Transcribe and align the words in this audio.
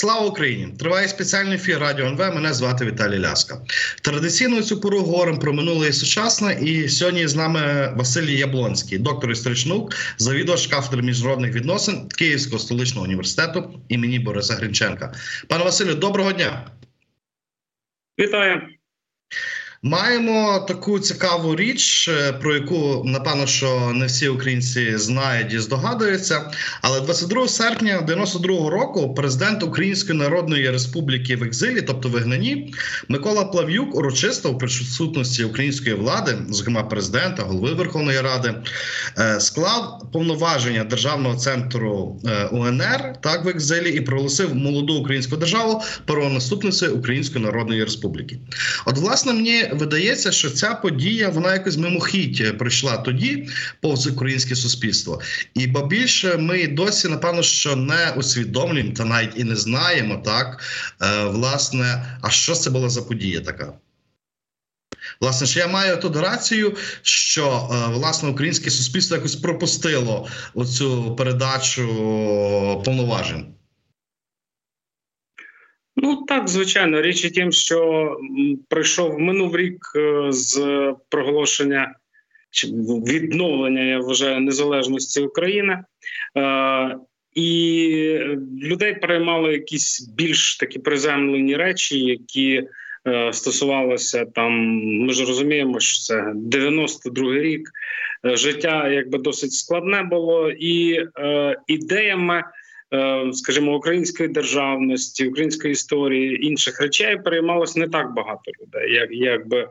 Слава 0.00 0.26
Україні! 0.26 0.68
Триває 0.78 1.08
спеціальний 1.08 1.54
ефір 1.54 1.78
Радіо 1.78 2.06
НВ. 2.06 2.18
Мене 2.18 2.52
звати 2.52 2.84
Віталій 2.84 3.18
Ляска. 3.18 3.60
Традиційно 4.02 4.62
цю 4.62 4.80
пору 4.80 5.00
говоримо 5.00 5.38
про 5.38 5.52
минуле 5.52 5.88
і 5.88 5.92
сучасне. 5.92 6.58
І 6.62 6.88
сьогодні 6.88 7.28
з 7.28 7.34
нами 7.34 7.92
Василій 7.96 8.38
Яблонський, 8.38 8.98
доктор 8.98 9.30
історичних 9.30 9.74
наук, 9.74 9.94
завідувач 10.18 10.66
кафедри 10.66 11.02
міжнародних 11.02 11.54
відносин 11.54 12.08
Київського 12.08 12.58
столичного 12.58 13.04
університету 13.04 13.80
імені 13.88 14.18
Бориса 14.18 14.54
Гринченка. 14.54 15.14
Пане 15.48 15.64
Василю, 15.64 15.94
доброго 15.94 16.32
дня! 16.32 16.70
Вітаю! 18.18 18.60
Маємо 19.82 20.64
таку 20.68 20.98
цікаву 20.98 21.56
річ, 21.56 22.08
е, 22.08 22.32
про 22.32 22.54
яку 22.54 23.02
напевно 23.04 23.46
що 23.46 23.92
не 23.94 24.06
всі 24.06 24.28
українці 24.28 24.96
знають 24.96 25.52
і 25.52 25.58
здогадуються. 25.58 26.50
Але 26.82 27.00
22 27.00 27.48
серпня 27.48 28.06
92-го 28.08 28.70
року 28.70 29.14
президент 29.14 29.62
Української 29.62 30.18
Народної 30.18 30.70
Республіки 30.70 31.36
в 31.36 31.42
екзилі, 31.42 31.82
тобто 31.82 32.08
в 32.08 32.18
Ігнані, 32.18 32.74
Микола 33.08 33.44
Плав'юк, 33.44 33.94
урочисто 33.94 34.52
в 34.52 34.58
присутності 34.58 35.44
української 35.44 35.94
влади, 35.94 36.36
зокрема 36.48 36.82
президента, 36.82 37.42
голови 37.42 37.74
Верховної 37.74 38.20
Ради, 38.20 38.54
е, 39.18 39.40
склав 39.40 40.02
повноваження 40.12 40.84
державного 40.84 41.36
центру 41.36 42.20
е, 42.24 42.44
УНР 42.44 43.14
так 43.22 43.44
в 43.44 43.48
екзилі 43.48 43.90
і 43.90 44.00
проголосив 44.00 44.54
молоду 44.54 44.94
українську 44.94 45.36
державу 45.36 45.82
правонаступницею 46.04 46.96
Української 46.96 47.44
Народної 47.44 47.84
Республіки. 47.84 48.38
От, 48.86 48.98
власне, 48.98 49.32
мені 49.32 49.69
видається, 49.72 50.32
що 50.32 50.50
ця 50.50 50.74
подія 50.74 51.28
вона 51.28 51.52
якось 51.52 51.76
мимохідь 51.76 52.58
пройшла 52.58 52.96
тоді 52.96 53.48
повз 53.80 54.06
українське 54.06 54.56
суспільство, 54.56 55.20
і 55.54 55.66
бо 55.66 55.86
більше 55.86 56.36
ми 56.36 56.66
досі 56.66 57.08
напевно 57.08 57.42
що 57.42 57.76
не 57.76 58.12
усвідомлюємо 58.16 58.92
та 58.92 59.04
навіть 59.04 59.32
і 59.36 59.44
не 59.44 59.56
знаємо 59.56 60.22
так, 60.24 60.60
е, 61.02 61.24
власне, 61.24 62.18
а 62.22 62.30
що 62.30 62.54
це 62.54 62.70
була 62.70 62.88
за 62.88 63.02
подія 63.02 63.40
така. 63.40 63.72
Власне, 65.20 65.46
що 65.46 65.60
я 65.60 65.68
маю 65.68 65.96
тут 65.96 66.16
рацію, 66.16 66.76
що 67.02 67.68
е, 67.72 67.92
власне 67.94 68.28
українське 68.28 68.70
суспільство 68.70 69.16
якось 69.16 69.36
пропустило 69.36 70.28
оцю 70.54 71.16
передачу 71.16 71.86
повноважень. 72.84 73.46
Ну 76.02 76.16
так, 76.16 76.48
звичайно, 76.48 77.02
річ 77.02 77.24
і 77.24 77.30
тим, 77.30 77.52
що 77.52 78.16
прийшов 78.68 79.18
минув 79.18 79.56
рік 79.56 79.92
е, 79.96 80.26
з 80.32 80.60
проголошення 81.08 81.94
чи 82.50 82.66
відновлення, 82.66 83.82
я 83.82 83.98
вважаю, 83.98 84.40
незалежності 84.40 85.20
України. 85.20 85.84
Е, 86.36 86.96
і 87.34 88.18
людей 88.62 88.94
переймали 88.94 89.52
якісь 89.52 90.08
більш 90.16 90.56
такі 90.56 90.78
приземлені 90.78 91.56
речі, 91.56 91.98
які 91.98 92.62
е, 93.06 93.32
стосувалися 93.32 94.24
там. 94.24 94.52
Ми 95.06 95.12
ж 95.12 95.24
розуміємо, 95.24 95.80
що 95.80 96.02
це 96.02 96.32
92-й 96.34 97.40
рік. 97.40 97.70
Життя 98.24 98.88
якби 98.88 99.18
досить 99.18 99.52
складне 99.52 100.02
було, 100.02 100.50
і 100.50 101.06
е, 101.18 101.56
ідеями 101.66 102.36
Е, 102.36 102.44
скажімо, 103.32 103.76
української 103.76 104.28
державності, 104.28 105.28
української 105.28 105.72
історії 105.72 106.46
інших 106.46 106.80
речей 106.80 107.16
переймалось 107.24 107.76
не 107.76 107.88
так 107.88 108.14
багато 108.14 108.52
людей, 108.62 108.92
як 108.94 109.08
як 109.10 109.48
би 109.48 109.58
е, 109.58 109.68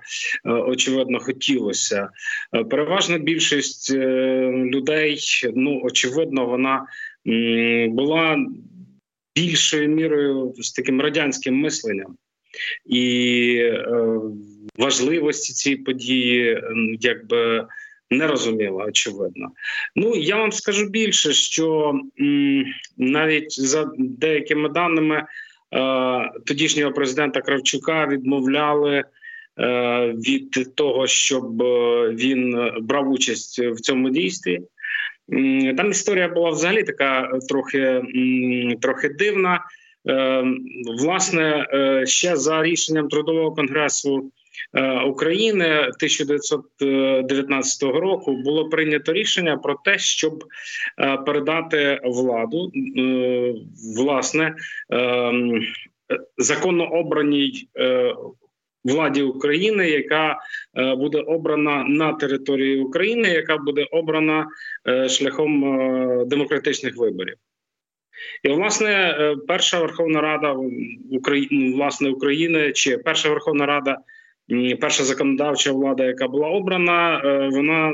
очевидно 0.52 1.20
хотілося. 1.20 2.10
Е, 2.56 2.64
переважна 2.64 3.18
більшість 3.18 3.94
людей, 3.94 5.20
ну 5.56 5.82
очевидно, 5.84 6.46
вона 6.46 6.86
була 7.90 8.38
більшою 9.36 9.90
мірою 9.90 10.54
з 10.58 10.72
таким 10.72 11.02
радянським 11.02 11.56
мисленням. 11.56 12.16
І 12.86 13.56
е, 13.62 14.20
важливості 14.78 15.54
цієї 15.54 15.84
події, 15.84 16.62
якби 17.00 17.68
не 18.12 18.28
розуміла, 18.28 18.86
очевидно. 18.86 19.50
Ну 19.96 20.16
я 20.16 20.36
вам 20.36 20.52
скажу 20.52 20.86
більше, 20.86 21.34
що 21.34 21.94
м, 22.20 22.66
навіть 22.98 23.62
за 23.62 23.92
деякими 23.98 24.70
даними 24.70 25.16
е, 25.16 26.32
тодішнього 26.46 26.92
президента 26.92 27.42
Кравчука 27.42 28.08
відмовляли. 28.08 29.04
Е, 29.60 30.08
від 30.08 30.76
того, 30.76 31.08
щоб 31.08 31.62
е, 31.62 32.10
він 32.10 32.72
брав 32.82 33.12
участь 33.12 33.60
в 33.60 33.76
цьому 33.76 34.10
дійстві, 34.10 34.60
там 35.78 35.92
історія 35.92 36.28
була 36.28 36.50
взагалі 36.50 36.84
така 36.84 37.40
трохи 37.50 38.02
трохи 38.82 39.10
дивна. 39.10 39.60
Е, 40.10 40.44
власне, 41.00 41.66
ще 42.06 42.36
за 42.36 42.64
рішенням 42.64 43.08
трудового 43.08 43.52
конгресу 43.52 44.32
України 45.08 45.80
1919 45.80 47.84
року 47.84 48.36
було 48.36 48.70
прийнято 48.70 49.14
рішення 49.14 49.58
про 49.58 49.76
те, 49.86 49.98
щоб 49.98 50.44
е, 51.00 51.18
передати 51.18 52.02
владу 52.04 52.72
е, 52.98 53.54
власне 53.98 54.56
законно 56.38 56.86
обраній. 56.86 57.68
Владі 58.84 59.22
України, 59.22 59.90
яка 59.90 60.40
буде 60.98 61.20
обрана 61.20 61.84
на 61.84 62.14
території 62.14 62.80
України, 62.80 63.30
яка 63.30 63.58
буде 63.58 63.86
обрана 63.92 64.48
шляхом 65.10 65.62
демократичних 66.28 66.98
виборів, 66.98 67.36
і 68.44 68.50
власне 68.50 69.16
перша 69.48 69.80
Верховна 69.80 70.22
Рада 70.22 70.56
України, 71.12 71.76
власне 71.76 72.10
України 72.10 72.72
чи 72.72 72.98
перша 72.98 73.30
Верховна 73.30 73.66
Рада 73.66 73.98
перша 74.82 75.04
законодавча 75.04 75.72
влада, 75.72 76.06
яка 76.06 76.28
була 76.28 76.48
обрана, 76.48 77.22
е, 77.26 77.50
вона 77.52 77.94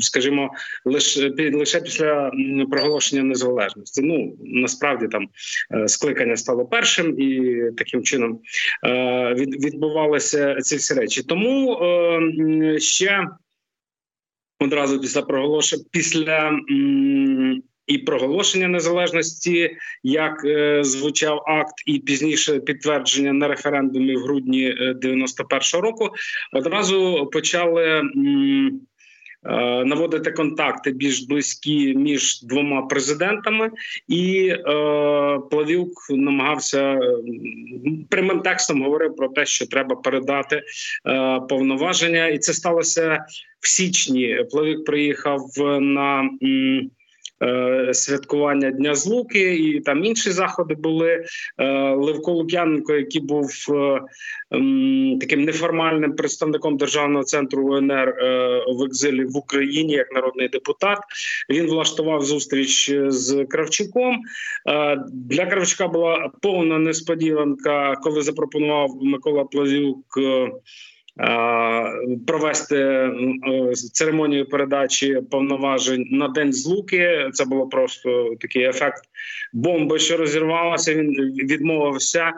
скажімо, 0.00 0.50
лише 0.84 1.30
лише 1.52 1.80
після 1.80 2.30
проголошення 2.70 3.22
незалежності. 3.22 4.02
Ну 4.02 4.36
насправді 4.40 5.08
там 5.08 5.28
е, 5.74 5.88
скликання 5.88 6.36
стало 6.36 6.64
першим, 6.64 7.20
і 7.20 7.60
таким 7.76 8.02
чином 8.02 8.40
е, 8.86 9.34
відбувалися 9.34 10.56
ці 10.60 10.76
всі 10.76 10.94
речі. 10.94 11.22
Тому 11.22 11.78
ще 12.78 13.28
одразу 14.58 15.00
після 15.00 15.22
проголошення 15.22 15.84
після 15.90 16.58
і 17.86 17.98
проголошення 17.98 18.68
незалежності, 18.68 19.70
як 20.02 20.44
е, 20.44 20.84
звучав 20.84 21.42
акт, 21.46 21.74
і 21.86 21.98
пізніше 21.98 22.60
підтвердження 22.60 23.32
на 23.32 23.48
референдумі 23.48 24.16
в 24.16 24.22
грудні 24.22 24.74
91-го 25.02 25.78
е, 25.78 25.80
року, 25.80 26.10
одразу 26.52 27.28
почали. 27.32 27.84
М, 27.84 28.80
е, 29.46 29.84
Наводити 29.84 30.30
контакти 30.30 30.90
більш 30.90 31.20
близькі 31.20 31.94
між 31.94 32.42
двома 32.42 32.82
президентами, 32.82 33.70
і 34.08 34.46
е, 34.46 34.60
Плавюк 35.50 35.92
намагався 36.10 37.00
прямим 38.10 38.40
текстом 38.40 38.82
говорив 38.82 39.16
про 39.16 39.28
те, 39.28 39.46
що 39.46 39.66
треба 39.66 39.96
передати 39.96 40.56
е, 40.56 40.62
повноваження, 41.48 42.26
і 42.26 42.38
це 42.38 42.52
сталося 42.52 43.24
в 43.60 43.68
січні. 43.68 44.44
Плавюк 44.50 44.84
приїхав 44.84 45.46
на. 45.80 46.30
М, 46.42 46.90
Е, 46.92 47.01
святкування 47.92 48.70
Дня 48.70 48.94
Злуки, 48.94 49.56
і 49.56 49.80
там 49.80 50.04
інші 50.04 50.30
заходи 50.30 50.74
були. 50.74 51.24
Е, 51.58 51.94
Левко 51.94 52.32
Лук'яненко, 52.32 52.94
який 52.94 53.20
був 53.20 53.50
е, 53.70 54.00
таким 55.20 55.42
неформальним 55.44 56.16
представником 56.16 56.76
державного 56.76 57.24
центру 57.24 57.76
УНР 57.76 58.14
в 58.68 58.82
екзилі 58.84 59.24
в 59.24 59.36
Україні 59.36 59.92
як 59.92 60.12
народний 60.12 60.48
депутат. 60.48 60.98
Він 61.50 61.66
влаштував 61.66 62.22
зустріч 62.22 62.90
з 63.06 63.44
Кравчуком. 63.44 64.20
Для 65.12 65.46
Кравчука 65.46 65.88
була 65.88 66.30
повна 66.42 66.78
несподіванка, 66.78 67.96
коли 68.02 68.22
запропонував 68.22 68.90
Микола 69.02 69.44
Плазюк 69.44 70.18
провести 72.26 72.76
е, 72.76 73.72
церемонію 73.92 74.48
передачі 74.48 75.20
повноважень 75.30 76.06
на 76.10 76.28
день 76.28 76.52
злуки. 76.52 77.30
Це 77.32 77.44
було 77.44 77.66
просто 77.66 78.34
такий 78.40 78.64
ефект 78.64 79.02
бомби, 79.52 79.98
що 79.98 80.16
розірвалася. 80.16 80.94
Він 80.94 81.10
відмовився. 81.48 82.32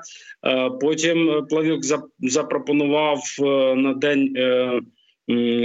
Потім 0.81 1.47
Плавюк 1.50 1.81
запропонував 2.19 3.21
е, 3.38 3.75
на 3.75 3.94
день 3.94 4.35
е, 4.37 4.81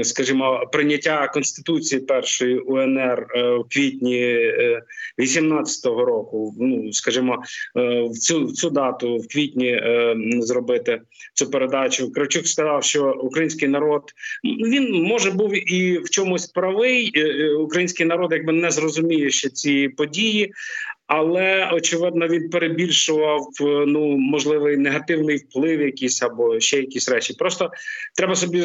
скажімо, 0.03 0.69
прийняття 0.71 1.27
конституції 1.27 2.01
першої 2.01 2.59
УНР 2.59 3.27
е, 3.35 3.41
в 3.43 3.65
квітні 3.69 4.51
18-го 5.17 6.01
е, 6.01 6.05
року. 6.05 6.55
Ну 6.59 6.93
скажімо, 6.93 7.43
е, 7.77 8.01
в 8.01 8.17
цю 8.17 8.45
в 8.45 8.53
цю 8.53 8.69
дату 8.69 9.17
в 9.17 9.27
квітні 9.27 9.81
зробити 10.39 11.01
цю 11.33 11.51
передачу. 11.51 12.11
Кравчук 12.11 12.47
сказав, 12.47 12.83
що 12.83 13.11
український 13.23 13.67
народ 13.67 14.03
він 14.43 15.03
може 15.03 15.31
був 15.31 15.73
і 15.73 15.97
в 15.97 16.09
чомусь 16.09 16.47
правий. 16.47 17.11
Український 17.53 18.05
народ 18.05 18.31
якби 18.31 18.53
не 18.53 18.71
зрозуміє 18.71 19.29
ще 19.29 19.49
ці 19.49 19.89
події. 19.89 20.53
Але 21.09 21.69
очевидно 21.73 22.27
він 22.27 22.49
перебільшував 22.49 23.47
ну 23.87 24.17
можливий 24.17 24.77
негативний 24.77 25.37
вплив, 25.37 25.81
якийсь 25.81 26.21
або 26.21 26.59
ще 26.59 26.77
якісь 26.77 27.09
речі. 27.09 27.33
Просто 27.33 27.71
треба 28.15 28.35
собі 28.35 28.63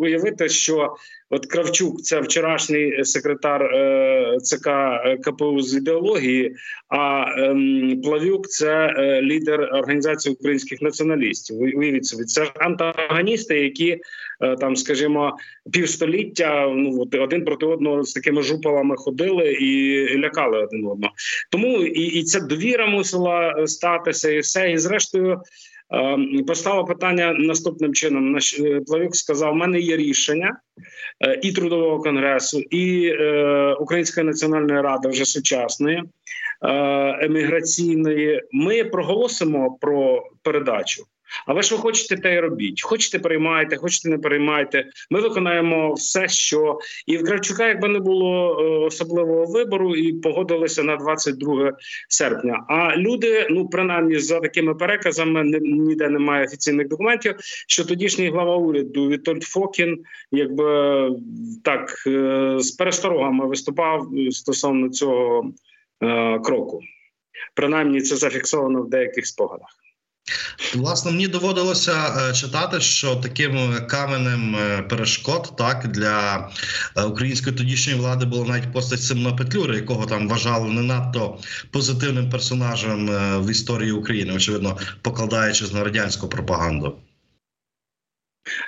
уявити, 0.00 0.48
що 0.48 0.96
от 1.30 1.46
Кравчук 1.46 2.02
це 2.02 2.20
вчорашній 2.20 3.04
секретар 3.04 3.62
е, 3.62 4.38
ЦК 4.42 4.70
КПУ 5.22 5.60
з 5.60 5.74
ідеології, 5.74 6.54
а 6.88 7.24
е, 7.38 7.96
Плавюк 8.02 8.48
це 8.48 8.94
е, 8.98 9.22
лідер 9.22 9.60
організації 9.60 10.34
українських 10.34 10.82
націоналістів. 10.82 11.60
Уявіть 11.60 12.06
собі, 12.06 12.24
це 12.24 12.44
ж 12.44 12.52
антагоністи, 12.54 13.60
які 13.60 13.98
е, 14.40 14.56
там, 14.56 14.76
скажімо, 14.76 15.36
півстоліття 15.72 16.72
ну 16.76 17.08
один 17.12 17.44
проти 17.44 17.66
одного 17.66 18.02
з 18.04 18.12
такими 18.12 18.42
жупалами 18.42 18.96
ходили 18.96 19.52
і 19.52 20.18
лякали 20.18 20.58
один 20.58 20.86
одного. 20.86 21.12
Тому 21.50 21.82
і, 21.82 22.02
і 22.02 22.22
ця 22.22 22.40
довіра 22.40 22.86
мусила 22.86 23.54
е, 23.58 23.66
статися, 23.66 24.30
і 24.30 24.38
все. 24.38 24.72
І 24.72 24.78
зрештою 24.78 25.32
е, 25.32 25.38
постало 26.46 26.84
питання 26.84 27.32
наступним 27.32 27.94
чином. 27.94 28.32
Наш 28.32 28.60
е, 28.60 28.80
Плавюк 28.86 29.16
сказав: 29.16 29.52
у 29.52 29.56
мене 29.56 29.80
є 29.80 29.96
рішення 29.96 30.56
і 31.42 31.52
трудового 31.52 31.98
конгресу, 31.98 32.60
і 32.60 33.12
Української 33.80 34.26
національної 34.26 34.80
ради 34.80 35.08
вже 35.08 35.24
сучасної 35.24 36.02
еміграційної. 37.20 38.42
Ми 38.52 38.84
проголосимо 38.84 39.78
про 39.80 40.22
передачу. 40.42 41.04
А 41.46 41.52
ви 41.52 41.62
що 41.62 41.76
хочете, 41.76 42.16
те 42.16 42.34
й 42.34 42.38
робіть. 42.38 42.82
Хочете, 42.82 43.18
приймайте, 43.18 43.76
хочете, 43.76 44.08
не 44.08 44.18
приймайте. 44.18 44.90
Ми 45.10 45.20
виконаємо 45.20 45.94
все, 45.94 46.28
що 46.28 46.78
і 47.06 47.16
в 47.16 47.24
Кравчука, 47.24 47.68
якби 47.68 47.88
не 47.88 47.98
було 47.98 48.60
е, 48.60 48.64
особливого 48.86 49.44
вибору, 49.44 49.96
і 49.96 50.12
погодилися 50.12 50.82
на 50.82 50.96
22 50.96 51.72
серпня. 52.08 52.64
А 52.68 52.96
люди, 52.96 53.46
ну 53.50 53.68
принаймні, 53.68 54.18
за 54.18 54.40
такими 54.40 54.74
переказами, 54.74 55.44
ніде 55.60 56.08
немає 56.08 56.44
офіційних 56.44 56.88
документів. 56.88 57.34
Що 57.68 57.84
тодішній 57.84 58.30
глава 58.30 58.56
уряду 58.56 59.08
Вітольд 59.08 59.42
Фокін, 59.42 59.98
якби 60.30 61.10
так 61.64 62.04
е, 62.06 62.54
з 62.58 62.70
пересторогами 62.70 63.46
виступав 63.46 64.08
стосовно 64.30 64.88
цього 64.88 65.52
е, 66.02 66.38
кроку. 66.38 66.80
Принаймні, 67.54 68.00
це 68.00 68.16
зафіксовано 68.16 68.82
в 68.82 68.88
деяких 68.88 69.26
спогадах. 69.26 69.85
Власне, 70.74 71.10
мені 71.10 71.28
доводилося 71.28 71.92
е, 71.92 72.32
читати, 72.32 72.80
що 72.80 73.16
таким 73.16 73.74
каменем 73.88 74.56
е, 74.56 74.82
перешкод 74.82 75.52
так 75.58 75.88
для 75.88 76.50
е, 76.96 77.02
української 77.02 77.56
тодішньої 77.56 77.98
влади 77.98 78.26
було 78.26 78.44
навіть 78.44 78.72
постать 78.72 79.02
Симона 79.02 79.36
Петлюри, 79.36 79.76
якого 79.76 80.06
там 80.06 80.28
вважали 80.28 80.70
не 80.70 80.82
надто 80.82 81.38
позитивним 81.70 82.30
персонажем 82.30 83.06
в 83.44 83.50
історії 83.50 83.92
України, 83.92 84.34
очевидно, 84.34 84.78
покладаючись 85.02 85.72
на 85.72 85.84
радянську 85.84 86.28
пропаганду. 86.28 86.96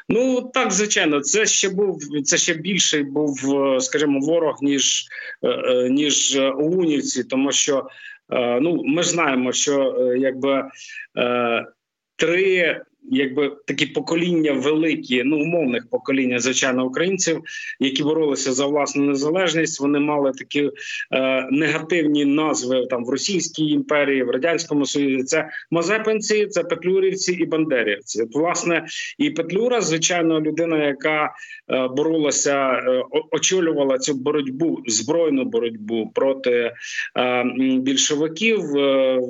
Ну 0.08 0.50
так, 0.54 0.72
звичайно, 0.72 1.20
це 1.20 1.46
ще 1.46 1.68
був 1.68 2.00
це 2.24 2.38
ще 2.38 2.54
більший 2.54 3.02
був, 3.02 3.38
скажімо, 3.80 4.20
ворог 4.20 4.58
ніж 4.62 5.06
ніж 5.90 6.38
Унівці, 6.56 7.24
тому 7.24 7.52
що 7.52 7.88
Е, 8.17 8.17
ну 8.30 8.82
ми 8.84 9.02
ж 9.02 9.10
знаємо, 9.10 9.52
що 9.52 9.96
е, 9.98 10.18
якби 10.18 10.64
е, 11.18 11.66
три 12.16 12.80
якби 13.10 13.56
такі 13.64 13.86
покоління 13.86 14.52
великі, 14.52 15.22
ну 15.24 15.36
умовних 15.36 15.90
покоління, 15.90 16.38
звичайно, 16.38 16.86
українців, 16.86 17.42
які 17.80 18.02
боролися 18.02 18.52
за 18.52 18.66
власну 18.66 19.02
незалежність. 19.04 19.80
Вони 19.80 19.98
мали 19.98 20.32
такі 20.32 20.70
е, 21.12 21.48
негативні 21.50 22.24
назви 22.24 22.86
там 22.90 23.04
в 23.04 23.08
Російській 23.08 23.66
імперії, 23.66 24.22
в 24.22 24.30
радянському 24.30 24.86
союзі. 24.86 25.24
Це 25.24 25.48
Мазепинці, 25.70 26.46
це 26.46 26.64
Петлюрівці 26.64 27.32
і 27.32 27.44
Бандерівці. 27.44 28.22
От, 28.22 28.34
власне, 28.34 28.86
і 29.18 29.30
Петлюра, 29.30 29.80
звичайно, 29.80 30.40
людина, 30.40 30.86
яка 30.86 31.24
е, 31.68 31.88
боролася, 31.88 32.72
е, 32.72 33.02
очолювала 33.30 33.98
цю 33.98 34.14
боротьбу, 34.14 34.78
збройну 34.86 35.44
боротьбу 35.44 36.12
проти 36.14 36.72
е, 37.16 37.44
більшовиків 37.78 38.76
е, 38.76 39.20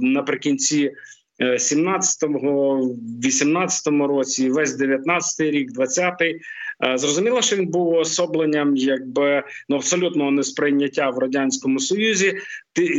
наприкінці. 0.00 0.92
17-му, 1.40 2.80
18-му 3.22 4.06
році, 4.06 4.50
весь 4.50 4.80
19-й 4.80 5.50
рік, 5.50 5.70
20-й. 5.78 6.40
Е, 6.86 6.98
зрозуміло, 6.98 7.42
що 7.42 7.56
він 7.56 7.66
був 7.66 7.94
особленням 7.94 8.76
якби 8.76 9.42
ну 9.68 9.76
абсолютного 9.76 10.30
несприйняття 10.30 11.10
в 11.10 11.18
радянському 11.18 11.80
союзі. 11.80 12.34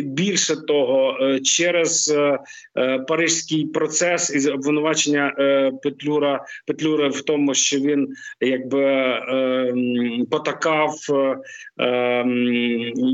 більше 0.04 0.56
того, 0.66 1.18
е, 1.22 1.40
через 1.40 2.16
е, 2.18 2.40
паризький 3.00 3.66
процес 3.66 4.46
і 4.48 4.50
обвинувачення 4.50 5.34
Петлюра 5.84 6.46
Петлюра 6.68 7.08
в 7.08 7.22
тому, 7.22 7.54
що 7.54 7.80
він 7.80 8.08
якби 8.42 8.86
потакав 10.32 10.96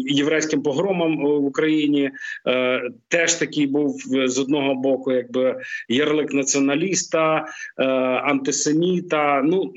єврейським 0.05 0.63
погромам 0.63 1.17
в 1.17 1.45
Україні, 1.45 2.11
теж 3.07 3.33
такий 3.33 3.67
був 3.67 4.01
з 4.25 4.39
одного 4.39 4.75
боку, 4.75 5.11
якби 5.11 5.55
ярлик 5.89 6.33
націоналіста, 6.33 7.45
антисеміта. 8.23 9.41
Ну 9.45 9.73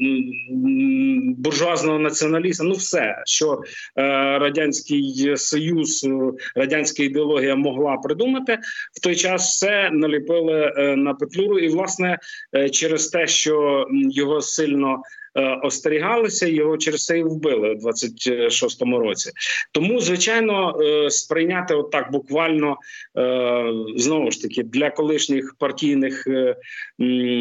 буржуазного 1.38 1.98
націоналіста, 1.98 2.64
ну 2.64 2.72
все, 2.72 3.22
що 3.26 3.52
е, 3.52 4.02
радянський 4.38 5.36
союз, 5.36 6.08
радянська 6.54 7.02
ідеологія 7.02 7.56
могла 7.56 7.96
придумати 7.96 8.58
в 8.92 9.00
той 9.00 9.16
час, 9.16 9.50
все 9.50 9.90
наліпили 9.90 10.72
е, 10.76 10.96
на 10.96 11.14
петлюру, 11.14 11.58
і 11.58 11.69
власне 11.69 12.19
е, 12.56 12.70
через 12.70 13.08
те, 13.08 13.26
що 13.26 13.86
його 14.10 14.40
сильно 14.40 15.02
Е, 15.24 15.24
остерігалися, 15.62 16.46
його 16.46 16.76
через 16.76 17.04
це 17.04 17.19
і 17.19 17.22
вбили 17.22 17.70
у 17.70 17.88
26-му 17.88 18.98
році. 18.98 19.31
Тому, 19.72 20.00
звичайно, 20.00 20.81
е, 20.81 21.10
сприйняти 21.10 21.75
отак 21.75 22.12
буквально 22.12 22.76
е, 23.19 23.72
знову 23.96 24.31
ж 24.31 24.42
таки 24.42 24.62
для 24.62 24.90
колишніх 24.90 25.54
партійних 25.58 26.26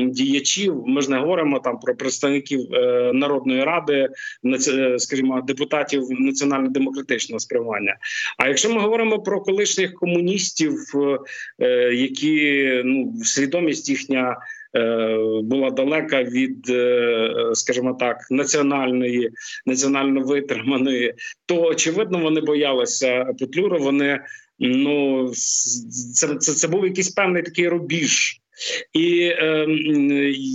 діячів. 0.07 0.83
Ми 0.87 1.01
ж 1.01 1.11
не 1.11 1.17
говоримо 1.17 1.59
там 1.59 1.79
про 1.79 1.95
представників 1.95 2.59
народної 3.13 3.63
ради, 3.63 4.09
скажімо, 4.97 5.41
депутатів 5.41 6.03
національно-демократичного 6.11 7.39
спрямування. 7.39 7.97
А 8.37 8.47
якщо 8.47 8.73
ми 8.73 8.81
говоримо 8.81 9.19
про 9.19 9.41
колишніх 9.41 9.93
комуністів, 9.93 10.73
які 11.91 12.81
ну 12.85 13.13
свідомість 13.23 13.89
їхня. 13.89 14.37
Е, 14.75 15.17
була 15.43 15.69
далека 15.69 16.23
від, 16.23 16.69
е, 16.69 17.51
скажімо 17.53 17.97
так, 17.99 18.17
національної, 18.31 19.29
національно 19.65 20.21
витриманої, 20.21 21.13
то 21.45 21.61
очевидно 21.61 22.19
вони 22.19 22.41
боялися 22.41 23.25
Петлюра. 23.39 23.77
Вони 23.77 24.19
ну 24.59 25.27
це, 26.13 26.35
це, 26.35 26.53
це 26.53 26.67
був 26.67 26.85
якийсь 26.85 27.09
певний 27.09 27.43
такий 27.43 27.67
рубіж. 27.67 28.39
І 28.93 29.19
е, 29.19 29.65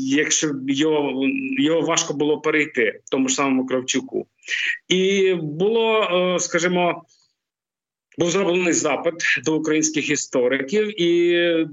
якщо 0.06 0.52
його 0.68 1.26
його 1.58 1.80
важко 1.80 2.14
було 2.14 2.40
перейти, 2.40 3.00
тому 3.10 3.28
ж 3.28 3.34
самому 3.34 3.66
Кравчуку, 3.66 4.26
і 4.88 5.34
було, 5.34 6.00
е, 6.02 6.38
скажімо, 6.38 7.02
був 8.18 8.30
зроблений 8.30 8.72
запит 8.72 9.14
до 9.44 9.56
українських 9.56 10.10
істориків, 10.10 11.02
і 11.02 11.66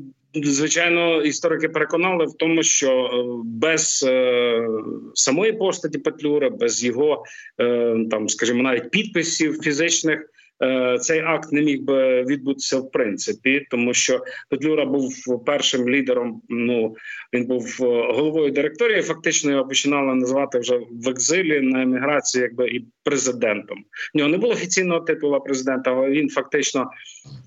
звичайно, 0.44 1.22
історики 1.22 1.70
переконали 1.70 2.25
в 2.25 2.34
тому, 2.34 2.63
що 2.63 2.92
е, 2.92 3.24
без 3.46 4.06
е, 4.08 4.68
самої 5.13 5.54
постаті 5.54 5.98
Петлюра, 5.98 6.50
без 6.50 6.84
його 6.84 7.24
е, 7.62 7.96
там, 8.12 8.30
скажімо, 8.30 8.63
навіть 8.63 8.92
підписів 8.92 9.62
фізичних. 9.62 10.30
Е, 10.63 10.97
цей 11.00 11.19
акт 11.19 11.51
не 11.51 11.62
міг 11.62 11.81
би 11.81 12.24
відбутися 12.24 12.79
в 12.79 12.91
принципі, 12.91 13.67
тому 13.71 13.93
що 13.93 14.19
Петлюра 14.50 14.85
був 14.85 15.12
першим 15.45 15.89
лідером. 15.89 16.41
Ну 16.50 16.95
він 17.33 17.45
був 17.45 17.77
е, 17.81 17.85
головою 18.13 18.51
директорії. 18.51 19.01
Фактично 19.01 19.51
його 19.51 19.67
починали 19.67 20.15
називати 20.15 20.59
вже 20.59 20.79
в 20.91 21.09
екзилі 21.09 21.62
на 21.62 21.81
еміграції, 21.81 22.41
якби 22.41 22.67
і 22.67 22.85
президентом. 23.03 23.77
В 24.13 24.17
нього 24.17 24.29
не 24.29 24.38
було 24.38 24.53
офіційного 24.53 25.00
титула 25.00 25.39
президента, 25.39 25.91
але 25.91 26.09
він 26.09 26.29
фактично 26.29 26.89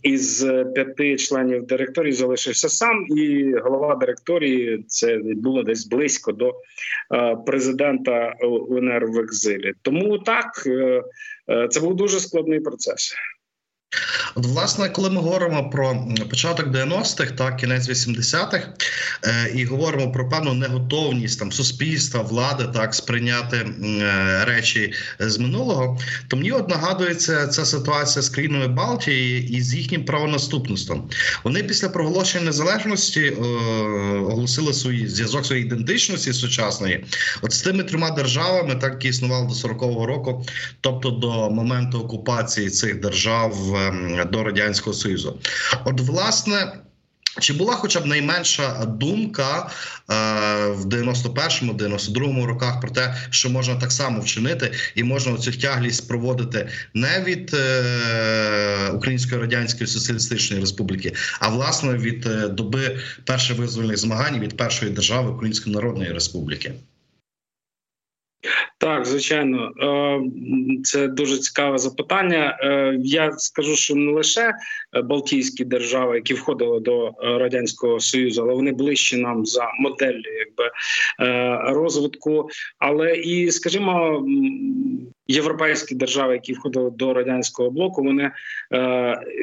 із 0.03 0.47
п'яти 0.75 1.17
членів 1.17 1.67
директорії 1.67 2.13
залишився 2.13 2.69
сам. 2.69 3.07
І 3.17 3.53
голова 3.65 3.95
директорії 3.95 4.85
це 4.87 5.21
було 5.25 5.63
десь 5.63 5.87
близько 5.87 6.33
до 6.33 6.55
е, 7.15 7.37
президента 7.47 8.35
УНР 8.69 9.07
в 9.07 9.19
екзилі. 9.19 9.73
Тому 9.83 10.19
так. 10.19 10.69
Е, 11.51 11.69
це 11.69 11.81
був 11.81 11.95
дуже 11.95 12.21
складний 12.21 12.61
процес. 12.61 13.15
От, 14.35 14.47
власне, 14.47 14.89
коли 14.89 15.11
ми 15.11 15.21
говоримо 15.21 15.71
про 15.71 16.07
початок 16.31 16.67
90-х, 16.67 17.31
так 17.31 17.57
кінець 17.57 17.89
80-х, 17.89 18.69
е, 19.25 19.53
і 19.55 19.65
говоримо 19.65 20.13
про 20.13 20.29
певну 20.29 20.55
неготовність 20.55 21.39
там 21.39 21.53
суспільства, 21.53 22.23
влади 22.23 22.65
так 22.75 22.95
сприйняти 22.95 23.57
е, 23.57 24.45
речі 24.45 24.93
з 25.19 25.39
минулого, 25.39 25.99
то 26.29 26.37
мені 26.37 26.51
от 26.53 26.69
нагадується 26.69 27.47
ця 27.47 27.65
ситуація 27.65 28.23
з 28.23 28.29
країнами 28.29 28.69
Балтії 28.69 29.49
і 29.57 29.63
з 29.63 29.75
їхнім 29.75 30.05
правонаступництвом. 30.05 31.11
Вони 31.45 31.63
після 31.63 31.89
проголошення 31.89 32.45
незалежності 32.45 33.21
е, 33.21 33.43
оголосили 34.19 34.75
свій 34.75 35.07
зв'язок 35.07 35.47
своєї 35.47 35.67
ідентичності 35.67 36.33
сучасної, 36.33 37.05
от 37.43 37.53
з 37.53 37.63
тими 37.63 37.83
трьома 37.83 38.11
державами, 38.11 38.75
так 38.75 38.93
які 38.93 39.09
існували 39.09 39.47
до 39.47 39.55
40-го 39.55 40.07
року, 40.07 40.47
тобто 40.81 41.11
до 41.11 41.51
моменту 41.51 42.01
окупації 42.01 42.71
цих 42.71 43.01
держав. 43.01 43.78
Ем, 43.79 44.29
до 44.31 44.45
радянського 44.45 44.95
союзу. 44.95 45.39
От, 45.85 46.01
власне. 46.01 46.73
Чи 47.41 47.53
була 47.53 47.75
хоча 47.75 48.01
б 48.01 48.07
найменша 48.07 48.85
думка 48.85 49.71
е, 50.11 50.15
в 50.71 50.87
91-му, 50.87 51.73
92-му 51.73 52.47
роках 52.47 52.81
про 52.81 52.91
те, 52.91 53.15
що 53.31 53.51
можна 53.51 53.75
так 53.75 53.93
само 53.93 54.21
вчинити, 54.21 54.73
і 54.95 55.05
можна 55.05 55.39
цю 55.39 55.53
тяглість 55.53 56.09
проводити 56.09 56.69
не 56.95 57.25
від 57.27 57.55
е, 57.55 58.91
Української 58.95 59.41
радянської 59.41 59.87
соціалістичної 59.87 60.61
республіки, 60.63 61.15
а 61.41 61.49
власне 61.49 61.95
від 61.95 62.27
е, 62.27 62.49
доби 62.49 62.99
перших 63.25 63.59
визвольних 63.59 63.97
змагань 63.97 64.41
від 64.41 64.57
першої 64.57 64.91
держави 64.91 65.31
Української 65.31 65.75
Народної 65.75 66.13
Республіки? 66.13 66.75
Так, 68.79 69.07
звичайно, 69.07 69.73
е, 69.83 70.21
це 70.85 71.09
дуже 71.09 71.39
цікаве 71.39 71.79
запитання. 71.79 72.59
Е, 72.63 72.97
я 73.03 73.33
скажу, 73.33 73.77
що 73.77 73.95
не 73.95 74.13
лише 74.13 74.55
Балтійські 75.05 75.65
держави, 75.65 76.17
які 76.17 76.35
входили 76.35 76.81
до 76.81 77.13
радянського 77.21 78.01
союзу, 78.01 78.43
але 78.43 78.55
вони 78.55 78.73
ближчі 78.73 79.17
нам 79.17 79.47
за 79.47 79.73
моделлю, 79.81 80.23
якби 80.39 80.71
е, 81.21 81.59
розвитку, 81.73 82.49
але 82.79 83.17
і, 83.17 83.51
скажімо, 83.51 84.27
європейські 85.27 85.95
держави, 85.95 86.33
які 86.33 86.53
входили 86.53 86.91
до 86.91 87.15
радянського 87.15 87.71
блоку, 87.71 88.03
вони 88.03 88.31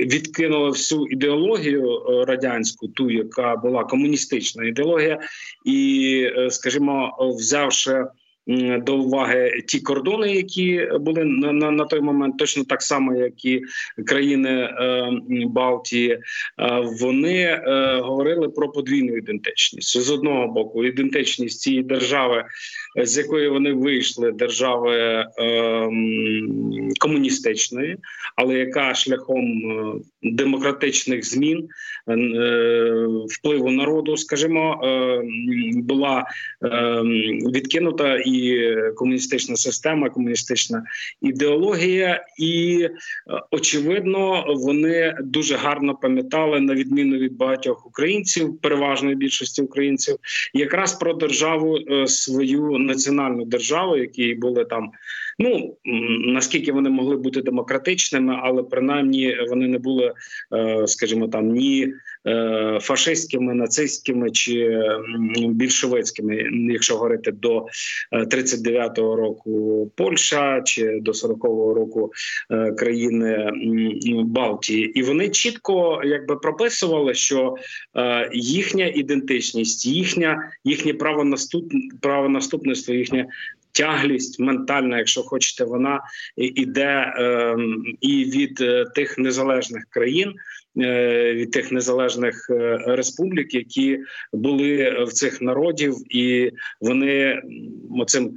відкинули 0.06 0.70
всю 0.70 1.06
ідеологію 1.06 2.04
радянську, 2.28 2.88
ту, 2.88 3.12
яка 3.12 3.56
була 3.56 3.84
комуністична 3.84 4.66
ідеологія, 4.66 5.20
і, 5.66 6.30
скажімо, 6.50 7.18
взявши 7.38 8.06
до 8.82 8.98
уваги 8.98 9.52
ті 9.68 9.80
кордони, 9.80 10.36
які 10.36 10.88
були 11.00 11.24
на 11.24 11.54
на, 11.54 11.72
на 11.72 11.86
той 11.86 12.02
момент, 12.02 12.38
точно 12.38 12.64
так 12.64 12.82
само, 12.82 13.16
як 13.16 13.46
і 13.46 13.62
країни 14.06 14.50
е, 14.50 15.10
Балтії, 15.48 16.12
е, 16.12 16.20
вони 17.02 17.38
е, 17.42 18.00
говорили 18.04 18.50
про 18.50 18.70
подвійну 18.70 19.18
ідентичність. 19.18 20.02
З 20.02 20.12
одного 20.12 20.48
боку, 20.48 20.86
ідентичність 20.86 21.62
цієї 21.62 21.84
держави, 21.84 22.46
з 23.04 23.18
якої 23.18 23.50
вони 23.50 23.74
вийшли, 23.74 24.32
держави 24.32 24.96
е, 24.96 25.26
комуністичної, 27.00 27.98
але 28.36 28.54
яка 28.54 28.94
шляхом 28.94 29.46
е, 29.46 29.94
демократичних 30.22 31.26
змін 31.26 31.68
е, 32.10 32.16
впливу 33.30 33.72
народу, 33.72 34.18
скажімо, 34.18 34.82
е, 34.84 35.22
була 35.74 36.26
е, 36.64 37.02
відкинута 37.54 38.18
і 38.18 38.35
комуністична 38.96 39.56
система, 39.56 40.10
комуністична 40.10 40.84
ідеологія, 41.22 42.26
і 42.40 42.80
е, 42.82 42.90
очевидно, 43.52 44.46
вони 44.48 45.18
дуже 45.24 45.56
гарно 45.56 45.96
пам'ятали 45.96 46.60
на 46.60 46.74
відміну 46.74 47.18
від 47.18 47.38
багатьох 47.38 47.88
українців, 47.88 48.60
переважної 48.62 49.16
більшості 49.16 49.62
українців, 49.62 50.16
якраз 50.54 50.94
про 50.94 51.14
державу 51.14 51.78
е, 51.78 52.08
свою 52.08 52.78
національну 52.78 53.46
державу, 53.46 53.98
які 53.98 54.34
були 54.34 54.66
там. 54.66 54.92
Ну 55.40 55.78
наскільки 56.26 56.72
вони 56.72 56.90
могли 56.90 57.16
бути 57.16 57.42
демократичними, 57.42 58.40
але 58.44 58.64
принаймні 58.64 59.38
вони 59.50 59.68
не 59.68 59.78
були, 59.78 60.14
е, 60.54 60.88
скажімо, 60.88 61.28
там 61.28 61.52
ні 61.52 61.94
фашистськими, 62.82 63.54
нацистськими 63.54 64.32
чи 64.32 64.82
більшовицькими, 65.50 66.50
якщо 66.72 66.94
говорити 66.94 67.32
до 67.32 67.66
39-го 68.12 69.16
року 69.16 69.92
Польща 69.96 70.62
чи 70.62 71.00
до 71.02 71.12
40-го 71.12 71.74
року 71.74 72.12
е, 72.52 72.72
країни 72.72 73.52
Балтії, 74.26 75.00
і 75.00 75.04
вони 75.04 75.30
чітко 75.30 76.02
якби 76.06 76.36
прописували, 76.36 77.14
що 77.14 77.56
е, 77.98 78.30
їхня 78.34 78.86
ідентичність, 78.86 79.86
їхня 79.86 80.52
їхнє 80.64 80.94
право 80.94 81.24
наступ, 81.24 81.72
право 82.02 82.30
наступництво, 82.30 82.94
їхнє 82.94 83.28
тяглість 83.76 84.40
ментальна, 84.40 84.98
якщо 84.98 85.22
хочете, 85.22 85.64
вона 85.64 86.02
іде 86.38 87.14
е, 87.18 87.56
і 88.02 88.26
від 88.26 88.62
е, 88.62 88.86
тих 88.96 89.18
незалежних 89.18 89.86
країн. 89.90 90.34
Е, 90.82 91.34
від 91.34 91.52
тих 91.52 91.72
незалежних 91.72 92.48
е, 92.50 92.78
республік, 92.88 93.54
які 93.54 94.00
були 94.34 95.04
в 95.04 95.14
цих 95.14 95.42
народів, 95.42 96.16
і 96.16 96.52
вони 96.82 97.42
оцим 98.00 98.36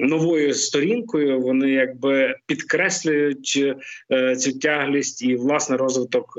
новою 0.00 0.54
сторінкою 0.54 1.40
вони 1.40 1.70
якби 1.70 2.34
підкреслюють 2.46 3.46
цю 4.38 4.58
тяглість 4.62 5.22
і 5.22 5.36
власне 5.36 5.76
розвиток 5.76 6.38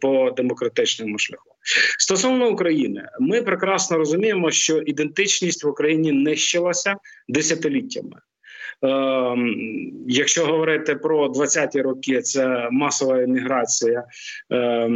по 0.00 0.30
демократичному 0.30 1.18
шляху. 1.18 1.57
Стосовно 1.98 2.50
України, 2.50 3.08
ми 3.20 3.42
прекрасно 3.42 3.96
розуміємо, 3.96 4.50
що 4.50 4.78
ідентичність 4.78 5.64
в 5.64 5.68
Україні 5.68 6.12
нищилася 6.12 6.94
десятиліттями. 7.28 8.16
Е, 8.84 9.36
якщо 10.08 10.46
говорити 10.46 10.94
про 10.94 11.28
20-ті 11.28 11.82
роки, 11.82 12.22
це 12.22 12.68
масова 12.70 13.22
еміграція 13.22 14.04
е, 14.52 14.88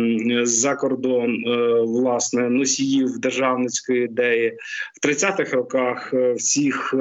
за 0.42 0.74
кордон 0.74 1.44
е, 1.46 1.80
власне 1.80 2.50
носіїв 2.50 3.18
державницької 3.18 4.04
ідеї 4.04 4.58
в 5.02 5.06
30-х 5.06 5.52
роках 5.52 6.14
е, 6.14 6.32
всіх 6.32 6.94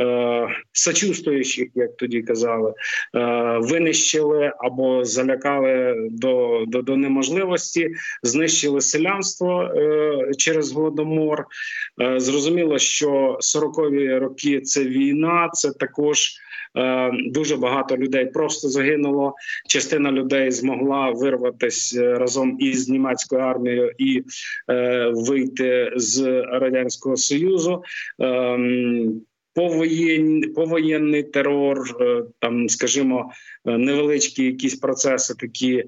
е, 0.00 0.48
сочувствуючих, 0.72 1.68
як 1.74 1.96
тоді 1.96 2.22
казали, 2.22 2.70
е, 2.70 3.20
винищили 3.60 4.52
або 4.58 5.04
залякали 5.04 5.96
до 6.10 6.64
до, 6.66 6.82
до 6.82 6.96
неможливості, 6.96 7.90
знищили 8.22 8.80
селянство 8.80 9.62
е, 9.62 10.30
через 10.38 10.72
голодомор. 10.72 11.44
Е, 12.02 12.20
зрозуміло, 12.20 12.78
що 12.78 13.38
40-ві 13.40 14.18
роки 14.18 14.60
це 14.60 14.84
війна, 14.84 15.50
це 15.52 15.72
також. 15.72 16.40
Дуже 17.26 17.56
багато 17.56 17.96
людей 17.96 18.26
просто 18.26 18.68
загинуло. 18.68 19.34
Частина 19.68 20.12
людей 20.12 20.50
змогла 20.50 21.10
вирватися 21.10 22.18
разом 22.18 22.56
із 22.60 22.88
німецькою 22.88 23.42
армією 23.42 23.92
і 23.98 24.22
е, 24.70 25.10
вийти 25.14 25.92
з 25.96 26.42
радянського 26.42 27.16
союзу. 27.16 27.82
Е, 28.22 28.58
повоєн, 29.56 30.52
повоєнний 30.54 31.22
терор, 31.22 31.96
е, 32.00 32.22
там, 32.40 32.68
скажімо, 32.68 33.32
е, 33.66 33.78
невеличкі 33.78 34.44
якісь 34.44 34.74
процеси, 34.74 35.34
такі 35.34 35.76
е, 35.76 35.84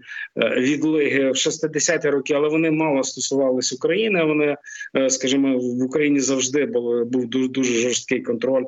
відлиги 0.60 1.30
в 1.30 1.34
60-ті 1.34 2.10
роки, 2.10 2.34
але 2.34 2.48
вони 2.48 2.70
мало 2.70 3.04
стосувалися 3.04 3.74
України. 3.74 4.24
Вони, 4.24 4.56
скажімо, 5.08 5.58
в 5.58 5.82
Україні 5.82 6.20
завжди 6.20 6.66
був 6.66 7.04
був 7.04 7.26
дуже 7.26 7.48
дуже 7.48 7.74
жорсткий 7.74 8.20
контроль 8.20 8.64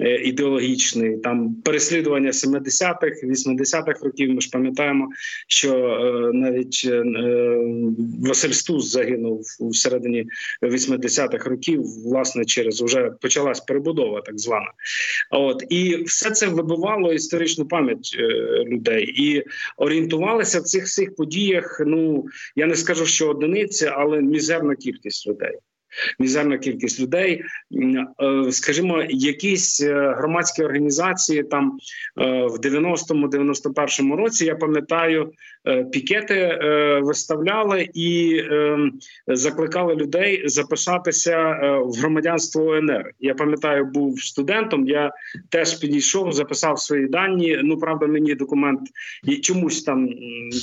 ідеологічний, 0.00 1.18
там 1.18 1.54
переслідування 1.54 2.30
70-х, 2.30 3.24
80-х 3.24 4.04
років. 4.04 4.34
Ми 4.34 4.40
ж 4.40 4.50
пам'ятаємо, 4.50 5.08
що 5.48 5.74
е, 5.76 6.30
навіть 6.32 6.82
е, 6.84 7.02
Василь 8.20 8.50
Стус 8.50 8.92
загинув 8.92 9.42
у 9.60 9.74
середині 9.74 10.26
80-х 10.62 11.50
років, 11.50 11.82
власне, 12.04 12.44
через 12.44 12.82
вже 12.82 13.10
почалась 13.20 13.60
перебудова, 13.60 14.20
так 14.20 14.38
звана. 14.38 14.70
От 15.30 15.64
і 15.68 16.04
все 16.04 16.30
це 16.30 16.46
вибивало 16.46 17.12
історичну 17.12 17.68
пам'ять 17.68 18.16
людей 18.66 19.04
і 19.16 19.44
орієнтувалися 19.76 20.60
в 20.60 20.62
цих 20.62 20.84
всіх 20.84 21.16
подіях. 21.16 21.82
Ну 21.86 22.24
я 22.56 22.66
не 22.66 22.76
скажу, 22.76 23.06
що 23.06 23.28
одиниці, 23.28 23.90
але 23.92 24.20
мізерна 24.20 24.76
кількість 24.76 25.26
людей 25.26 25.52
мізерна 26.18 26.58
кількість 26.58 27.00
людей. 27.00 27.44
Е, 28.22 28.52
скажімо, 28.52 29.04
якісь 29.08 29.80
е, 29.80 30.14
громадські 30.18 30.62
організації 30.62 31.42
там 31.42 31.78
е, 32.20 32.24
в 32.46 32.54
90-му, 32.54 33.26
91-му 33.26 34.16
році 34.16 34.44
я 34.44 34.54
пам'ятаю, 34.54 35.32
пікети 35.92 36.58
виставляли 37.02 37.88
і 37.94 38.40
закликали 39.26 39.94
людей 39.94 40.42
записатися 40.48 41.58
в 41.84 41.92
громадянство 41.92 42.62
УНР. 42.62 43.10
Я 43.20 43.34
пам'ятаю, 43.34 43.84
був 43.84 44.22
студентом. 44.22 44.86
Я 44.86 45.12
теж 45.48 45.74
підійшов, 45.74 46.32
записав 46.32 46.78
свої 46.78 47.06
дані. 47.06 47.60
Ну 47.62 47.78
правда, 47.78 48.06
мені 48.06 48.34
документ 48.34 48.80
і 49.24 49.36
чомусь 49.36 49.82
там 49.82 50.08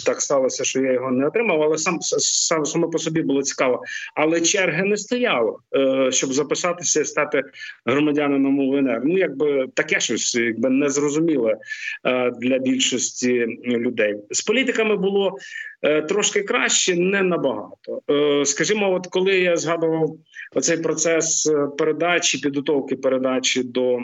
так 0.06 0.22
сталося, 0.22 0.64
що 0.64 0.82
я 0.82 0.92
його 0.92 1.12
не 1.12 1.28
отримав, 1.28 1.62
але 1.62 1.78
сам 1.78 2.02
сам 2.02 2.66
само 2.66 2.90
по 2.90 2.98
собі 2.98 3.22
було 3.22 3.42
цікаво. 3.42 3.84
Але 4.16 4.42
черги 4.42 4.84
не 4.84 4.98
стояло, 5.18 5.60
е, 5.76 6.12
щоб 6.12 6.34
записатися 6.34 7.02
і 7.02 7.06
стати 7.06 7.44
громадянином 7.86 8.60
УНР. 8.60 9.02
Ну 9.06 9.18
якби 9.18 9.68
таке 9.74 10.00
щось 10.00 10.36
якби 10.36 10.70
незрозуміле 10.70 11.58
е, 12.06 12.32
для 12.32 12.58
більшості 12.58 13.46
людей. 13.66 14.16
З 14.30 14.42
політиками 14.42 14.96
було 14.96 15.38
е, 15.82 16.02
трошки 16.02 16.42
краще, 16.42 16.96
не 16.96 17.24
набагато. 17.24 18.02
Скажімо, 18.46 18.94
от 18.94 19.08
коли 19.08 19.40
я 19.40 19.58
згадував 19.58 20.18
оцей 20.56 20.78
процес 20.78 21.52
передачі, 21.78 22.38
підготовки 22.38 22.96
передачі 22.96 23.64
до. 23.64 24.00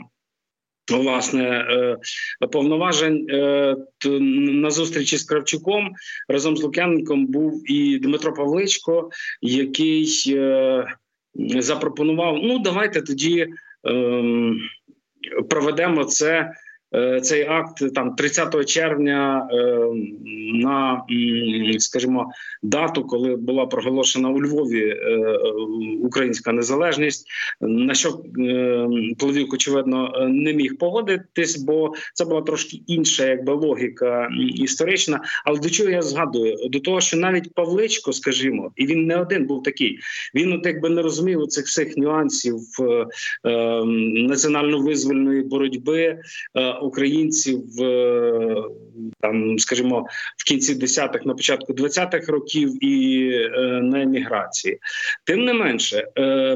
Власне 0.92 1.66
повноважень 2.52 3.26
на 4.62 4.72
зустрічі 4.72 5.18
з 5.18 5.24
Кравчуком 5.24 5.92
разом 6.28 6.58
з 6.58 6.64
Лук'яненком 6.64 7.26
був 7.26 7.72
і 7.72 8.00
Дмитро 8.00 8.34
Павличко, 8.34 9.10
який 9.42 10.06
запропонував: 11.60 12.40
ну 12.44 12.60
давайте 12.60 13.02
тоді 13.02 13.48
ем, 13.84 14.60
проведемо 15.50 16.06
це. 16.06 16.52
Е, 16.96 17.22
цей 17.22 17.46
акт 17.48 17.94
там 17.96 18.16
30 18.16 18.66
червня 18.66 19.50
е, 19.52 19.56
на 20.54 21.04
скажімо 21.80 22.32
дату, 22.64 23.04
коли 23.04 23.36
була 23.36 23.66
проголошена 23.66 24.30
у 24.30 24.42
Львові 24.42 24.88
е, 24.88 25.28
українська 26.02 26.52
незалежність, 26.52 27.28
на 27.62 27.94
що 27.94 28.20
Пловік, 29.20 29.54
очевидно 29.54 30.28
не 30.30 30.54
міг 30.54 30.78
погодитись, 30.78 31.58
бо 31.58 31.94
це 32.14 32.26
була 32.26 32.42
трошки 32.42 32.82
інша, 32.88 33.26
якби 33.26 33.54
логіка 33.54 34.30
історична. 34.56 35.22
Але 35.46 35.60
до 35.60 35.70
чого 35.70 35.90
я 35.90 36.02
згадую? 36.02 36.58
До 36.70 36.80
того, 36.80 37.02
що 37.02 37.18
навіть 37.18 37.54
Павличко, 37.54 38.14
скажімо, 38.14 38.72
і 38.76 38.86
він 38.86 39.06
не 39.06 39.18
один 39.18 39.46
був 39.46 39.64
такий. 39.64 40.00
Він 40.36 40.54
от 40.54 40.66
якби 40.66 40.90
не 40.90 41.02
розумів 41.02 41.48
цих 41.48 41.66
всіх 41.66 41.98
нюансів 41.98 42.60
національно-визвольної 44.28 45.44
боротьби 45.44 46.20
українців 46.84 47.64
там, 49.20 49.60
скажімо, 49.60 50.06
в 50.38 50.44
кінці 50.44 50.76
10-х, 50.76 51.26
на 51.26 51.34
початку 51.34 51.74
20-х 51.74 52.32
років 52.32 52.86
і 52.86 53.30
е, 53.34 53.50
на 53.82 54.02
еміграції. 54.02 54.80
Тим 55.24 55.46
не 55.46 55.54
менше, 55.54 56.08
е, 56.18 56.56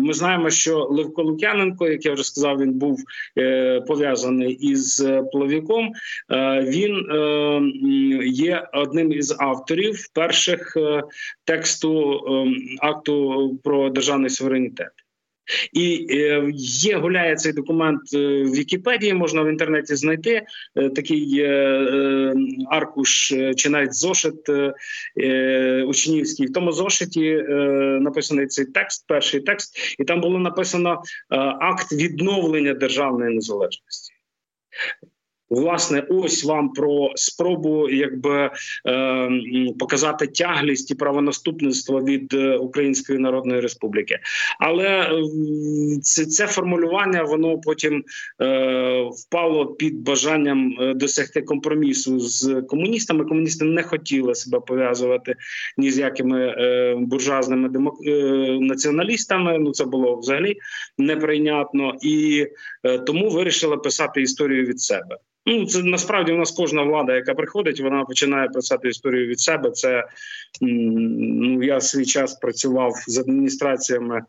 ми 0.00 0.14
знаємо, 0.14 0.50
що 0.50 0.78
Левко 0.90 1.22
Лук'яненко, 1.22 1.88
як 1.88 2.04
я 2.04 2.12
вже 2.12 2.24
сказав, 2.24 2.60
він 2.60 2.72
був 2.72 2.98
е, 3.38 3.80
пов'язаний 3.80 4.52
із 4.52 5.06
Плавіком. 5.32 5.92
Він 6.62 6.94
є 8.24 8.68
одним 8.72 9.12
із 9.12 9.36
авторів 9.38 10.08
перших 10.12 10.76
тексту 11.44 12.20
акту 12.80 13.50
про 13.64 13.90
державний 13.90 14.30
суверенітет. 14.30 15.05
І 15.72 16.06
е, 16.10 16.50
є 16.56 16.96
гуляє 16.96 17.36
цей 17.36 17.52
документ 17.52 18.00
е, 18.14 18.18
в 18.42 18.52
Вікіпедії. 18.52 19.14
Можна 19.14 19.42
в 19.42 19.48
інтернеті 19.48 19.96
знайти 19.96 20.46
е, 20.76 20.90
такий 20.90 21.44
аркуш 22.70 23.32
чи 23.56 23.68
навіть 23.68 23.94
зошит 23.94 24.34
учнівський. 25.86 26.46
В 26.46 26.52
тому 26.52 26.72
зошиті 26.72 27.44
написаний 28.00 28.46
цей 28.46 28.64
текст, 28.64 29.04
перший 29.08 29.40
текст, 29.40 29.96
і 29.98 30.04
там 30.04 30.20
було 30.20 30.38
написано 30.38 31.02
акт 31.60 31.92
відновлення 31.92 32.74
державної 32.74 33.34
незалежності. 33.34 34.12
Власне, 35.50 36.04
ось 36.08 36.44
вам 36.44 36.72
про 36.72 37.12
спробу, 37.14 37.88
якби 37.90 38.50
е, 38.86 39.30
показати 39.78 40.26
тяглість 40.26 40.90
і 40.90 40.94
правонаступництво 40.94 42.00
від 42.00 42.34
е, 42.34 42.56
Української 42.56 43.18
Народної 43.18 43.60
Республіки, 43.60 44.18
але 44.60 44.88
е, 44.88 45.10
це 46.02 46.24
це 46.26 46.46
формулювання 46.46 47.22
воно 47.22 47.58
потім 47.58 48.04
е, 48.42 49.02
впало 49.02 49.66
під 49.66 50.00
бажанням 50.02 50.76
е, 50.80 50.94
досягти 50.94 51.42
компромісу 51.42 52.18
з 52.18 52.62
комуністами. 52.62 53.24
Комуністи 53.24 53.64
не 53.64 53.82
хотіли 53.82 54.34
себе 54.34 54.60
пов'язувати 54.60 55.34
ні 55.76 55.90
з 55.90 55.98
якими 55.98 56.46
е, 56.46 56.94
буржуазними 56.98 57.68
демок... 57.68 57.94
е, 58.06 58.10
націоналістами. 58.60 59.58
Ну 59.58 59.72
це 59.72 59.84
було 59.84 60.16
взагалі 60.16 60.56
неприйнятно, 60.98 61.94
і 62.02 62.46
е, 62.84 62.98
тому 62.98 63.30
вирішили 63.30 63.76
писати 63.76 64.22
історію 64.22 64.66
від 64.66 64.80
себе. 64.80 65.18
Ну 65.46 65.66
це 65.66 65.82
насправді 65.82 66.32
у 66.32 66.36
нас 66.36 66.50
кожна 66.50 66.82
влада, 66.82 67.14
яка 67.14 67.34
приходить, 67.34 67.80
вона 67.80 68.04
починає 68.04 68.48
писати 68.48 68.88
історію 68.88 69.26
від 69.26 69.40
себе. 69.40 69.70
Це 69.70 70.04
ну 70.60 71.62
я 71.62 71.80
свій 71.80 72.04
час 72.04 72.34
працював 72.34 72.92
з 73.06 73.18
адміністраціями. 73.18 74.22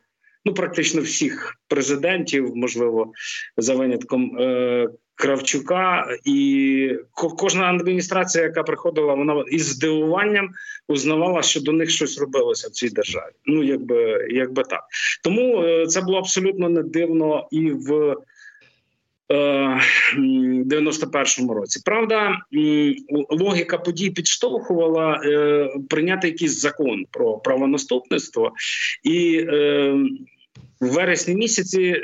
Ну, 0.45 0.53
практично 0.53 1.01
всіх 1.01 1.55
президентів, 1.67 2.55
можливо, 2.55 3.11
за 3.57 3.75
винятком 3.75 4.37
е, 4.39 4.87
Кравчука, 5.15 6.17
і 6.25 6.99
кожна 7.13 7.73
адміністрація, 7.73 8.43
яка 8.43 8.63
приходила, 8.63 9.13
вона 9.13 9.43
із 9.51 9.65
здивуванням 9.65 10.49
узнавала, 10.87 11.41
що 11.41 11.61
до 11.61 11.71
них 11.71 11.89
щось 11.89 12.19
робилося 12.19 12.67
в 12.67 12.71
цій 12.71 12.89
державі. 12.89 13.31
Ну, 13.45 13.63
якби 13.63 14.27
якби 14.29 14.63
так. 14.63 14.83
Тому 15.23 15.63
е, 15.63 15.85
це 15.87 16.01
було 16.01 16.17
абсолютно 16.17 16.69
не 16.69 16.83
дивно 16.83 17.47
і 17.51 17.71
в 17.71 18.15
91-му 19.29 21.53
е, 21.53 21.55
році. 21.55 21.81
Правда, 21.85 22.37
логіка 23.29 23.77
подій 23.77 24.09
підштовхувала 24.09 25.21
е, 25.25 25.69
прийняти 25.89 26.27
якийсь 26.27 26.61
закон 26.61 27.05
про 27.11 27.37
правонаступництво 27.37 28.51
і. 29.03 29.45
Е, 29.49 29.95
в 30.81 30.87
вересні 30.87 31.35
місяці, 31.35 32.01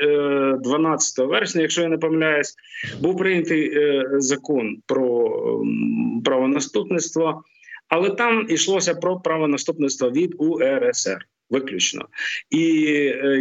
12 0.64 1.18
вересня, 1.18 1.62
якщо 1.62 1.82
я 1.82 1.88
не 1.88 1.98
помиляюсь, 1.98 2.54
був 3.00 3.16
прийнятий 3.16 3.72
закон 4.12 4.76
про 4.86 5.30
правонаступництво, 6.24 7.42
але 7.88 8.10
там 8.10 8.46
йшлося 8.48 8.94
про 8.94 9.20
правонаступництво 9.20 10.10
від 10.10 10.34
УРСР 10.38 11.26
виключно. 11.50 12.04
І 12.50 12.62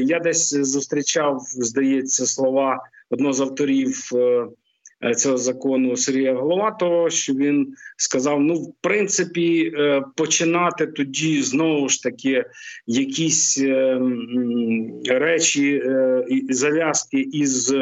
я 0.06 0.20
десь 0.20 0.54
зустрічав, 0.54 1.40
здається, 1.42 2.26
слова 2.26 2.80
одного 3.14 3.34
з 3.34 3.42
авторів 3.42 4.10
е, 4.16 4.48
е, 5.06 5.16
цього 5.16 5.38
закону 5.38 5.98
Сергія 5.98 6.34
Головатого, 6.34 7.10
що 7.10 7.34
він 7.34 7.74
сказав: 7.98 8.42
ну, 8.42 8.56
в 8.56 8.74
принципі, 8.82 9.74
е, 9.76 10.04
починати 10.16 10.88
тоді 10.88 11.42
знову 11.42 11.90
ж 11.90 12.04
таки 12.04 12.46
якісь 12.88 13.62
речі 15.06 15.84
зав'язки 16.50 17.20
із 17.20 17.76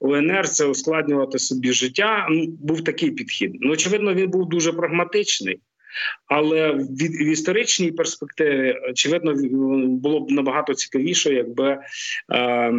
УНР, 0.00 0.48
це 0.48 0.66
ускладнювати 0.66 1.38
собі 1.38 1.72
життя. 1.72 2.26
Ну, 2.30 2.46
був 2.46 2.84
такий 2.84 3.10
підхід. 3.10 3.52
Ну, 3.54 3.72
очевидно, 3.72 4.14
він 4.14 4.30
був 4.30 4.48
дуже 4.48 4.72
прагматичний. 4.72 5.60
Але 6.26 6.70
в 6.70 7.22
історичній 7.22 7.92
перспективі 7.92 8.76
очевидно 8.90 9.34
було 9.88 10.20
б 10.20 10.30
набагато 10.30 10.74
цікавіше, 10.74 11.34
якби 11.34 11.78
е, 12.32 12.72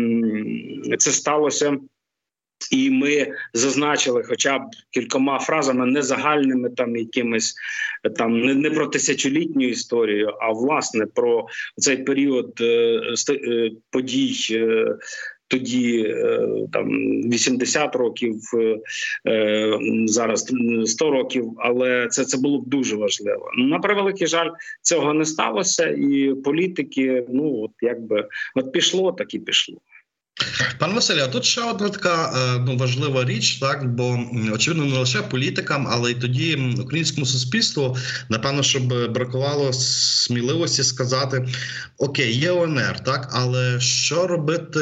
це 0.98 1.12
сталося 1.12 1.78
і 2.72 2.90
ми 2.90 3.28
зазначили, 3.54 4.24
хоча 4.24 4.60
б 4.60 4.62
кількома 4.92 5.40
фразами, 5.40 5.86
не 5.86 6.02
загальними 6.02 6.70
там 6.70 6.96
якимись 6.96 7.56
там 8.18 8.42
не, 8.42 8.56
не 8.56 8.70
про 8.70 8.88
тисячолітню 8.88 9.68
історію, 9.68 10.34
а 10.42 10.52
власне 10.52 11.06
про 11.06 11.48
цей 11.78 11.98
період 11.98 12.58
е, 12.62 13.02
е, 13.30 13.72
подій. 13.92 14.36
Е, 14.52 14.96
тоді 15.50 16.04
е, 16.08 16.48
там 16.72 16.88
80 17.30 17.96
років 17.96 18.42
е, 19.28 19.80
зараз 20.06 20.54
100 20.86 21.12
років, 21.12 21.54
але 21.58 22.08
це 22.08 22.26
це 22.26 22.38
було 22.38 22.62
б 22.62 22.68
дуже 22.68 22.96
важливо. 22.96 23.52
На 23.58 23.80
превеликий 23.80 24.28
жаль, 24.28 24.50
цього 24.82 25.14
не 25.14 25.26
сталося, 25.26 25.88
і 25.88 26.34
політики, 26.44 27.26
ну 27.30 27.62
от 27.64 27.72
якби 27.82 28.28
от 28.56 28.72
пішло, 28.72 29.12
так 29.12 29.34
і 29.34 29.40
пішло. 29.40 29.78
Пане 30.78 30.94
Василю, 30.94 31.22
а 31.24 31.28
тут 31.28 31.46
ще 31.46 31.62
одна 31.62 31.90
така 31.90 32.34
е, 32.36 32.60
ну 32.66 32.78
важлива 32.78 33.26
річ, 33.26 33.56
так 33.56 33.94
бо 33.96 34.20
очевидно 34.54 34.86
не 34.86 34.98
лише 34.98 35.22
політикам, 35.22 35.88
але 35.90 36.12
й 36.12 36.16
тоді 36.16 36.56
українському 36.80 37.26
суспільству 37.26 37.98
напевно, 38.30 38.64
щоб 38.64 39.12
бракувало 39.12 39.74
сміливості 39.74 40.84
сказати: 40.84 41.48
Окей, 41.98 42.40
є 42.40 42.52
ОНР, 42.52 43.00
так 43.06 43.30
але 43.32 43.80
що 43.80 44.28
робити 44.28 44.80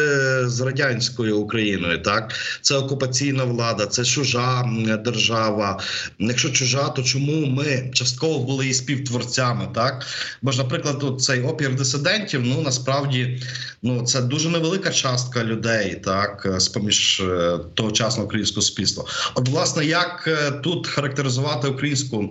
з 0.48 0.62
радянською 0.62 1.38
Україною? 1.38 2.02
Так, 2.02 2.34
це 2.62 2.76
окупаційна 2.76 3.43
влада, 3.43 3.86
це 3.86 4.06
чужа 4.06 4.63
держава. 5.06 5.80
Якщо 6.20 6.50
чужа, 6.50 6.89
то 6.89 7.04
чому 7.04 7.46
ми 7.46 7.91
частково 7.93 8.39
були 8.39 8.67
і 8.67 8.74
співтворцями? 8.74 9.67
Так, 9.76 10.06
бо 10.41 10.52
ж, 10.52 10.58
наприклад, 10.58 11.00
тут 11.00 11.22
цей 11.22 11.41
опір 11.41 11.76
дисидентів, 11.76 12.41
ну 12.46 12.62
насправді 12.62 13.41
ну 13.82 14.02
це 14.02 14.22
дуже 14.22 14.50
невелика 14.50 14.91
частка 14.91 15.43
людей, 15.48 16.02
так 16.04 16.48
з 16.58 16.68
поміж 16.68 17.20
е, 17.20 17.60
тогочасного 17.74 18.26
українського 18.26 18.62
суспільства. 18.62 19.06
От, 19.36 19.50
власне, 19.50 19.86
як 19.86 20.24
е, 20.28 20.52
тут 20.52 20.88
характеризувати 20.88 21.68
українську 21.68 22.24
е, 22.24 22.28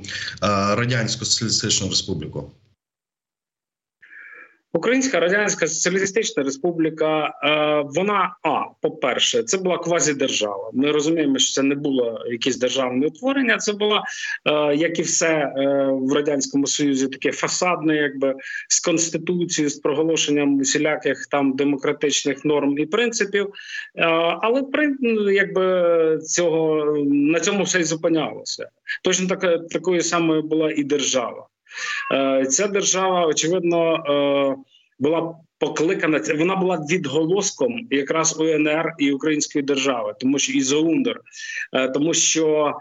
радянську 0.75 1.25
соціалістичну 1.25 1.89
республіку? 1.89 2.51
Українська 4.77 5.21
Радянська 5.21 5.67
Соціалістична 5.67 6.43
Республіка, 6.43 7.27
е, 7.27 7.85
вона 7.95 8.37
а 8.43 8.63
по-перше, 8.83 9.43
це 9.43 9.59
була 9.59 9.79
квазідержава. 9.79 10.71
Ми 10.73 10.93
розуміємо, 10.93 11.39
що 11.39 11.53
це 11.53 11.63
не 11.63 11.75
було 11.75 12.25
якесь 12.31 12.59
державне 12.59 13.07
утворення. 13.07 13.57
Це 13.57 13.73
було 13.73 14.03
е, 14.45 14.77
як 14.77 14.99
і 14.99 15.03
все 15.03 15.29
е, 15.29 15.53
в 15.93 16.13
радянському 16.13 16.67
союзі, 16.67 17.09
таке 17.09 17.33
фасадне, 17.33 17.97
якби 17.97 18.35
з 18.69 18.81
конституцією, 18.81 19.71
з 19.71 19.75
проголошенням 19.75 20.59
усіляких 20.59 21.27
там 21.27 21.57
демократичних 21.57 22.45
норм 22.45 22.79
і 22.79 22.87
принципів. 22.87 23.53
Але 24.43 24.63
якби 25.33 26.19
цього 26.19 26.85
на 27.07 27.41
цьому 27.41 27.65
все 27.65 27.81
й 27.81 27.85
зупинялося. 27.85 28.69
Точно 29.05 29.29
так 29.29 29.69
такою 29.69 30.03
самою 30.03 30.43
була 30.43 30.73
і 30.77 30.85
держава. 30.85 31.47
Е, 32.15 32.47
ця 32.47 32.67
держава, 32.67 33.27
очевидно, 33.27 33.95
е, 33.95 34.57
була 34.99 35.35
покликана. 35.59 36.21
Вона 36.39 36.57
була 36.57 36.87
відголоском 36.91 37.87
якраз 37.91 38.41
УНР 38.41 38.93
і 38.99 39.13
Української 39.13 39.63
держави, 39.65 40.15
тому 40.21 40.39
що 40.39 40.53
і 40.53 40.61
Заундер, 40.61 41.21
е, 41.73 41.89
тому 41.89 42.15
що. 42.15 42.75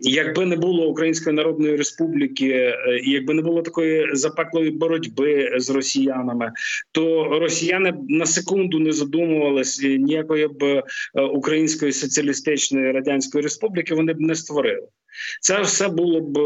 Якби 0.00 0.46
не 0.46 0.56
було 0.56 0.86
Української 0.86 1.36
Народної 1.36 1.76
Республіки, 1.76 2.74
якби 3.04 3.34
не 3.34 3.42
було 3.42 3.62
такої 3.62 4.16
запеклої 4.16 4.70
боротьби 4.70 5.52
з 5.56 5.70
росіянами, 5.70 6.52
то 6.92 7.24
росіяни 7.38 7.94
на 8.08 8.26
секунду 8.26 8.78
не 8.78 8.92
задумувалися 8.92 9.88
ніякої 9.88 10.48
б 10.48 10.82
Української 11.32 11.92
соціалістичної 11.92 12.92
радянської 12.92 13.42
республіки. 13.42 13.94
Вони 13.94 14.12
б 14.12 14.20
не 14.20 14.34
створили. 14.34 14.88
Це 15.40 15.60
все 15.60 15.88
було 15.88 16.20
б 16.20 16.38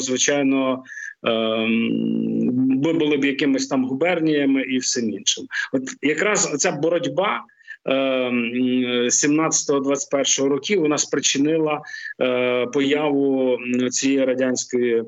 звичайно. 0.00 0.82
Ми 1.22 2.90
ем, 2.90 2.98
були 2.98 3.16
б 3.16 3.24
якимись 3.24 3.66
там 3.66 3.84
губерніями 3.84 4.62
і 4.62 4.78
всім 4.78 5.10
іншим. 5.10 5.44
От 5.72 5.82
якраз 6.02 6.54
ця 6.58 6.72
боротьба 6.72 7.44
17-21 7.86 10.42
ем, 10.42 10.48
років 10.48 10.80
вона 10.80 10.98
спричинила 10.98 11.80
е, 12.22 12.66
появу 12.66 13.58
цієї 13.90 14.24
радянської 14.24 14.96
е, 14.96 15.04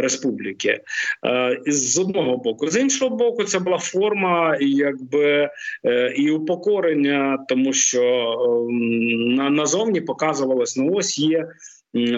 республіки 0.00 0.80
е, 1.26 1.60
з 1.66 1.98
одного 1.98 2.36
боку, 2.36 2.68
з 2.68 2.80
іншого 2.80 3.16
боку, 3.16 3.44
це 3.44 3.58
була 3.58 3.78
форма, 3.78 4.56
якби 4.60 5.48
і 6.16 6.30
упокорення, 6.30 7.38
тому 7.48 7.72
що 7.72 8.32
ем, 8.70 9.34
назовні 9.34 10.00
показувалось, 10.00 10.76
ну 10.76 10.92
ось 10.92 11.18
є 11.18 11.48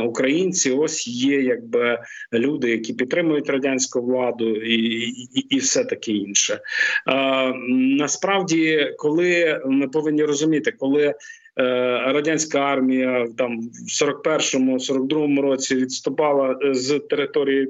українці. 0.04 0.70
Ось 0.70 1.09
є 1.09 1.40
якби 1.42 1.98
люди, 2.33 2.70
які 2.70 2.92
підтримують 2.92 3.50
радянську 3.50 4.02
владу, 4.02 4.56
і 4.56 4.76
і, 5.35 5.40
і 5.50 5.59
все 5.59 5.85
таке 5.85 6.12
інше. 6.12 6.61
А, 7.06 7.52
Насправді, 7.78 8.94
коли 8.98 9.61
ми 9.66 9.88
повинні 9.88 10.24
розуміти, 10.24 10.72
коли 10.78 11.04
е, 11.04 11.14
Радянська 12.12 12.59
армія 12.59 13.26
там 13.38 13.61
в 13.61 14.04
41-му, 14.04 14.76
42-му 14.76 15.42
році 15.42 15.76
відступала 15.76 16.59
з 16.70 16.98
території 16.98 17.68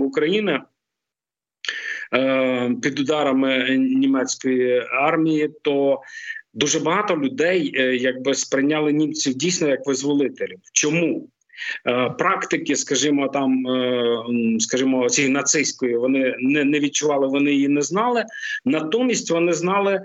України 0.00 0.60
е, 2.14 2.74
під 2.82 3.00
ударами 3.00 3.76
німецької 3.78 4.86
армії, 4.90 5.50
то 5.62 6.00
дуже 6.54 6.80
багато 6.80 7.16
людей 7.16 7.72
е, 7.76 7.96
якби 7.96 8.34
сприйняли 8.34 8.92
німців 8.92 9.34
дійсно 9.34 9.68
як 9.68 9.86
визволителів. 9.86 10.58
Чому? 10.72 11.28
Е, 11.86 12.10
практики, 12.18 12.76
скажімо, 12.76 13.28
там, 13.28 13.66
е, 13.66 14.24
скажімо, 14.58 15.08
цієї 15.08 15.32
нацистської 15.32 15.96
вони 15.96 16.36
не 16.40 16.64
не 16.64 16.80
відчували, 16.80 17.26
вони 17.26 17.52
її 17.52 17.68
не 17.68 17.82
знали. 17.82 18.24
Натомість 18.64 19.30
вони 19.30 19.52
знали 19.52 20.00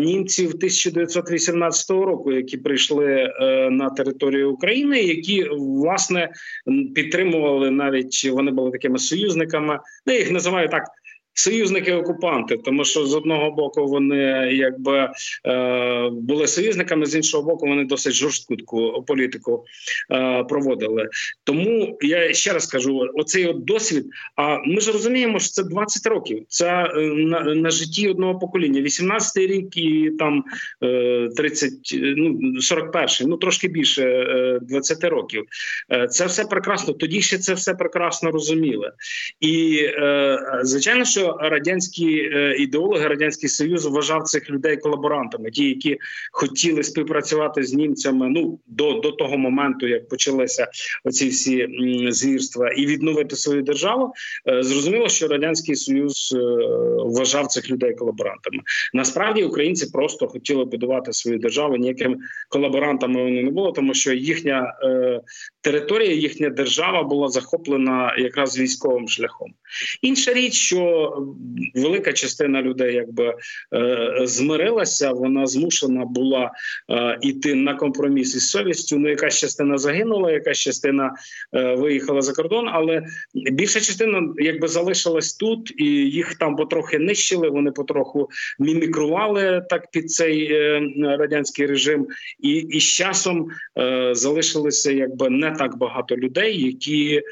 німців 0.00 0.48
1918 0.48 1.90
року, 1.90 2.32
які 2.32 2.56
прийшли 2.56 3.32
на 3.70 3.90
територію 3.90 4.52
України, 4.52 5.02
які 5.02 5.48
власне 5.58 6.28
підтримували 6.94 7.70
навіть 7.70 8.30
вони 8.32 8.50
були 8.50 8.70
такими 8.70 8.98
союзниками. 8.98 9.80
Ну, 10.06 10.12
я 10.12 10.18
їх 10.18 10.30
називаю 10.30 10.68
так 10.68 10.84
союзники-окупанти, 11.38 12.56
тому 12.56 12.84
що 12.84 13.06
з 13.06 13.14
одного 13.14 13.50
боку 13.50 13.86
вони 13.86 14.50
якби 14.52 15.10
е, 15.46 16.10
були 16.12 16.46
союзниками, 16.46 17.06
з 17.06 17.14
іншого 17.14 17.42
боку, 17.42 17.66
вони 17.66 17.84
досить 17.84 18.12
жорстку 18.12 18.56
політику 19.06 19.64
е, 20.12 20.44
проводили. 20.44 21.08
Тому 21.44 21.98
я 22.00 22.32
ще 22.32 22.52
раз 22.52 22.66
кажу: 22.66 23.00
оцей 23.14 23.46
от 23.46 23.64
досвід. 23.64 24.06
А 24.36 24.58
ми 24.66 24.80
ж 24.80 24.92
розуміємо, 24.92 25.38
що 25.38 25.48
це 25.48 25.62
20 25.62 26.06
років. 26.06 26.44
Це 26.48 26.66
е, 26.66 27.00
на, 27.00 27.40
на 27.40 27.70
житті 27.70 28.08
одного 28.08 28.38
покоління. 28.38 28.80
18-й 28.80 29.46
рік 29.46 29.76
і 29.76 30.10
там 30.18 30.44
е, 30.82 31.28
30, 31.36 31.70
ну 31.92 32.38
41-й, 32.60 33.26
ну 33.26 33.36
трошки 33.36 33.68
більше 33.68 34.02
е, 34.04 34.58
20 34.62 35.04
років. 35.04 35.44
Е, 35.92 36.08
це 36.08 36.26
все 36.26 36.44
прекрасно. 36.44 36.94
Тоді 36.94 37.20
ще 37.20 37.38
це 37.38 37.54
все 37.54 37.74
прекрасно 37.74 38.30
розуміли, 38.30 38.92
і 39.40 39.78
е, 39.82 40.38
звичайно, 40.62 41.04
що 41.04 41.27
радянські 41.40 42.30
е, 42.32 42.56
ідеологи, 42.58 43.08
радянський 43.08 43.48
союз 43.48 43.86
вважав 43.86 44.22
цих 44.22 44.50
людей 44.50 44.76
колаборантами, 44.76 45.50
ті, 45.50 45.68
які 45.68 45.98
хотіли 46.32 46.82
співпрацювати 46.82 47.64
з 47.64 47.74
німцями. 47.74 48.28
Ну 48.28 48.58
до 48.66 48.92
до 48.92 49.10
того 49.12 49.38
моменту, 49.38 49.86
як 49.86 50.08
почалися 50.08 50.68
оці 51.04 51.28
всі 51.28 51.68
звірства, 52.08 52.70
і 52.70 52.86
відновити 52.86 53.36
свою 53.36 53.62
державу. 53.62 54.12
Е, 54.48 54.62
зрозуміло, 54.62 55.08
що 55.08 55.28
радянський 55.28 55.76
союз 55.76 56.34
е, 56.36 56.38
вважав 57.04 57.46
цих 57.46 57.70
людей 57.70 57.94
колаборантами. 57.94 58.62
Насправді 58.94 59.44
українці 59.44 59.90
просто 59.92 60.26
хотіли 60.26 60.64
будувати 60.64 61.12
свою 61.12 61.38
державу. 61.38 61.76
Ніякими 61.76 62.16
колаборантами 62.48 63.22
вони 63.22 63.42
не 63.42 63.50
було, 63.50 63.72
тому 63.72 63.94
що 63.94 64.12
їхня 64.12 64.74
територія, 65.60 66.12
їхня 66.12 66.50
держава 66.50 67.02
була 67.02 67.28
захоплена 67.28 68.14
якраз 68.18 68.58
військовим 68.58 69.08
шляхом. 69.08 69.54
Інша 70.02 70.32
річ, 70.32 70.54
що 70.54 70.78
велика 71.74 72.12
частина 72.12 72.62
людей 72.62 72.94
якби 72.94 73.34
е, 73.74 74.20
змирилася, 74.24 75.12
вона 75.12 75.46
змушена 75.46 76.04
була 76.04 76.50
йти 77.22 77.52
е, 77.52 77.54
на 77.54 77.74
компроміс 77.74 78.34
із 78.34 78.50
совістю. 78.50 78.98
Ну 78.98 79.08
якась 79.08 79.38
частина 79.38 79.78
загинула, 79.78 80.32
якась 80.32 80.58
частина 80.58 81.14
е, 81.54 81.74
виїхала 81.74 82.22
за 82.22 82.32
кордон, 82.32 82.68
але 82.72 83.02
більша 83.34 83.80
частина 83.80 84.34
якби 84.36 84.68
залишилась 84.68 85.34
тут, 85.34 85.74
і 85.76 85.84
їх 85.84 86.34
там 86.34 86.56
потрохи 86.56 86.98
нищили. 86.98 87.48
Вони 87.48 87.70
потроху 87.70 88.28
мімікрували 88.58 89.66
так 89.70 89.90
під 89.90 90.10
цей 90.10 90.48
радянський 91.02 91.66
режим, 91.66 92.06
і 92.40 92.50
і 92.50 92.80
з 92.80 92.84
часом 92.84 93.48
залишилося 94.12 94.92
якби 94.92 95.30
не 95.30 95.50
так 95.50 95.78
багато 95.78 96.16
людей, 96.16 96.62
які 96.62 97.22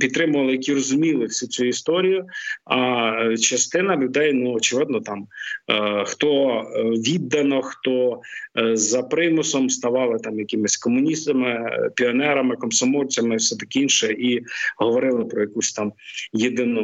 підтримували, 0.00 0.52
які 0.52 0.74
розуміли 0.74 1.26
всю 1.26 1.48
цю 1.48 1.64
історію. 1.64 2.26
А 2.64 3.36
частина 3.36 3.96
людей, 3.96 4.32
ну 4.32 4.52
очевидно, 4.54 5.00
там 5.00 5.26
е, 5.70 6.04
хто 6.06 6.50
е, 6.50 6.82
віддано, 6.82 7.62
хто 7.62 8.20
е, 8.58 8.76
за 8.76 9.02
примусом 9.02 9.70
ставали 9.70 10.18
там 10.18 10.38
якимись 10.38 10.76
комуністами, 10.76 11.70
піонерами, 11.94 12.56
комсомольцями, 12.56 13.36
все 13.36 13.56
таке 13.56 13.80
інше, 13.80 14.12
і 14.12 14.42
говорили 14.76 15.24
про 15.24 15.40
якусь 15.40 15.72
там 15.72 15.92
єдину 16.32 16.80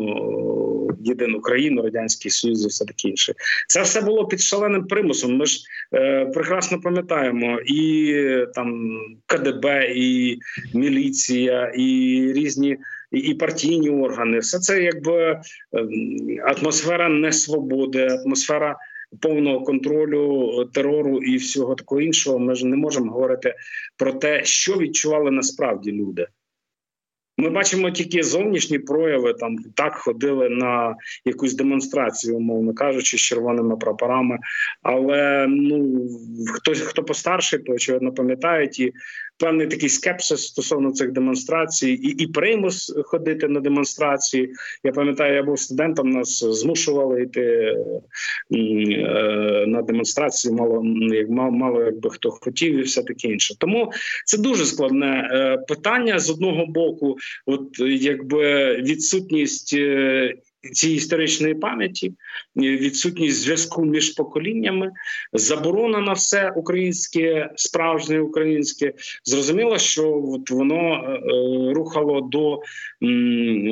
єдину 1.01 1.41
країну, 1.41 1.83
радянський 1.83 2.31
союз, 2.31 2.65
і 2.65 2.69
все 2.69 2.85
таке 2.85 3.09
інше. 3.09 3.35
Це 3.69 3.83
все 3.83 4.01
було 4.01 4.27
під 4.27 4.41
шаленим 4.41 4.87
примусом. 4.87 5.37
Ми 5.37 5.47
ж 5.47 5.61
е, 5.95 6.27
прекрасно 6.27 6.81
пам'ятаємо 6.81 7.61
і 7.67 8.23
там 8.55 8.99
КДБ, 9.27 9.93
і 9.97 10.39
міліція, 10.75 11.73
і 11.77 11.87
різні 12.33 12.79
і 13.19 13.35
партійні 13.35 13.91
органи, 13.91 14.39
все 14.39 14.59
це 14.59 14.83
якби 14.83 15.41
ем, 15.73 15.91
атмосфера 16.45 17.09
несвободи, 17.09 18.07
атмосфера 18.07 18.77
повного 19.21 19.61
контролю 19.61 20.65
терору 20.75 21.19
і 21.19 21.37
всього 21.37 21.75
такого 21.75 22.01
іншого, 22.01 22.39
ми 22.39 22.55
ж 22.55 22.67
не 22.67 22.77
можемо 22.77 23.13
говорити 23.13 23.55
про 23.97 24.13
те, 24.13 24.45
що 24.45 24.79
відчували 24.79 25.31
насправді 25.31 25.93
люди. 25.93 26.27
Ми 27.39 27.51
бачимо 27.51 27.91
тільки 27.91 28.23
зовнішні 28.23 28.79
прояви. 28.79 29.35
Там 29.35 29.57
так 29.75 29.95
ходили 29.95 30.49
на 30.49 30.97
якусь 31.25 31.55
демонстрацію, 31.55 32.37
умовно 32.37 32.75
кажучи, 32.75 33.17
з 33.17 33.21
червоними 33.21 33.77
прапорами. 33.77 34.39
Але 34.83 35.47
ну 35.49 36.09
хтось 36.55 36.81
хто 36.81 37.05
постарший, 37.05 37.59
то 37.59 37.73
очевидно 37.73 38.13
пам'ятають 38.13 38.81
і 38.81 38.93
певний 39.39 39.67
такий 39.67 39.89
скепсис 39.89 40.47
стосовно 40.47 40.93
цих 40.93 41.13
демонстрацій, 41.13 41.91
і 41.91 42.09
і 42.09 42.27
примус 42.27 42.95
ходити 43.05 43.49
на 43.49 43.61
демонстрації. 43.61 44.55
Я 44.85 44.93
пам'ятаю, 44.93 45.35
я 45.35 45.43
був 45.43 45.59
студентом, 45.59 46.11
нас 46.11 46.45
змушували 46.45 47.23
йти 47.23 47.43
е, 47.43 47.77
на 49.67 49.83
демонстрації. 49.83 50.55
Мало 50.55 50.83
як 51.15 51.31
мало, 51.31 51.83
якби 51.83 52.11
хто 52.11 52.31
хотів, 52.31 52.79
і 52.79 52.83
все 52.83 53.03
таке 53.03 53.29
інше. 53.29 53.55
Тому 53.59 53.93
це 54.25 54.39
дуже 54.39 54.65
складне 54.65 55.31
е, 55.33 55.59
питання 55.69 56.19
з 56.19 56.31
одного 56.31 56.67
боку, 56.67 57.17
от 57.47 57.79
якби 57.89 58.77
відсутність. 58.77 59.77
Е, 60.67 60.71
цієї 60.71 60.97
історичної 60.97 61.55
пам'яті, 61.55 62.13
відсутність 62.57 63.41
зв'язку 63.41 63.85
між 63.85 64.11
поколіннями, 64.11 64.93
заборона 65.33 66.01
на 66.01 66.13
все 66.13 66.53
українське, 66.57 67.51
справжнє 67.57 68.21
українське. 68.21 68.93
Зрозуміло, 69.25 69.79
що 69.79 70.23
от 70.25 70.51
воно 70.51 71.05
е, 71.05 71.75
рухало 71.75 72.21
до 72.21 72.61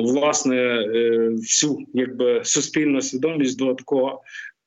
власне 0.03 0.55
е, 0.55 1.29
всю 1.29 1.77
якби 1.93 2.41
суспільну 2.43 3.01
свідомість 3.01 3.57
до 3.57 3.73
такого 3.73 4.21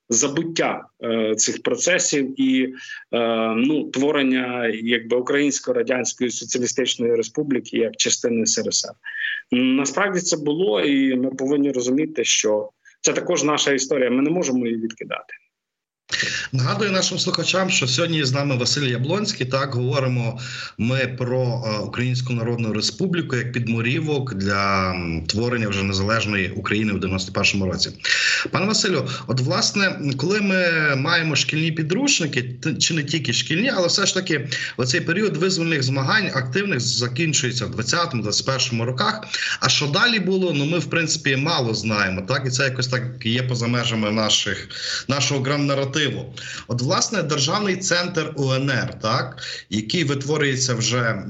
забуття 0.08 0.84
е, 1.04 1.34
цих 1.34 1.62
процесів 1.62 2.40
і 2.40 2.74
е, 3.12 3.54
ну 3.56 3.84
творення 3.90 4.66
якби 4.82 5.16
українсько-радянської 5.16 6.30
соціалістичної 6.30 7.14
республіки 7.14 7.78
як 7.78 7.96
частини 7.96 8.46
СРСР. 8.46 8.92
Насправді 9.52 10.20
це 10.20 10.36
було, 10.36 10.80
і 10.80 11.16
ми 11.16 11.30
повинні 11.30 11.72
розуміти, 11.72 12.24
що 12.24 12.70
це 13.00 13.12
також 13.12 13.44
наша 13.44 13.72
історія. 13.72 14.10
Ми 14.10 14.22
не 14.22 14.30
можемо 14.30 14.66
її 14.66 14.78
відкидати. 14.78 15.34
Нагадую 16.52 16.92
нашим 16.92 17.18
слухачам, 17.18 17.70
що 17.70 17.86
сьогодні 17.86 18.24
з 18.24 18.32
нами 18.32 18.56
Василь 18.56 18.82
Яблонський. 18.82 19.46
Так 19.46 19.74
говоримо 19.74 20.40
ми 20.78 21.14
про 21.18 21.64
е, 21.66 21.78
Українську 21.78 22.32
Народну 22.32 22.72
Республіку 22.72 23.36
як 23.36 23.52
підморівок 23.52 24.34
для 24.34 24.94
творення 25.26 25.68
вже 25.68 25.82
незалежної 25.82 26.50
України 26.50 26.92
в 26.92 26.96
91-му 26.96 27.72
році. 27.72 27.90
Пане 28.50 28.66
Василю, 28.66 29.08
от 29.26 29.40
власне, 29.40 30.00
коли 30.16 30.40
ми 30.40 30.66
маємо 30.96 31.36
шкільні 31.36 31.72
підручники, 31.72 32.54
чи 32.78 32.94
не 32.94 33.04
тільки 33.04 33.32
шкільні, 33.32 33.70
але 33.76 33.86
все 33.86 34.06
ж 34.06 34.14
таки 34.14 34.48
оцей 34.76 35.00
період 35.00 35.36
визвольних 35.36 35.82
змагань 35.82 36.26
активних 36.26 36.80
закінчується 36.80 37.66
в 37.66 37.80
20-21 37.80 38.82
роках. 38.82 39.24
А 39.60 39.68
що 39.68 39.86
далі 39.86 40.20
було? 40.20 40.52
Ну 40.56 40.64
ми 40.64 40.78
в 40.78 40.90
принципі 40.90 41.36
мало 41.36 41.74
знаємо. 41.74 42.22
Так 42.22 42.42
і 42.46 42.50
це 42.50 42.64
якось 42.64 42.88
так 42.88 43.02
є 43.24 43.42
поза 43.42 43.66
межами 43.66 44.10
наших 44.10 44.68
нашого 45.08 45.40
грам-наративу 45.40 45.97
важливо. 45.98 46.34
От, 46.68 46.82
власне, 46.82 47.22
державний 47.22 47.76
центр 47.76 48.32
УНР, 48.36 49.00
так 49.02 49.42
який 49.70 50.04
витворюється 50.04 50.74
вже 50.74 51.22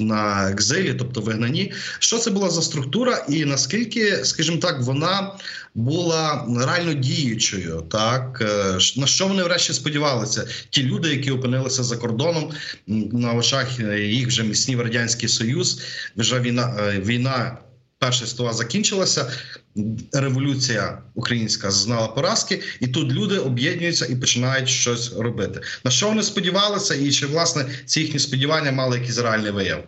на 0.00 0.50
екзилі, 0.50 0.94
тобто 0.98 1.20
вигнанні. 1.20 1.72
Що 1.98 2.18
це 2.18 2.30
була 2.30 2.50
за 2.50 2.62
структура, 2.62 3.24
і 3.28 3.44
наскільки, 3.44 4.24
скажімо 4.24 4.56
так, 4.58 4.82
вона 4.82 5.32
була 5.74 6.46
реально 6.58 6.92
діючою, 6.92 7.84
так 7.90 8.38
е, 8.42 8.78
на 9.00 9.06
що 9.06 9.26
вони 9.26 9.42
врешті 9.42 9.72
сподівалися? 9.72 10.46
Ті 10.70 10.82
люди, 10.82 11.08
які 11.08 11.30
опинилися 11.30 11.82
за 11.82 11.96
кордоном 11.96 12.50
на 12.86 13.32
очах 13.32 13.80
їх 13.98 14.26
вже 14.26 14.42
міцнів 14.42 14.80
радянський 14.80 15.28
союз, 15.28 15.82
вже 16.16 16.40
війна 16.40 16.76
е, 16.80 17.00
війна. 17.00 17.58
Перша 18.06 18.26
світова 18.26 18.52
закінчилася, 18.52 19.30
революція 20.12 21.02
українська 21.14 21.70
зазнала 21.70 22.08
поразки, 22.08 22.62
і 22.80 22.86
тут 22.86 23.12
люди 23.12 23.38
об'єднуються 23.38 24.06
і 24.06 24.16
починають 24.16 24.68
щось 24.68 25.16
робити. 25.18 25.60
На 25.84 25.90
що 25.90 26.08
вони 26.08 26.22
сподівалися, 26.22 26.94
і 26.94 27.10
чи 27.10 27.26
власне 27.26 27.64
ці 27.84 28.00
їхні 28.00 28.18
сподівання 28.18 28.72
мали 28.72 28.96
якийсь 28.96 29.18
реальний 29.18 29.50
вияв? 29.50 29.84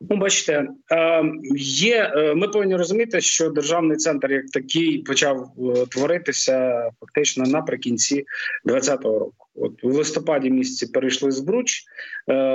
Ну, 0.00 0.16
бачите, 0.16 0.68
е, 0.92 1.22
є. 1.56 2.12
Е, 2.16 2.34
ми 2.34 2.48
повинні 2.48 2.76
розуміти, 2.76 3.20
що 3.20 3.50
державний 3.50 3.96
центр 3.96 4.32
як 4.32 4.46
такий 4.46 4.98
почав 4.98 5.52
е, 5.58 5.86
творитися 5.86 6.90
фактично 7.00 7.44
наприкінці 7.44 8.24
2020 8.64 9.04
року. 9.04 9.46
От 9.54 9.82
в 9.82 9.86
листопаді 9.86 10.50
місяці 10.50 10.92
перейшли 10.92 11.30
з 11.30 11.40
Бруч. 11.40 11.82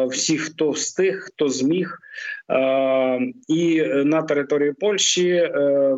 Всі, 0.10 0.38
хто 0.38 0.70
встиг, 0.70 1.20
хто 1.28 1.50
зміг, 1.50 2.00
і 3.48 3.84
на 3.84 4.22
території 4.22 4.74
Польщі 4.80 5.50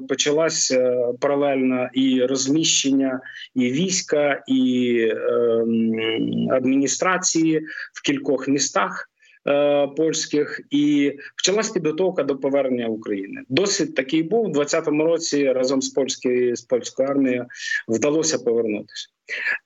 почалася 0.10 1.12
паралельна 1.22 1.90
і 1.94 2.22
розміщення, 2.22 3.20
і 3.56 3.72
війська, 3.72 4.44
і 4.48 5.00
ем, 5.12 6.52
адміністрації 6.52 7.60
в 7.94 8.02
кількох 8.02 8.48
містах. 8.48 9.10
Е, 9.48 9.88
польських, 9.88 10.62
і 10.72 11.14
почалась 11.38 11.70
підготовка 11.70 12.24
до 12.24 12.38
повернення 12.38 12.88
України. 12.88 13.42
Досвід 13.50 13.96
такий 13.96 14.24
був 14.24 14.46
у 14.46 14.52
20-му 14.52 15.04
році. 15.04 15.52
Разом 15.52 15.82
з 15.82 15.90
польською 15.90 16.56
з 16.56 16.62
польською 16.62 17.10
армією 17.10 17.46
вдалося 17.88 18.40
повернутися. 18.40 19.08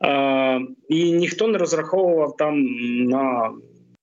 Е, 0.06 0.62
і 0.90 1.12
ніхто 1.12 1.48
не 1.48 1.58
розраховував 1.58 2.38
там 2.38 2.66
на 3.06 3.52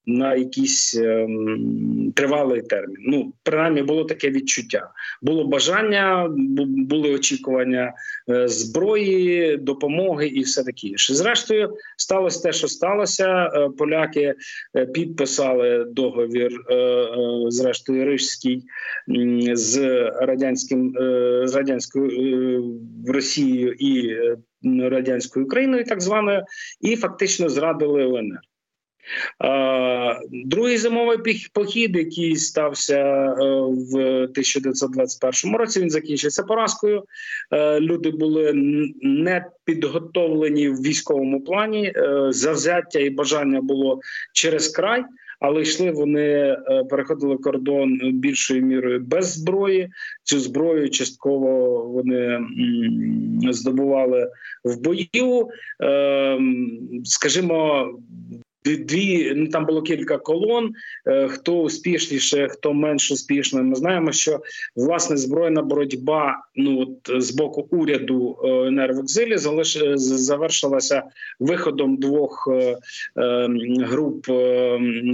на 0.06 0.34
якийсь 0.34 0.94
ем, 0.94 2.12
тривалий 2.16 2.62
термін. 2.62 2.96
Ну 2.98 3.32
принаймні 3.42 3.82
було 3.82 4.04
таке 4.04 4.30
відчуття. 4.30 4.90
Було 5.22 5.44
бажання, 5.44 6.28
були 6.68 7.10
очікування 7.10 7.92
е, 8.30 8.48
зброї, 8.48 9.56
допомоги 9.56 10.28
і 10.28 10.40
все 10.40 10.64
таке 10.64 10.86
інше. 10.86 11.14
Зрештою, 11.14 11.76
сталося 11.96 12.42
те, 12.42 12.52
що 12.52 12.68
сталося. 12.68 13.50
Е, 13.54 13.68
поляки 13.78 14.34
е, 14.76 14.86
підписали 14.86 15.84
договір, 15.84 16.60
е, 16.70 16.74
е, 16.74 17.08
зрештою 17.48 18.04
Рижський 18.04 18.62
з 19.52 19.78
радянським 20.20 20.94
з 21.44 21.54
радянською 21.54 22.80
Росією 23.06 23.72
і 23.78 24.16
радянською 24.80 25.46
Україною, 25.46 25.84
так 25.84 26.00
званою, 26.00 26.42
і 26.80 26.96
фактично 26.96 27.48
зрадили 27.48 28.02
ЛНР. 28.02 28.40
Другий 30.30 30.76
зимовий 30.76 31.18
похід, 31.52 31.96
який 31.96 32.36
стався 32.36 32.98
е, 32.98 33.34
в 33.92 33.96
1921 34.22 35.56
році, 35.56 35.80
він 35.80 35.90
закінчився 35.90 36.42
поразкою. 36.42 37.04
Е, 37.52 37.80
люди 37.80 38.10
були 38.10 38.52
не 39.02 39.46
підготовлені 39.64 40.68
в 40.68 40.82
військовому 40.82 41.40
плані. 41.40 41.92
Е, 41.96 42.26
завзяття 42.30 43.00
і 43.00 43.10
бажання 43.10 43.60
було 43.60 44.00
через 44.32 44.68
край. 44.68 45.04
Але 45.40 45.62
йшли 45.62 45.90
вони, 45.90 46.56
переходили 46.90 47.36
кордон 47.36 48.00
більшою 48.12 48.62
мірою 48.62 49.00
без 49.00 49.32
зброї. 49.32 49.88
Цю 50.22 50.40
зброю 50.40 50.90
частково 50.90 51.82
вони 51.82 52.40
здобували 53.52 54.30
в 54.64 54.80
бою. 54.80 55.48
Ем, 55.80 56.80
скажімо, 57.04 57.88
дві 58.66 59.32
ну 59.36 59.46
там 59.46 59.66
було 59.66 59.82
кілька 59.82 60.18
колон. 60.18 60.72
Е, 61.06 61.28
хто 61.28 61.60
успішніше, 61.60 62.48
хто 62.48 62.72
менш 62.72 63.10
успішно. 63.10 63.62
Ми 63.62 63.74
знаємо, 63.74 64.12
що 64.12 64.40
власне 64.76 65.16
збройна 65.16 65.62
боротьба 65.62 66.36
ну 66.54 66.80
от 66.80 67.22
з 67.22 67.30
боку 67.30 67.68
уряду 67.70 68.38
е, 68.44 68.48
енергоекзилі 68.48 69.36
залиш 69.36 69.78
завершилася 69.96 71.02
виходом 71.40 71.96
двох 71.96 72.48
е, 72.52 72.78
груп 73.78 74.26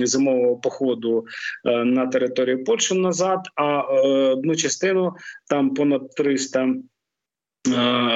зимового 0.03 0.57
походу 0.57 1.27
на 1.65 2.07
територію 2.07 2.65
Польщі 2.65 2.95
назад. 2.95 3.41
А 3.55 3.81
одну 4.33 4.57
частину 4.57 5.13
там 5.49 5.75
понад 5.75 6.11
300 6.11 6.75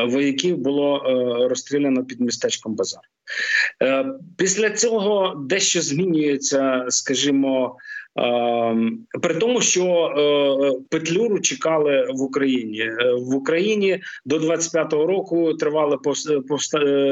вояків 0.06 0.56
було 0.56 1.02
розстріляно 1.48 2.04
під 2.04 2.20
містечком 2.20 2.74
Базар. 2.74 3.00
Е, 3.82 4.06
після 4.38 4.70
цього 4.70 5.34
дещо 5.48 5.82
змінюється, 5.82 6.84
скажімо, 6.88 7.76
При 9.22 9.34
тому, 9.34 9.60
що 9.60 10.84
Петлюру 10.90 11.40
чекали 11.40 12.08
в 12.10 12.22
Україні 12.22 12.90
в 13.18 13.34
Україні 13.34 14.00
до 14.24 14.36
25-го 14.36 15.06
року 15.06 15.54
тривали 15.54 15.98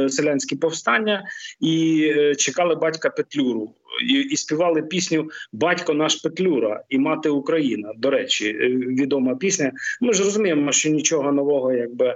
селянські 0.09 0.57
повстання 0.57 1.25
і 1.61 2.11
чекали 2.37 2.75
батька 2.75 3.11
Петлюру 3.11 3.75
і, 4.03 4.12
і 4.12 4.37
співали 4.37 4.83
пісню 4.83 5.29
Батько 5.53 5.95
наш 5.95 6.14
Петлюра 6.14 6.83
і 6.88 6.99
мати 6.99 7.29
Україна. 7.29 7.93
До 7.97 8.11
речі, 8.11 8.49
е, 8.49 8.69
відома 8.69 9.37
пісня. 9.37 9.73
Ми 10.01 10.12
ж 10.12 10.25
розуміємо, 10.25 10.73
що 10.73 10.90
нічого 10.90 11.33
нового, 11.33 11.73
якби 11.73 12.07
е, 12.07 12.14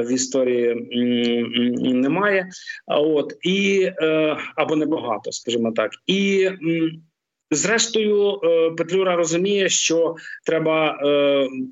в 0.00 0.12
історії 0.12 0.74
немає. 1.94 2.48
От 2.86 3.32
і 3.42 3.90
е, 4.02 4.36
або 4.56 4.76
небагато, 4.76 5.32
скажімо 5.32 5.72
так, 5.72 5.90
і. 6.06 6.48
Зрештою, 7.54 8.40
Петлюра 8.78 9.16
розуміє, 9.16 9.68
що 9.68 10.14
треба 10.46 10.98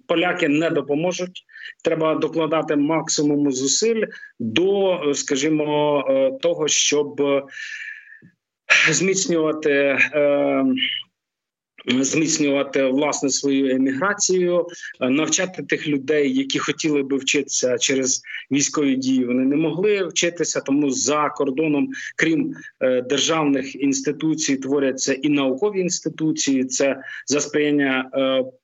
поляки 0.06 0.48
не 0.48 0.70
допоможуть. 0.70 1.44
Треба 1.84 2.14
докладати 2.14 2.76
максимум 2.76 3.52
зусиль 3.52 4.04
до, 4.40 5.00
скажімо, 5.14 6.04
того, 6.42 6.68
щоб 6.68 7.22
зміцнювати. 8.90 9.98
Е, 11.90 12.04
Зміцнювати 12.04 12.86
власне 12.86 13.30
свою 13.30 13.76
еміграцію, 13.76 14.66
е, 15.00 15.10
навчати 15.10 15.62
тих 15.62 15.88
людей, 15.88 16.34
які 16.34 16.58
хотіли 16.58 17.02
би 17.02 17.16
вчитися 17.16 17.78
через 17.78 18.22
військові 18.50 18.96
дії. 18.96 19.24
Вони 19.24 19.44
не 19.44 19.56
могли 19.56 20.06
вчитися, 20.06 20.60
тому 20.60 20.90
за 20.90 21.28
кордоном, 21.28 21.88
крім 22.16 22.54
е, 22.80 23.02
державних 23.02 23.82
інституцій, 23.82 24.56
творяться 24.56 25.12
і 25.12 25.28
наукові 25.28 25.80
інституції. 25.80 26.64
Це 26.64 27.02
за 27.26 27.40
сприяння 27.40 28.10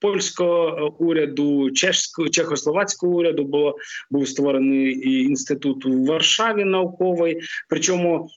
польського 0.00 0.94
уряду, 0.98 1.70
чешського 1.70 2.28
чехословацького 2.28 3.16
уряду. 3.16 3.44
Було 3.44 3.76
був 4.11 4.28
створений 4.28 5.09
інститут 5.24 5.87
у 5.87 6.04
Варшаві 6.04 6.64
науковий. 6.64 7.40
Причому 7.68 8.31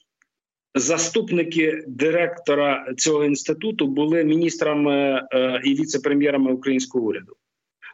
Заступники 0.75 1.83
директора 1.87 2.93
цього 2.97 3.25
інституту 3.25 3.87
були 3.87 4.23
міністрами 4.23 5.27
е, 5.33 5.61
і 5.63 5.73
віце-прем'єрами 5.73 6.53
українського 6.53 7.05
уряду. 7.05 7.35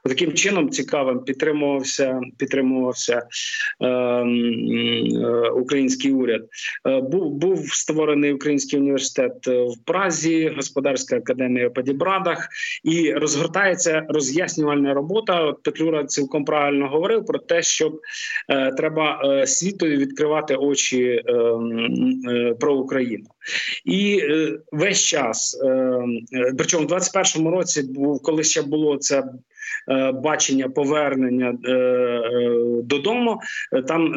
Таким 0.03 0.33
чином 0.33 0.69
цікавим 0.69 1.19
підтримувався 1.19 2.21
підтримувався 2.37 3.21
е, 3.81 3.87
е, 3.87 4.25
український 5.49 6.11
уряд. 6.11 6.41
Е, 6.87 7.01
був 7.01 7.33
був 7.33 7.73
створений 7.73 8.33
український 8.33 8.79
університет 8.79 9.47
в 9.47 9.85
Празі, 9.85 10.53
господарська 10.55 11.17
академія 11.17 11.69
по 11.69 11.81
Дібрадах, 11.81 12.47
і 12.83 13.13
розгортається 13.13 14.05
роз'яснювальна 14.09 14.93
робота. 14.93 15.43
От 15.43 15.63
Петлюра 15.63 16.05
цілком 16.05 16.45
правильно 16.45 16.87
говорив 16.87 17.25
про 17.25 17.39
те, 17.39 17.61
що 17.61 17.93
е, 18.49 18.71
треба 18.71 19.21
е, 19.23 19.47
світові 19.47 19.97
відкривати 19.97 20.55
очі 20.55 21.03
е, 21.03 21.33
е, 21.33 22.53
про 22.59 22.75
Україну. 22.75 23.25
І 23.85 24.19
е, 24.23 24.59
весь 24.71 25.03
час, 25.03 25.61
е, 25.63 26.01
причому 26.57 26.87
в 26.87 26.91
21-му 26.91 27.51
році, 27.51 27.83
був 27.83 28.21
коли 28.21 28.43
ще 28.43 28.61
було 28.61 28.97
це 28.97 29.23
Е, 29.89 30.11
бачення 30.11 30.69
повернення 30.69 31.57
е, 31.65 31.71
е, 31.71 32.21
додому. 32.83 33.39
Там 33.87 34.11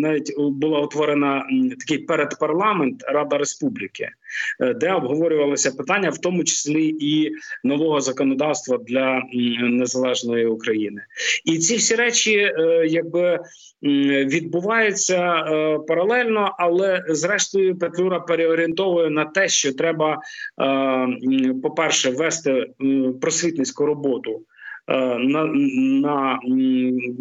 навіть 0.00 0.34
була 0.38 0.80
утворена 0.80 1.46
такий 1.80 1.98
передпарламент 1.98 3.04
Рада 3.08 3.38
Республіки, 3.38 4.08
де 4.76 4.92
обговорювалися 4.92 5.70
питання, 5.70 6.10
в 6.10 6.18
тому 6.18 6.44
числі 6.44 6.96
і 7.00 7.32
нового 7.64 8.00
законодавства 8.00 8.78
для 8.78 9.22
незалежної 9.62 10.46
України. 10.46 11.02
І 11.44 11.58
ці 11.58 11.76
всі 11.76 11.94
речі, 11.94 12.52
якби. 12.86 13.38
Відбувається 14.24 15.42
паралельно, 15.88 16.54
але 16.58 17.04
зрештою 17.08 17.78
Петлюра 17.78 18.20
переорієнтовує 18.62 19.10
на 19.10 19.24
те, 19.24 19.48
що 19.48 19.72
треба, 19.72 20.20
по 21.62 21.70
перше, 21.70 22.10
вести 22.10 22.66
просвітницьку 23.20 23.86
роботу 23.86 24.42
Е, 24.88 25.18
на 25.18 25.44
на 25.74 26.38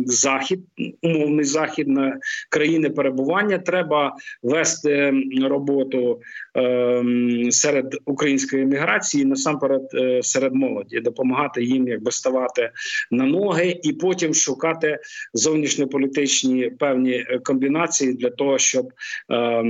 захід, 0.06 0.60
умовний 1.02 1.46
захід 1.46 1.88
на 1.88 2.18
країни 2.50 2.90
перебування. 2.90 3.58
Треба 3.58 4.16
вести 4.44 5.14
роботу 5.44 6.22
е, 6.58 7.04
серед 7.50 7.98
української 8.06 8.66
міграції, 8.66 9.26
насамперед 9.26 9.90
е, 9.94 10.24
серед 10.24 10.56
молоді, 10.56 11.00
допомагати 11.00 11.64
їм 11.64 11.88
якби 11.88 12.12
ставати 12.12 12.72
на 13.12 13.26
ноги, 13.26 13.80
і 13.84 13.94
потім 13.94 14.34
шукати 14.34 15.00
зовнішньополітичні 15.34 16.70
певні 16.70 17.26
комбінації 17.44 18.14
для 18.14 18.30
того, 18.30 18.58
щоб 18.58 18.90
е, 19.32 19.64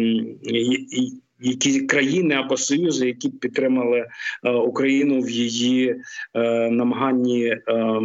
які 1.41 1.81
країни 1.81 2.35
або 2.35 2.57
союзи, 2.57 3.07
які 3.07 3.29
підтримали 3.29 4.07
е, 4.43 4.51
Україну 4.51 5.21
в 5.21 5.29
її 5.29 5.95
е, 6.33 6.69
намаганні. 6.69 7.45
Е, 7.45 8.01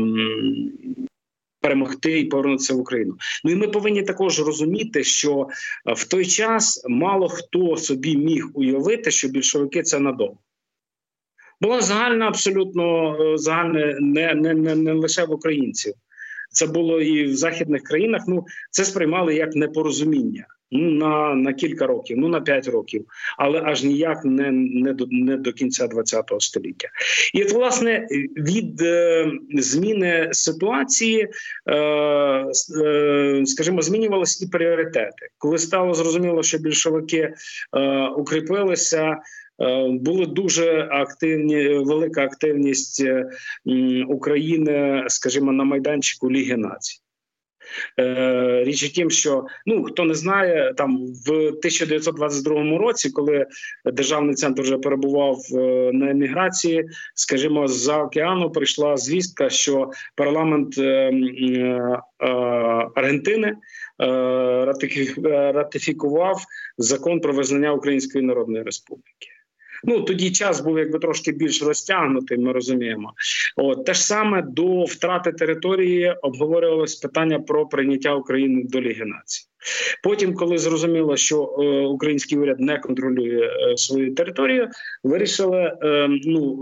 Перемогти 1.60 2.20
і 2.20 2.24
повернутися 2.24 2.74
в 2.74 2.78
Україну. 2.78 3.16
Ну 3.44 3.50
і 3.50 3.54
ми 3.54 3.68
повинні 3.68 4.02
також 4.02 4.40
розуміти, 4.40 5.04
що 5.04 5.48
е, 5.86 5.92
в 5.92 6.04
той 6.04 6.26
час 6.26 6.84
мало 6.88 7.28
хто 7.28 7.76
собі 7.76 8.16
міг 8.16 8.50
уявити, 8.54 9.10
що 9.10 9.28
більшовики 9.28 9.82
це 9.82 9.98
надовго. 9.98 10.38
Була 11.60 11.80
загальна, 11.80 12.28
абсолютно 12.28 13.16
загальна 13.38 13.96
не, 14.00 14.34
не, 14.34 14.54
не, 14.54 14.74
не 14.74 14.92
лише 14.92 15.24
в 15.24 15.32
українців. 15.32 15.94
Це 16.56 16.66
було 16.66 17.00
і 17.00 17.24
в 17.24 17.36
західних 17.36 17.82
країнах. 17.82 18.22
Ну 18.28 18.44
це 18.70 18.84
сприймали 18.84 19.34
як 19.34 19.56
непорозуміння 19.56 20.46
ну 20.70 20.90
на 20.90 21.34
на 21.34 21.52
кілька 21.52 21.86
років, 21.86 22.18
ну 22.18 22.28
на 22.28 22.40
п'ять 22.40 22.68
років, 22.68 23.04
але 23.38 23.62
аж 23.64 23.84
ніяк 23.84 24.24
не 24.24 24.50
не 24.52 24.92
до 24.92 25.06
не 25.10 25.36
до 25.36 25.52
кінця 25.52 25.88
ХХ 25.88 26.40
століття. 26.40 26.88
І 27.34 27.42
от 27.44 27.52
власне 27.52 28.08
від 28.36 28.82
е, 28.82 29.30
зміни 29.54 30.28
ситуації, 30.32 31.28
е, 31.66 31.76
е, 32.84 33.42
скажімо, 33.46 33.82
змінювалися 33.82 34.44
і 34.44 34.48
пріоритети, 34.48 35.28
коли 35.38 35.58
стало 35.58 35.94
зрозуміло, 35.94 36.42
що 36.42 36.58
більшовики 36.58 37.34
е, 37.76 38.08
укріпилися. 38.08 39.16
Е, 39.62 39.88
були 39.88 40.26
дуже 40.26 40.88
активні, 40.90 41.68
велика 41.68 42.24
активність 42.24 43.04
е, 43.04 43.26
України, 44.08 45.04
скажімо, 45.08 45.52
на 45.52 45.64
майданчику 45.64 46.30
Ліги 46.30 46.56
націй. 46.56 47.00
Е, 48.00 48.64
річ 48.64 48.84
у 48.84 48.88
тім, 48.88 49.10
що 49.10 49.46
ну 49.66 49.84
хто 49.84 50.04
не 50.04 50.14
знає, 50.14 50.74
там 50.76 51.06
в 51.26 51.30
1922 51.30 52.78
році, 52.78 53.10
коли 53.10 53.46
державний 53.84 54.34
центр 54.34 54.62
вже 54.62 54.78
перебував 54.78 55.38
на 55.92 56.10
еміграції, 56.10 56.84
скажімо, 57.14 57.68
за 57.68 58.02
океану 58.02 58.50
прийшла 58.50 58.96
звістка, 58.96 59.50
що 59.50 59.90
парламент 60.16 60.78
Аргентини 62.94 63.56
ратифікував 65.54 66.42
закон 66.78 67.20
про 67.20 67.32
визнання 67.32 67.72
Української 67.72 68.24
Народної 68.24 68.64
Республіки. 68.64 69.35
Ну 69.84 70.02
тоді 70.02 70.30
час 70.30 70.60
був 70.60 70.78
якби 70.78 70.98
трошки 70.98 71.32
більш 71.32 71.62
розтягнутий. 71.62 72.38
Ми 72.38 72.52
розуміємо. 72.52 73.12
От 73.56 73.84
те 73.84 73.94
ж 73.94 74.02
саме 74.02 74.42
до 74.42 74.84
втрати 74.84 75.32
території 75.32 76.14
обговорювалось 76.22 76.94
питання 76.94 77.40
про 77.40 77.66
прийняття 77.66 78.14
України 78.14 78.64
до 78.64 78.80
Ліги 78.80 79.04
націй. 79.04 79.46
Потім, 80.02 80.34
коли 80.34 80.58
зрозуміло, 80.58 81.16
що 81.16 81.42
е, 81.42 81.86
український 81.86 82.38
уряд 82.38 82.60
не 82.60 82.78
контролює 82.78 83.46
е, 83.46 83.76
свою 83.76 84.14
територію, 84.14 84.68
вирішили 85.04 85.58
е, 85.82 86.08
ну 86.24 86.60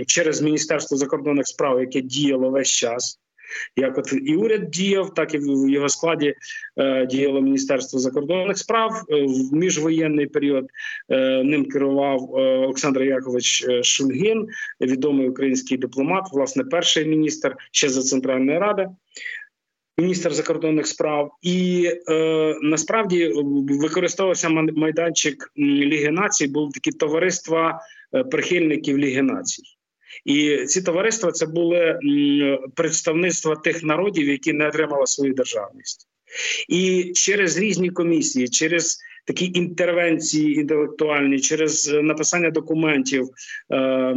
е, 0.00 0.04
через 0.06 0.42
міністерство 0.42 0.96
закордонних 0.96 1.46
справ, 1.46 1.80
яке 1.80 2.00
діяло 2.00 2.50
весь 2.50 2.70
час. 2.70 3.20
Як 3.76 3.98
от 3.98 4.12
і 4.12 4.36
уряд 4.36 4.70
діяв, 4.70 5.14
так 5.14 5.34
і 5.34 5.38
в 5.38 5.70
його 5.70 5.88
складі 5.88 6.34
е, 6.76 7.06
діяло 7.06 7.40
Міністерство 7.40 7.98
закордонних 7.98 8.58
справ 8.58 9.04
е, 9.10 9.24
в 9.24 9.54
міжвоєнний 9.54 10.26
період. 10.26 10.66
Е, 11.08 11.44
ним 11.44 11.64
керував 11.64 12.34
е, 12.36 12.40
Олександр 12.40 13.02
Якович 13.02 13.64
е, 13.68 13.82
Шульгін, 13.82 14.48
відомий 14.80 15.28
український 15.28 15.78
дипломат, 15.78 16.24
власне, 16.32 16.64
перший 16.64 17.06
міністр 17.06 17.56
ще 17.72 17.88
за 17.88 18.02
Центральної 18.02 18.58
ради. 18.58 18.88
Міністр 19.98 20.32
закордонних 20.32 20.86
справ 20.86 21.30
і 21.42 21.90
е, 22.08 22.54
насправді 22.62 23.32
використовувався 23.80 24.48
майданчик 24.48 25.52
Ліги 25.58 26.10
націй. 26.10 26.48
Були 26.48 26.70
такі 26.74 26.90
товариства 26.90 27.80
е, 28.14 28.24
прихильників 28.24 28.98
Ліги 28.98 29.22
націй. 29.22 29.62
І 30.24 30.64
ці 30.66 30.82
товариства 30.82 31.32
це 31.32 31.46
були 31.46 31.98
представництва 32.74 33.56
тих 33.56 33.82
народів, 33.82 34.28
які 34.28 34.52
не 34.52 34.68
отримали 34.68 35.06
свою 35.06 35.34
державність, 35.34 36.08
і 36.68 37.12
через 37.14 37.58
різні 37.58 37.90
комісії, 37.90 38.48
через 38.48 38.98
такі 39.30 39.50
інтервенції 39.54 40.60
інтелектуальні, 40.60 41.40
через 41.40 41.92
написання 42.02 42.50
документів 42.50 43.28
е, 43.72 44.14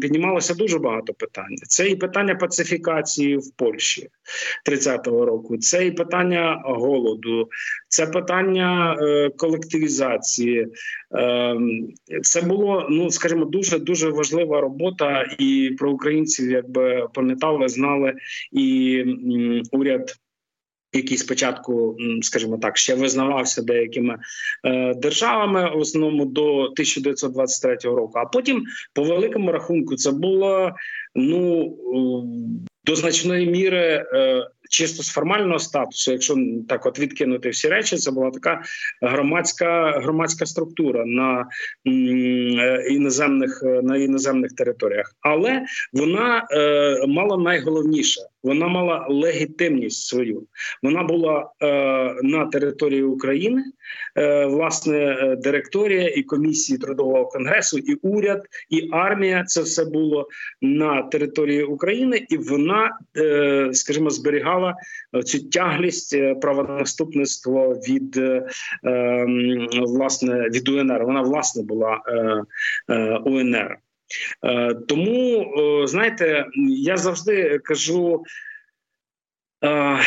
піднімалося 0.00 0.54
дуже 0.54 0.78
багато 0.78 1.14
питань. 1.14 1.56
Це 1.68 1.88
і 1.88 1.96
питання 1.96 2.34
пацифікації 2.34 3.36
в 3.36 3.52
Польщі 3.56 4.08
30-го 4.70 5.26
року, 5.26 5.58
це 5.58 5.86
і 5.86 5.90
питання 5.90 6.62
голоду, 6.64 7.48
це 7.88 8.06
питання 8.06 8.96
е, 9.00 9.30
колективізації. 9.36 10.66
Е, 11.14 11.56
це 12.22 12.42
було 12.42 12.86
ну 12.90 13.10
скажімо, 13.10 13.44
дуже 13.44 13.78
дуже 13.78 14.10
важлива 14.10 14.60
робота, 14.60 15.26
і 15.38 15.70
про 15.78 15.92
українців 15.92 16.50
якби 16.50 17.08
пам'ятали, 17.14 17.68
знали 17.68 18.14
і 18.52 19.04
уряд 19.72 20.16
який 20.96 21.18
спочатку, 21.18 21.96
скажімо 22.22 22.58
так, 22.58 22.78
ще 22.78 22.94
визнавався 22.94 23.62
деякими 23.62 24.18
е, 24.64 24.94
державами, 24.94 25.70
в 25.76 25.78
основному 25.78 26.24
до 26.24 26.62
1923 26.62 27.76
року. 27.82 28.12
А 28.14 28.24
потім, 28.24 28.64
по 28.92 29.02
великому 29.02 29.52
рахунку, 29.52 29.96
це 29.96 30.10
було 30.10 30.72
ну 31.14 31.76
до 32.84 32.96
значної 32.96 33.46
міри. 33.46 34.06
Е, 34.14 34.46
Чисто 34.70 35.02
з 35.02 35.08
формального 35.08 35.58
статусу, 35.58 36.12
якщо 36.12 36.36
так 36.68 36.86
от 36.86 36.98
відкинути 36.98 37.50
всі 37.50 37.68
речі, 37.68 37.96
це 37.96 38.10
була 38.10 38.30
така 38.30 38.62
громадська 39.02 40.00
громадська 40.00 40.46
структура 40.46 41.04
на 41.06 41.46
е, 41.86 42.86
іноземних 42.90 43.62
на 43.82 43.96
іноземних 43.96 44.52
територіях, 44.52 45.12
але 45.20 45.62
вона 45.92 46.46
е, 46.50 47.06
мала 47.06 47.36
найголовніше 47.36 48.20
вона 48.46 48.68
мала 48.68 49.06
легітимність 49.08 50.06
свою. 50.06 50.42
Вона 50.82 51.02
була 51.02 51.50
е, 51.62 51.66
на 52.22 52.46
території 52.46 53.02
України, 53.02 53.64
е, 54.16 54.46
власне, 54.46 54.98
е, 54.98 55.36
директорія 55.36 56.08
і 56.08 56.22
комісії 56.22 56.78
трудового 56.78 57.26
конгресу, 57.26 57.78
і 57.78 57.94
уряд, 57.94 58.42
і 58.70 58.88
армія 58.92 59.44
це 59.44 59.62
все 59.62 59.84
було 59.84 60.28
на 60.62 61.02
території 61.02 61.62
України, 61.62 62.26
і 62.28 62.36
вона, 62.36 62.98
е, 63.16 63.68
скажімо, 63.72 64.10
зберігала 64.10 64.74
цю 65.24 65.48
тяглість 65.48 66.14
е, 66.14 66.34
правонаступництво 66.34 67.74
від 67.88 68.16
е, 68.16 68.48
е, 68.84 69.26
власне 69.86 70.48
від 70.48 70.68
УНР. 70.68 71.04
Вона 71.04 71.22
власне 71.22 71.62
була 71.62 72.02
е, 72.08 72.42
е, 72.94 73.18
УНР. 73.24 73.78
Е, 74.44 74.74
тому 74.74 75.52
знаєте, 75.86 76.46
я 76.68 76.96
завжди 76.96 77.58
кажу. 77.58 78.24
Е, 79.64 79.98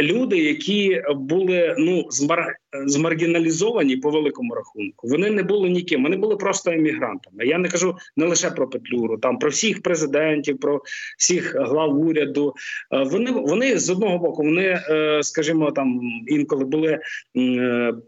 люди, 0.00 0.38
які 0.38 1.02
були 1.16 1.74
ну 1.78 2.06
змар... 2.10 2.56
змаргіналізовані 2.86 3.96
по 3.96 4.10
великому 4.10 4.54
рахунку, 4.54 5.08
вони 5.08 5.30
не 5.30 5.42
були 5.42 5.68
ніким, 5.68 6.02
вони 6.02 6.16
були 6.16 6.36
просто 6.36 6.70
емігрантами. 6.70 7.46
Я 7.46 7.58
не 7.58 7.68
кажу 7.68 7.96
не 8.16 8.26
лише 8.26 8.50
про 8.50 8.68
Петлюру, 8.68 9.18
там 9.18 9.38
про 9.38 9.50
всіх 9.50 9.82
президентів, 9.82 10.60
про 10.60 10.82
всіх 11.18 11.54
глав 11.54 11.98
уряду. 11.98 12.54
Е, 12.92 13.02
вони 13.02 13.30
вони 13.30 13.78
з 13.78 13.90
одного 13.90 14.18
боку, 14.18 14.42
вони, 14.42 14.80
скажімо, 15.22 15.70
там 15.70 16.00
інколи 16.26 16.64
були 16.64 16.98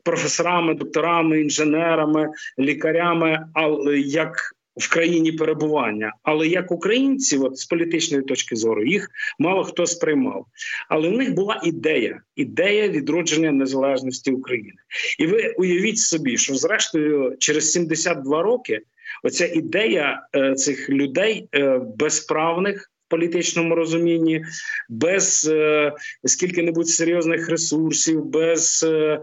професорами, 0.04 0.74
докторами, 0.74 1.40
інженерами, 1.40 2.28
лікарями, 2.58 3.46
але 3.54 3.98
як 3.98 4.55
в 4.76 4.92
країні 4.92 5.32
перебування, 5.32 6.12
але 6.22 6.48
як 6.48 6.70
українці, 6.70 7.38
от 7.38 7.58
з 7.58 7.64
політичної 7.64 8.22
точки 8.22 8.56
зору, 8.56 8.84
їх 8.84 9.10
мало 9.38 9.64
хто 9.64 9.86
сприймав. 9.86 10.46
Але 10.88 11.08
в 11.08 11.12
них 11.12 11.34
була 11.34 11.60
ідея, 11.64 12.20
ідея 12.36 12.88
відродження 12.88 13.52
незалежності 13.52 14.30
України. 14.30 14.78
І 15.18 15.26
ви 15.26 15.54
уявіть 15.58 15.98
собі, 15.98 16.36
що 16.36 16.54
зрештою, 16.54 17.36
через 17.38 17.72
72 17.72 18.42
роки, 18.42 18.80
оця 19.22 19.46
ідея 19.46 20.28
е, 20.36 20.54
цих 20.54 20.90
людей 20.90 21.48
е, 21.54 21.80
безправних 21.98 22.90
політичному 23.08 23.74
розумінні, 23.74 24.44
без 24.88 25.50
е, 25.52 25.92
скільки-небудь 26.24 26.88
серйозних 26.88 27.48
ресурсів, 27.48 28.24
без, 28.24 28.86
е, 28.88 29.20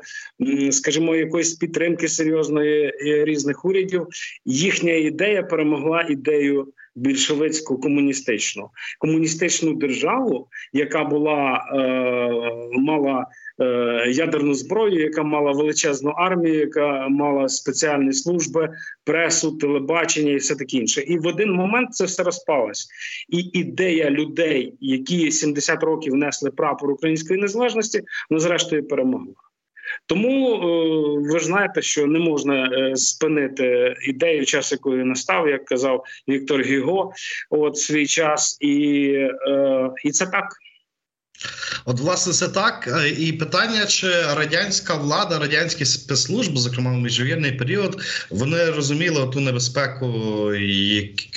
скажімо, 0.71 1.15
якоїсь 1.15 1.53
підтримки 1.53 2.07
серйозної 2.07 2.85
е, 2.85 3.25
різних 3.25 3.65
урядів, 3.65 4.07
їхня 4.45 4.93
ідея 4.93 5.43
перемогла 5.43 6.01
ідею. 6.09 6.73
Більшовицьку 6.95 7.77
комуністичну 7.77 8.69
комуністичну 8.99 9.73
державу, 9.73 10.47
яка 10.73 11.03
була 11.03 11.65
е, 11.73 12.79
мала 12.79 13.27
Е, 13.59 14.11
ядерну 14.11 14.53
зброю, 14.53 15.01
яка 15.01 15.23
мала 15.23 15.51
величезну 15.51 16.09
армію, 16.09 16.59
яка 16.59 17.07
мала 17.09 17.49
спеціальні 17.49 18.13
служби, 18.13 18.69
пресу, 19.03 19.51
телебачення 19.51 20.31
і 20.31 20.35
все 20.35 20.55
таке 20.55 20.77
інше. 20.77 21.01
І 21.01 21.17
в 21.17 21.27
один 21.27 21.51
момент 21.51 21.95
це 21.95 22.05
все 22.05 22.23
розпалось. 22.23 22.87
І 23.29 23.37
ідея 23.37 24.09
людей, 24.09 24.73
які 24.79 25.31
70 25.31 25.83
років 25.83 26.15
несли 26.15 26.51
прапор 26.51 26.91
української 26.91 27.41
незалежності, 27.41 28.01
ну 28.29 28.39
зрештою 28.39 28.87
перемогла. 28.87 29.33
Тому 30.05 30.53
е, 30.53 31.31
ви 31.33 31.39
ж 31.39 31.45
знаєте, 31.45 31.81
що 31.81 32.07
не 32.07 32.19
можна 32.19 32.69
е, 32.73 32.95
спинити 32.95 33.95
ідею, 34.07 34.45
час 34.45 34.71
якої 34.71 35.03
настав, 35.03 35.49
як 35.49 35.65
казав 35.65 36.03
Віктор 36.29 36.61
Гіго, 36.61 37.11
от 37.49 37.77
свій 37.77 38.07
час, 38.07 38.57
і, 38.61 38.71
і 40.03 40.11
це 40.11 40.25
так. 40.25 40.62
От, 41.85 41.99
власне, 41.99 42.33
це 42.33 42.47
так. 42.47 42.87
Е, 42.87 43.09
і 43.09 43.33
питання, 43.33 43.85
чи 43.85 44.07
радянська 44.21 44.93
влада, 44.93 45.39
радянські 45.39 45.85
спецслужби, 45.85 46.57
зокрема 46.57 46.91
в 46.91 46.97
міжвоєнний 46.97 47.51
період, 47.51 48.01
вони 48.29 48.65
розуміли 48.65 49.29
ту 49.33 49.39
небезпеку, 49.39 50.07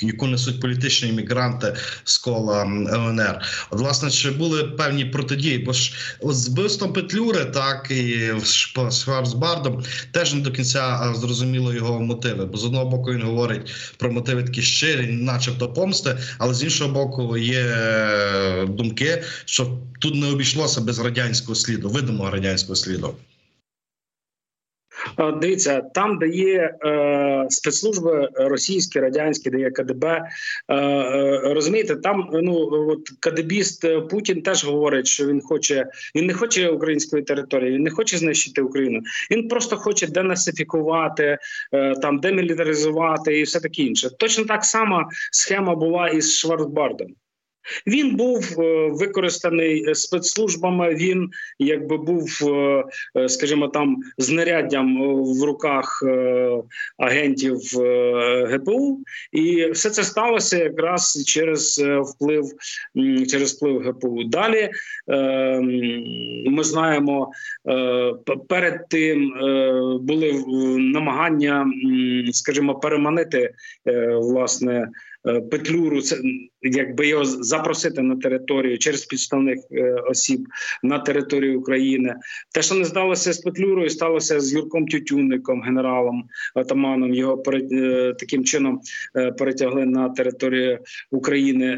яку 0.01 0.27
несуть 0.27 0.61
політичні 0.61 1.09
іммігранти 1.09 1.73
з 2.03 2.17
кола 2.17 2.61
ЛНР. 2.93 3.41
От, 3.71 3.79
власне, 3.79 4.11
чи 4.11 4.31
були 4.31 4.63
певні 4.63 5.05
протидії? 5.05 5.57
Бо 5.57 5.73
ж 5.73 5.93
от 6.19 6.35
з 6.35 6.49
вбивством 6.49 6.93
Петлюри, 6.93 7.45
так 7.45 7.87
і 7.91 8.31
з 8.43 8.55
Шварцбардом, 8.93 9.83
теж 10.11 10.33
не 10.33 10.41
до 10.41 10.51
кінця 10.51 11.13
зрозуміло 11.15 11.73
його 11.73 11.99
мотиви. 11.99 12.45
Бо 12.45 12.57
з 12.57 12.65
одного 12.65 12.85
боку 12.85 13.11
він 13.11 13.21
говорить 13.21 13.71
про 13.97 14.11
мотиви 14.11 14.43
такі 14.43 14.61
щирі, 14.61 15.07
начебто 15.07 15.73
помсти, 15.73 16.17
але 16.37 16.53
з 16.53 16.63
іншого 16.63 16.93
боку, 16.93 17.37
є 17.37 17.59
е, 17.59 18.65
думки, 18.65 19.23
що 19.45 19.77
тут 19.99 20.15
не 20.15 20.31
обійшлося 20.31 20.81
без 20.81 20.99
радянського 20.99 21.55
сліду, 21.55 21.89
видимого 21.89 22.31
радянського 22.31 22.75
сліду. 22.75 23.15
Дивіться, 25.41 25.81
там, 25.81 26.17
де 26.17 26.27
є 26.27 26.75
е, 26.85 27.45
спецслужби 27.49 28.29
російські, 28.35 28.99
радянські, 28.99 29.49
де 29.49 29.59
є 29.59 29.71
КДБ, 29.71 30.03
е, 30.05 30.75
е, 30.75 31.53
розумієте, 31.53 31.95
там 31.95 32.29
ну 32.33 32.69
от 32.71 33.09
КДБіст 33.19 33.85
Путін 34.09 34.41
теж 34.41 34.65
говорить, 34.65 35.07
що 35.07 35.27
він 35.27 35.41
хоче, 35.41 35.85
він 36.15 36.25
не 36.25 36.33
хоче 36.33 36.69
української 36.69 37.23
території, 37.23 37.71
він 37.71 37.83
не 37.83 37.91
хоче 37.91 38.17
знищити 38.17 38.61
Україну. 38.61 39.01
Він 39.31 39.47
просто 39.47 39.77
хоче 39.77 40.07
денацифікувати, 40.07 41.37
е, 41.73 41.95
там 41.95 42.19
демілітаризувати 42.19 43.39
і 43.39 43.43
все 43.43 43.59
таке 43.59 43.81
інше. 43.83 44.09
Точно 44.17 44.45
так 44.45 44.65
само 44.65 45.09
схема 45.31 45.75
була 45.75 46.07
із 46.07 46.37
Шварцбардом. 46.37 47.07
Він 47.87 48.15
був 48.15 48.61
е, 48.61 48.89
використаний 48.91 49.95
спецслужбами. 49.95 50.95
Він 50.95 51.29
якби 51.59 51.97
був, 51.97 52.39
е, 52.43 52.83
е, 53.17 53.29
скажімо, 53.29 53.67
там 53.67 53.97
знаряддям 54.17 54.97
в 55.39 55.43
руках 55.43 56.03
агентів 56.97 57.59
ГПУ, 58.47 58.99
і 59.31 59.71
все 59.71 59.89
це 59.89 60.03
сталося 60.03 60.57
якраз 60.57 61.23
через 61.27 61.83
вплив 62.03 62.45
через 63.29 63.53
вплив 63.53 63.81
ГПУ. 63.81 64.23
Далі 64.23 64.69
ми 66.45 66.63
знаємо, 66.63 67.31
перед 68.49 68.89
тим 68.89 69.33
були 70.01 70.43
намагання, 70.77 71.71
скажімо, 72.31 72.75
переманити 72.75 73.53
власне. 74.21 74.87
Е, 75.27 75.41
Петлюру, 75.41 76.01
це 76.01 76.17
якби 76.61 77.07
його 77.07 77.25
запросити 77.25 78.01
на 78.01 78.15
територію 78.15 78.77
через 78.77 79.05
підставних 79.05 79.59
е, 79.71 79.93
осіб 79.93 80.47
на 80.83 80.99
територію 80.99 81.59
України. 81.59 82.15
Те, 82.53 82.61
що 82.61 82.75
не 82.75 82.85
сталося 82.85 83.33
з 83.33 83.37
Петлюрою, 83.37 83.89
сталося 83.89 84.39
з 84.39 84.53
Юрком 84.53 84.87
Тютюнником, 84.87 85.61
генералом 85.61 86.23
Атаманом. 86.55 87.13
Його 87.13 87.43
е, 87.53 88.13
таким 88.19 88.45
чином 88.45 88.81
перетягли 89.37 89.85
на 89.85 90.09
територію 90.09 90.79
України. 91.11 91.77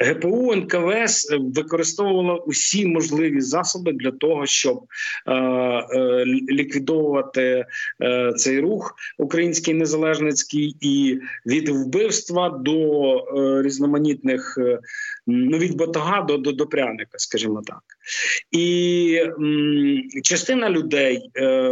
ГПУ 0.00 0.54
НКВС 0.54 1.36
використовувало 1.38 2.44
усі 2.46 2.86
можливі 2.86 3.40
засоби 3.40 3.92
для 3.92 4.10
того, 4.10 4.46
щоб 4.46 4.84
е, 5.26 5.34
е, 5.34 6.24
ліквідовувати 6.26 7.64
е, 8.02 8.32
цей 8.36 8.60
рух 8.60 8.94
український 9.18 9.74
незалежницький 9.74 10.76
і 10.80 11.20
від 11.46 11.68
вбивства 11.68 12.48
до 12.48 13.16
е, 13.16 13.62
різноманітних 13.62 14.58
е, 14.58 14.78
ну 15.26 15.58
від 15.58 15.76
батога 15.76 16.22
до, 16.22 16.38
до 16.38 16.52
до 16.52 16.66
пряника, 16.66 17.18
скажімо 17.18 17.62
так, 17.66 17.82
і 18.50 19.20
м, 19.40 20.02
частина 20.22 20.70
людей 20.70 21.30
е, 21.36 21.70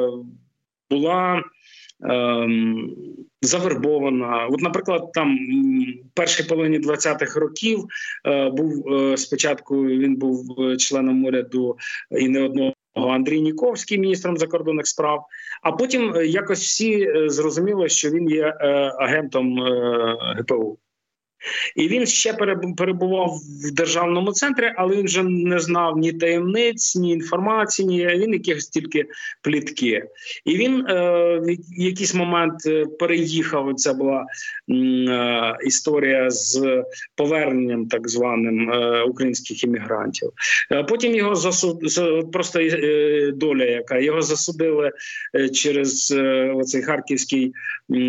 була. 0.91 1.43
Ем, 2.03 2.95
завербована. 3.43 4.47
От, 4.51 4.61
наприклад, 4.61 5.13
там 5.13 5.39
першій 6.15 6.45
половині 6.45 6.79
20-х 6.79 7.41
років 7.41 7.85
е, 8.27 8.51
був 8.51 8.93
е, 8.93 9.17
спочатку. 9.17 9.87
Він 9.87 10.17
був 10.17 10.61
е, 10.61 10.77
членом 10.77 11.25
уряду 11.25 11.77
і 12.11 12.29
не 12.29 12.43
одного. 12.43 12.73
Андрій 12.95 13.41
Ніковський, 13.41 13.99
міністром 13.99 14.37
закордонних 14.37 14.87
справ. 14.87 15.25
А 15.63 15.73
потім 15.73 16.15
якось 16.25 16.63
всі 16.63 17.09
зрозуміли, 17.27 17.89
що 17.89 18.11
він 18.11 18.31
є 18.31 18.55
агентом 18.99 19.59
ГПУ. 20.39 20.79
І 21.77 21.89
він 21.89 22.07
ще 22.07 22.33
перебував 22.77 23.31
в 23.65 23.75
державному 23.75 24.33
центрі, 24.33 24.73
але 24.77 24.97
він 24.97 25.05
вже 25.05 25.23
не 25.23 25.59
знав 25.59 25.99
ні 25.99 26.13
таємниць, 26.13 26.97
ні 26.97 27.13
інформації, 27.13 27.89
ні 27.89 28.07
він 28.07 28.33
якихось 28.33 28.69
тільки 28.69 29.07
плітки. 29.43 30.05
І 30.45 30.57
він 30.57 30.87
е, 30.89 31.03
в 31.39 31.83
якийсь 31.83 32.15
момент 32.15 32.67
е, 32.67 32.85
переїхав. 32.99 33.75
Це 33.77 33.93
була 33.93 34.27
е, 34.71 35.57
історія 35.65 36.31
з 36.31 36.83
поверненням 37.15 37.87
так 37.87 38.09
званим 38.09 38.71
е, 38.71 39.03
українських 39.03 39.65
іммігрантів. 39.65 40.31
Е, 40.73 40.83
потім 40.83 41.15
його 41.15 41.35
засуд 41.35 41.81
просто 42.33 42.61
е, 42.61 43.33
доля, 43.35 43.65
яка 43.65 43.99
його 43.99 44.23
засудили 44.23 44.91
через 45.53 46.15
оцей 46.55 46.83
харківський 46.83 47.53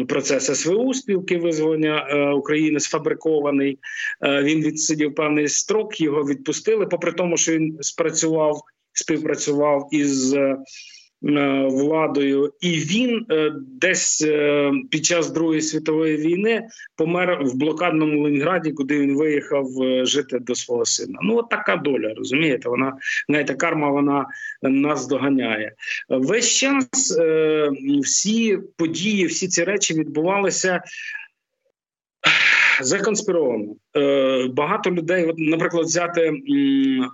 процес 0.07 0.61
СВУ 0.61 0.93
спілки 0.93 1.37
визволення 1.37 2.33
України 2.33 2.79
з 2.79 2.87
фабрикованих 2.87 3.26
заблокований. 3.27 3.79
Е, 4.23 4.43
він 4.43 4.61
відсидів 4.61 5.15
певний 5.15 5.47
строк, 5.47 6.01
його 6.01 6.23
відпустили. 6.23 6.85
Попри 6.85 7.11
тому, 7.11 7.37
що 7.37 7.51
він 7.51 7.77
спрацював, 7.81 8.61
співпрацював 8.93 9.89
із. 9.91 10.33
Е, 10.33 10.57
владою, 11.69 12.53
і 12.61 12.71
він 12.71 13.25
е, 13.31 13.51
десь 13.81 14.27
під 14.91 15.05
час 15.05 15.31
Другої 15.31 15.61
світової 15.61 16.17
війни 16.17 16.67
помер 16.95 17.39
в 17.43 17.55
блокадному 17.55 18.23
Ленінграді, 18.23 18.71
куди 18.71 18.99
він 18.99 19.17
виїхав 19.17 19.67
жити 20.01 20.39
до 20.39 20.55
свого 20.55 20.85
сина. 20.85 21.19
Ну 21.23 21.37
от 21.37 21.49
така 21.49 21.75
доля, 21.75 22.13
розумієте? 22.17 22.69
Вона 22.69 22.93
навіть 23.27 23.51
карма 23.51 23.91
вона 23.91 24.25
нас 24.61 25.07
доганяє. 25.07 25.71
Весь 26.09 26.51
час 26.51 27.19
всі 28.01 28.59
події, 28.77 29.25
всі 29.25 29.47
ці 29.47 29.63
речі 29.63 29.93
відбувалися 29.93 30.81
законспіровано. 32.81 33.75
Е, 33.97 34.47
Багато 34.47 34.91
людей, 34.91 35.33
наприклад, 35.37 35.85
взяти 35.85 36.33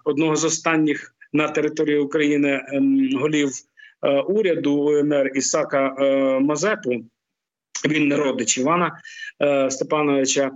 одного 0.05 0.35
з 0.35 0.43
останніх 0.43 1.15
на 1.33 1.47
території 1.47 1.97
України 1.97 2.61
голів 3.15 3.49
е, 4.01 4.19
уряду 4.19 4.73
УНР 4.73 5.31
Ісака 5.35 5.95
е, 5.99 6.39
Мазепу. 6.39 6.91
Він 7.89 8.07
не 8.07 8.17
родич 8.17 8.57
Івана 8.57 8.99
Степановича, 9.69 10.51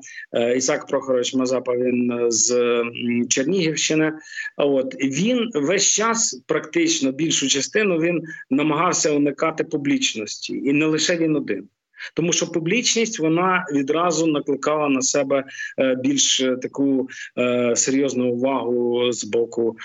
Ісак 0.56 0.88
Прохорович 0.88 1.34
Мазапа. 1.34 1.76
Він 1.76 2.26
з 2.28 2.84
Чернігівщини. 3.30 4.14
От 4.58 4.96
він 4.96 5.52
весь 5.54 5.92
час, 5.92 6.42
практично 6.48 7.12
більшу 7.12 7.48
частину, 7.48 7.98
він 7.98 8.24
намагався 8.50 9.12
уникати 9.12 9.64
публічності, 9.64 10.54
і 10.54 10.74
не 10.74 10.86
лише 10.86 11.18
він 11.18 11.36
один 11.36 11.68
тому 12.14 12.34
що 12.34 12.48
публічність 12.48 13.20
вона 13.20 13.66
відразу 13.74 14.28
накликала 14.28 14.90
на 14.90 15.02
себе 15.02 15.44
е, 15.80 15.96
більш 15.96 16.40
е, 16.40 16.56
таку 16.56 17.08
е, 17.38 17.74
серйозну 17.76 18.32
увагу 18.32 19.12
з 19.12 19.24
боку 19.24 19.78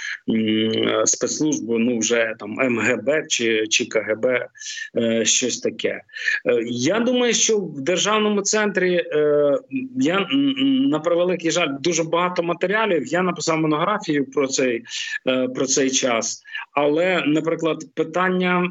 спецслужб, 1.05 1.65
ну 1.69 1.99
вже 1.99 2.35
там 2.39 2.51
МГБ 2.51 3.27
чи 3.29 3.67
чи 3.67 3.85
КГБ, 3.85 4.47
щось 5.23 5.61
таке. 5.61 6.03
Я 6.71 7.01
думаю, 7.01 7.35
що 7.35 7.59
в 7.59 7.81
державному 7.81 8.41
центрі 8.41 9.05
я 9.97 10.27
на 10.91 10.99
превеликий 10.99 11.51
жаль 11.51 11.69
дуже 11.81 12.05
багато 12.05 12.43
матеріалів. 12.43 13.07
Я 13.07 13.23
написав 13.23 13.59
монографію 13.59 14.31
про 14.31 14.47
цей 14.47 14.85
про 15.55 15.67
цей 15.67 15.91
час, 15.91 16.43
але, 16.73 17.23
наприклад, 17.27 17.85
питання, 17.95 18.71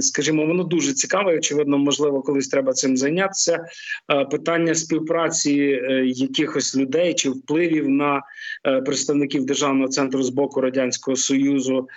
скажімо, 0.00 0.46
воно 0.46 0.64
дуже 0.64 0.92
цікаве. 0.92 1.36
Очевидно, 1.36 1.78
можливо, 1.78 2.22
колись 2.22 2.48
треба 2.54 2.72
цим 2.72 2.96
зайнятися. 2.96 3.66
Е, 4.12 4.24
питання 4.24 4.74
співпраці 4.74 5.80
е, 5.82 6.02
якихось 6.06 6.76
людей 6.76 7.14
чи 7.14 7.30
впливів 7.30 7.88
на 7.88 8.22
е, 8.66 8.80
представників 8.80 9.46
державного 9.46 9.88
центру 9.88 10.22
з 10.22 10.28
боку 10.28 10.60
радянського 10.60 11.16
союзу 11.16 11.88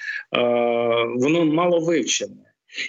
воно 1.16 1.46
мало 1.46 1.80
вивчене. 1.80 2.34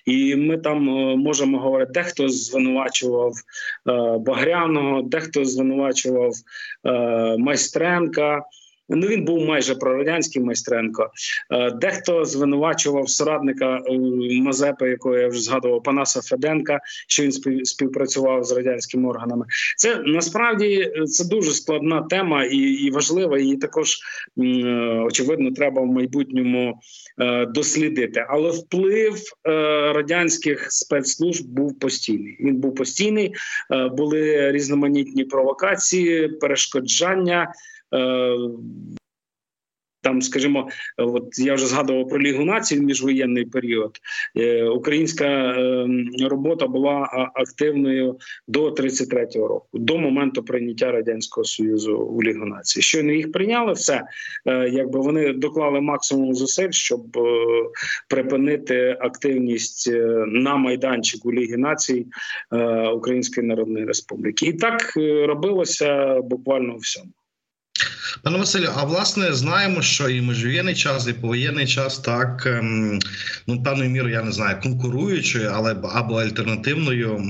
І 0.06 0.36
ми 0.36 0.58
там 0.58 0.82
можемо 1.18 1.58
говорити, 1.58 1.92
дехто 1.94 2.28
звинувачував 2.28 3.32
Багряного, 4.20 5.02
дехто 5.02 5.44
звинувачував 5.44 6.32
Майстренка. 7.38 8.42
Ну 8.88 9.06
він 9.06 9.24
був 9.24 9.44
майже 9.44 9.74
прорадянський 9.74 10.42
майстренко. 10.42 11.10
Е, 11.50 11.70
дехто 11.70 12.24
звинувачував 12.24 13.08
соратника 13.08 13.76
е, 13.76 13.98
Мазепи, 14.40 14.90
якого 14.90 15.18
я 15.18 15.28
вже 15.28 15.40
згадував, 15.40 15.82
Панаса 15.82 16.20
Феденка, 16.20 16.80
що 17.08 17.22
він 17.22 17.32
співпрацював 17.64 18.44
з 18.44 18.52
радянськими 18.52 19.08
органами. 19.08 19.46
Це 19.76 20.02
насправді 20.06 20.92
е, 20.96 21.04
це 21.04 21.28
дуже 21.28 21.50
складна 21.50 22.02
тема 22.02 22.44
і 22.44 22.56
і 22.58 22.90
важлива. 22.90 23.38
Її 23.38 23.56
також 23.56 23.98
очевидно 25.06 25.50
треба 25.50 25.82
в 25.82 25.86
майбутньому 25.86 26.80
дослідити. 27.48 28.26
Але 28.28 28.50
вплив 28.50 29.22
радянських 29.94 30.72
спецслужб 30.72 31.46
був 31.46 31.78
постійний. 31.78 32.36
Він 32.40 32.56
був 32.56 32.74
постійний, 32.74 33.34
були 33.92 34.52
різноманітні 34.52 35.24
провокації, 35.24 36.28
перешкоджання. 36.28 37.52
Е, 37.94 38.36
там, 40.02 40.22
скажімо, 40.22 40.68
от 40.96 41.38
я 41.38 41.54
вже 41.54 41.66
згадував 41.66 42.08
про 42.08 42.20
Лігу 42.20 42.44
націй 42.44 42.78
в 42.78 42.82
міжвоєнний 42.82 43.44
період. 43.44 43.98
Е, 44.36 44.64
українська 44.64 45.24
е, 45.24 45.86
робота 46.28 46.66
була 46.66 47.08
активною 47.34 48.18
до 48.48 48.70
33-го 48.70 49.48
року, 49.48 49.68
до 49.72 49.98
моменту 49.98 50.42
прийняття 50.42 50.92
радянського 50.92 51.44
союзу 51.44 51.96
у 51.96 52.22
Лігу 52.22 52.46
націй. 52.46 52.82
Щойно 52.82 53.12
їх 53.12 53.32
прийняли, 53.32 53.72
все 53.72 54.02
якби 54.70 55.00
вони 55.00 55.32
доклали 55.32 55.80
максимум 55.80 56.34
зусиль, 56.34 56.70
щоб 56.70 57.00
припинити 58.08 58.96
активність 59.00 59.90
на 60.26 60.56
майданчику 60.56 61.32
Ліги 61.32 61.56
націй 61.56 62.06
Української 62.94 63.46
Народної 63.46 63.84
Республіки, 63.84 64.46
і 64.46 64.52
так 64.52 64.92
робилося 65.26 66.20
буквально 66.20 66.76
всьому. 66.76 67.10
Пане 68.22 68.38
Василю, 68.38 68.68
а 68.76 68.84
власне 68.84 69.34
знаємо, 69.34 69.82
що 69.82 70.08
і 70.08 70.20
межвоєнний 70.20 70.74
час, 70.74 71.08
і 71.08 71.12
повоєнний 71.12 71.66
час 71.66 71.98
так 71.98 72.46
ем, 72.46 72.98
ну 73.46 73.62
певною 73.62 73.90
мірою 73.90 74.14
я 74.14 74.22
не 74.22 74.32
знаю, 74.32 74.56
конкуруючою, 74.62 75.50
але 75.54 75.76
або 75.94 76.20
альтернативною 76.20 77.22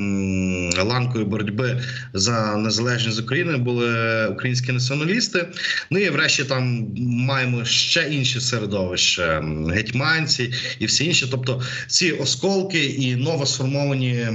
ланкою 0.85 1.27
боротьби 1.27 1.83
за 2.13 2.57
незалежність 2.57 3.21
України 3.21 3.57
були 3.57 4.27
українські 4.27 4.73
націоналісти. 4.73 5.49
Ну 5.91 5.99
і 5.99 6.11
врешті 6.11 6.45
там 6.45 6.87
маємо 6.97 7.65
ще 7.65 8.09
інші 8.11 8.41
середовища, 8.41 9.45
гетьманці 9.69 10.53
і 10.79 10.87
всі 10.87 11.05
інші. 11.05 11.27
Тобто 11.31 11.63
ці 11.87 12.13
осколки 12.13 12.85
і 12.85 13.17
новосформовані 13.17 14.29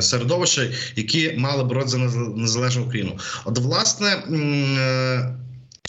середовища, 0.00 0.62
які 0.96 1.34
мали 1.38 1.64
боротися 1.64 2.08
за 2.08 2.18
незалежну 2.18 2.82
Україну. 2.84 3.18
От 3.44 3.58
власне. 3.58 4.22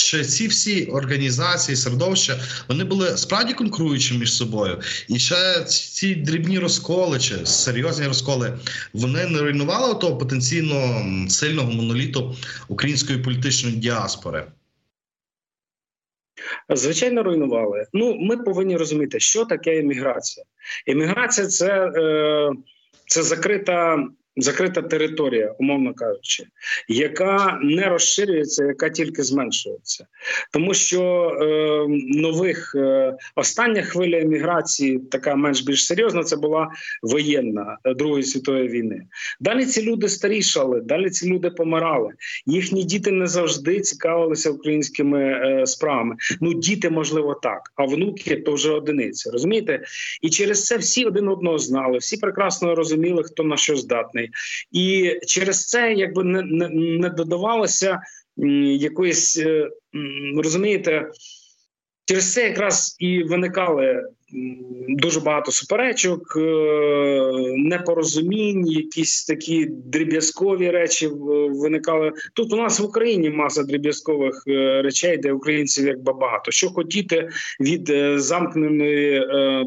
Чи 0.06 0.24
ці 0.24 0.48
всі 0.48 0.86
організації, 0.86 1.76
середовища 1.76 2.40
вони 2.70 2.84
були 2.84 3.18
справді 3.18 3.54
конкуруючі 3.54 4.18
між 4.18 4.34
собою, 4.34 4.80
і 5.10 5.20
ще 5.20 5.64
ці 5.64 6.16
дрібні 6.16 6.60
розколи 6.60 7.20
чи 7.20 7.46
серйозні 7.46 8.08
розколи 8.08 8.58
вони 8.94 9.26
не 9.26 9.40
руйнували 9.40 9.96
того 9.96 10.18
потенційно 10.18 11.06
сильного 11.30 11.72
моноліту 11.72 12.36
української 12.68 13.20
політичної 13.20 13.76
діаспори. 13.76 14.46
Звичайно, 16.70 17.24
руйнували. 17.24 17.86
Ну, 17.94 18.16
ми 18.20 18.38
повинні 18.38 18.78
розуміти, 18.78 19.20
що 19.20 19.46
таке 19.46 19.80
еміграція. 19.80 20.46
Еміграція 20.88 21.48
це, 21.48 21.92
е, 21.96 22.52
це 23.08 23.24
закрита 23.24 24.08
закрита 24.38 24.82
територія, 24.82 25.56
умовно 25.60 25.94
кажучи, 25.94 26.44
яка 26.88 27.60
не 27.64 27.90
розширюється, 27.90 28.66
яка 28.66 28.90
тільки 28.90 29.24
зменшується, 29.24 30.08
тому 30.52 30.74
що 30.74 31.02
е, 31.42 31.86
нових 32.08 32.76
е, 32.76 33.14
остання 33.36 33.82
хвиля 33.82 34.20
еміграції, 34.20 35.00
така 35.00 35.36
менш 35.36 35.62
більш 35.62 35.86
серйозна, 35.86 36.24
це 36.24 36.36
була 36.36 36.70
воєнна 37.02 37.78
е, 37.84 37.94
Другої 37.94 38.24
світової 38.24 38.68
війни. 38.68 39.02
Далі 39.40 39.66
ці 39.66 39.82
люди 39.82 40.10
старішали, 40.10 40.82
далі 40.82 41.10
ці 41.10 41.30
люди 41.30 41.50
помирали. 41.50 42.14
Їхні 42.46 42.84
діти 42.84 43.12
не 43.12 43.28
завжди 43.28 43.80
цікавилися 43.80 44.52
українськими 44.52 45.22
е, 45.22 45.66
справами. 45.66 46.16
Ну, 46.42 46.54
діти, 46.54 46.90
можливо, 46.90 47.40
так, 47.44 47.72
а 47.76 47.86
внуки 47.86 48.36
то 48.36 48.54
вже 48.54 48.72
одиниці. 48.72 49.30
Розумієте? 49.30 49.84
І 50.22 50.30
через 50.30 50.66
це 50.66 50.78
всі 50.78 51.06
один 51.06 51.28
одного 51.28 51.58
знали, 51.58 51.98
всі 51.98 52.18
прекрасно 52.18 52.76
розуміли, 52.76 53.24
хто 53.24 53.44
на 53.44 53.58
що 53.58 53.76
здатний, 53.76 54.25
і 54.72 55.16
через 55.28 55.68
це 55.68 55.94
якби 55.94 56.24
не, 56.24 56.42
не, 56.42 56.70
не 56.70 57.10
додавалося 57.10 58.00
якоїсь 58.78 59.38
е, 59.38 59.70
розумієте. 60.38 61.10
Через 62.06 62.34
це 62.34 62.50
якраз 62.50 62.96
і 63.00 63.24
виникали 63.24 64.04
дуже 64.88 65.20
багато 65.20 65.52
суперечок, 65.52 66.38
е, 66.38 66.42
непорозумінь, 67.56 68.68
якісь 68.68 69.26
такі 69.26 69.66
дріб'язкові 69.66 70.72
речі 70.72 71.10
виникали. 71.50 72.12
Тут 72.34 72.54
у 72.54 72.56
нас 72.56 72.80
в 72.80 72.86
Україні 72.86 73.30
маса 73.30 73.64
дріб'язкових 73.64 74.44
е, 74.48 74.82
речей, 74.82 75.18
де 75.18 75.32
українців 75.32 75.88
якби 75.88 76.14
багато. 76.14 76.52
Що 76.52 76.70
хотіти 76.70 77.30
від 77.60 77.90
е, 77.90 78.20
замкненої 78.20 79.22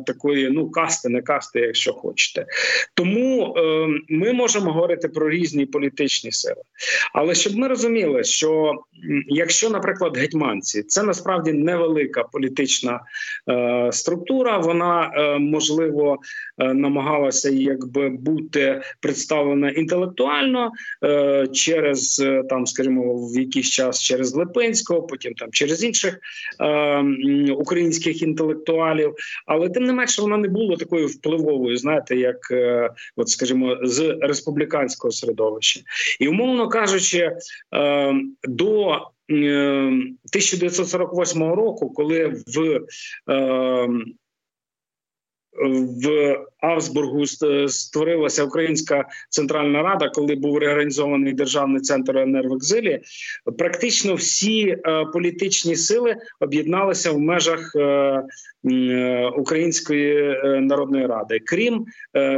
такої 0.07 0.51
ну 0.51 0.71
касти, 0.71 1.09
не 1.09 1.23
касти, 1.23 1.61
якщо 1.61 1.93
хочете. 1.93 2.47
Тому 2.95 3.55
ми 4.09 4.33
можемо 4.33 4.73
говорити 4.73 5.09
про 5.09 5.31
різні 5.31 5.67
політичні 5.67 6.33
сили. 6.33 6.63
Але 7.15 7.35
щоб 7.35 7.57
ми 7.57 7.69
розуміли, 7.69 8.25
що 8.25 8.73
якщо, 9.29 9.71
наприклад, 9.71 10.17
гетьманці, 10.17 10.83
це 10.83 11.03
насправді 11.03 11.53
невелика 11.53 12.23
політична 12.23 13.01
структура 13.91 14.58
вона 14.59 15.13
е, 15.15 15.39
можливо 15.39 16.19
е, 16.59 16.75
намагалася 16.75 17.51
якби 17.51 18.09
бути 18.09 18.83
представлена 19.01 19.71
інтелектуально 19.71 20.71
е, 21.05 21.47
через 21.53 22.25
там, 22.49 22.67
скажімо, 22.67 23.29
в 23.29 23.39
якийсь 23.39 23.71
час 23.71 24.03
через 24.03 24.35
Липинського, 24.35 25.03
потім 25.03 25.35
там 25.35 25.49
через 25.53 25.85
інших 25.85 26.19
українських 27.57 28.23
інтелектуалів. 28.23 29.15
Але 29.47 29.69
тим 29.69 29.85
не 29.85 29.93
менше 29.93 30.23
вона 30.23 30.37
не 30.37 30.49
була 30.49 30.77
такою 30.77 31.07
впливовою, 31.07 31.77
знаєте, 31.77 32.17
як 32.17 32.39
от, 33.17 33.29
скажімо, 33.29 33.77
з 33.83 34.19
республіканського 34.21 35.13
середовища, 35.13 35.81
і 36.21 36.29
умовно 36.29 36.69
кажучи, 36.69 37.33
до 38.43 38.99
1948 39.29 41.43
року, 41.43 41.91
коли 41.91 42.43
в 42.47 42.81
в 46.05 46.37
Авсбургу 46.61 47.27
створилася 47.69 48.45
Українська 48.45 49.09
центральна 49.29 49.83
рада, 49.83 50.09
коли 50.09 50.35
був 50.35 50.59
реорганізований 50.59 51.33
державний 51.33 51.81
центр 51.81 52.19
енергоекзилі. 52.19 53.01
Практично 53.59 54.15
всі 54.15 54.69
е, 54.69 55.05
політичні 55.13 55.77
сили 55.77 56.17
об'єдналися 56.41 57.13
в 57.13 57.19
межах 57.19 57.73
е, 57.77 58.23
Української 59.37 60.41
народної 60.45 61.07
ради, 61.07 61.41
крім 61.45 61.87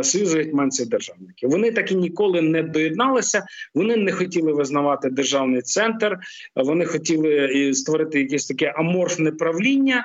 Союзу 0.02 0.38
гетьманців 0.38 0.88
державників. 0.88 1.50
Вони 1.50 1.70
так 1.70 1.92
і 1.92 1.94
ніколи 1.94 2.42
не 2.42 2.62
доєдналися. 2.62 3.44
Вони 3.74 3.96
не 3.96 4.12
хотіли 4.12 4.52
визнавати 4.52 5.10
державний 5.10 5.62
центр. 5.62 6.18
Вони 6.56 6.84
хотіли 6.84 7.74
створити 7.74 8.20
якесь 8.20 8.46
таке 8.46 8.74
аморфне 8.76 9.32
правління, 9.32 10.04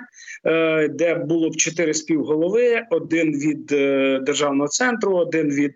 де 0.90 1.16
було 1.16 1.50
б 1.50 1.56
чотири 1.56 1.94
співголови: 1.94 2.82
один 2.90 3.32
від 3.32 3.66
державного 4.26 4.68
центру, 4.68 5.18
один 5.18 5.50
від 5.50 5.74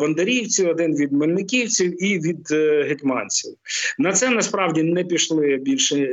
бондарівців, 0.00 0.68
один 0.68 0.96
від 0.96 1.12
мельниківців 1.12 2.04
і 2.04 2.18
від 2.18 2.50
гетьманців. 2.88 3.54
На 3.98 4.12
це 4.12 4.30
насправді 4.30 4.82
не 4.82 5.04
пішли 5.04 5.56
більше 5.56 6.12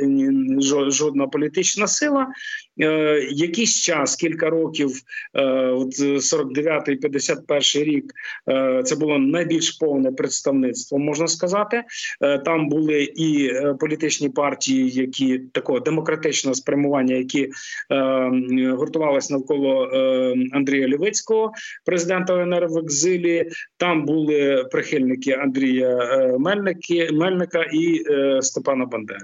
жодна 0.87 1.27
політична 1.27 1.87
сила. 1.87 2.27
Е, 2.81 3.19
якийсь 3.31 3.81
час, 3.81 4.15
кілька 4.15 4.49
років, 4.49 4.91
е, 5.33 5.43
от 5.53 5.99
49-й, 5.99 6.95
51-й 6.95 7.83
рік, 7.83 8.13
е, 8.49 8.83
це 8.85 8.95
було 8.95 9.17
найбільш 9.17 9.71
повне 9.71 10.11
представництво, 10.11 10.99
можна 10.99 11.27
сказати. 11.27 11.83
Е, 12.21 12.37
там 12.37 12.69
були 12.69 13.03
і 13.03 13.47
е, 13.47 13.75
політичні 13.79 14.29
партії, 14.29 14.89
які 14.89 15.39
такого 15.39 15.79
демократичного 15.79 16.55
спрямування, 16.55 17.15
які 17.15 17.49
е, 17.91 18.71
гуртувалися 18.77 19.33
навколо 19.33 19.89
е, 19.93 20.35
Андрія 20.51 20.87
Лівицького, 20.87 21.51
президента 21.85 22.33
ОНР 22.33 22.67
в 22.67 22.77
екзилі. 22.77 23.49
Там 23.77 24.05
були 24.05 24.65
прихильники 24.71 25.31
Андрія 25.31 25.89
е, 25.89 26.37
Мельники, 26.39 27.09
Мельника 27.11 27.63
і 27.73 28.03
е, 28.09 28.41
Степана 28.41 28.85
Бандери. 28.85 29.19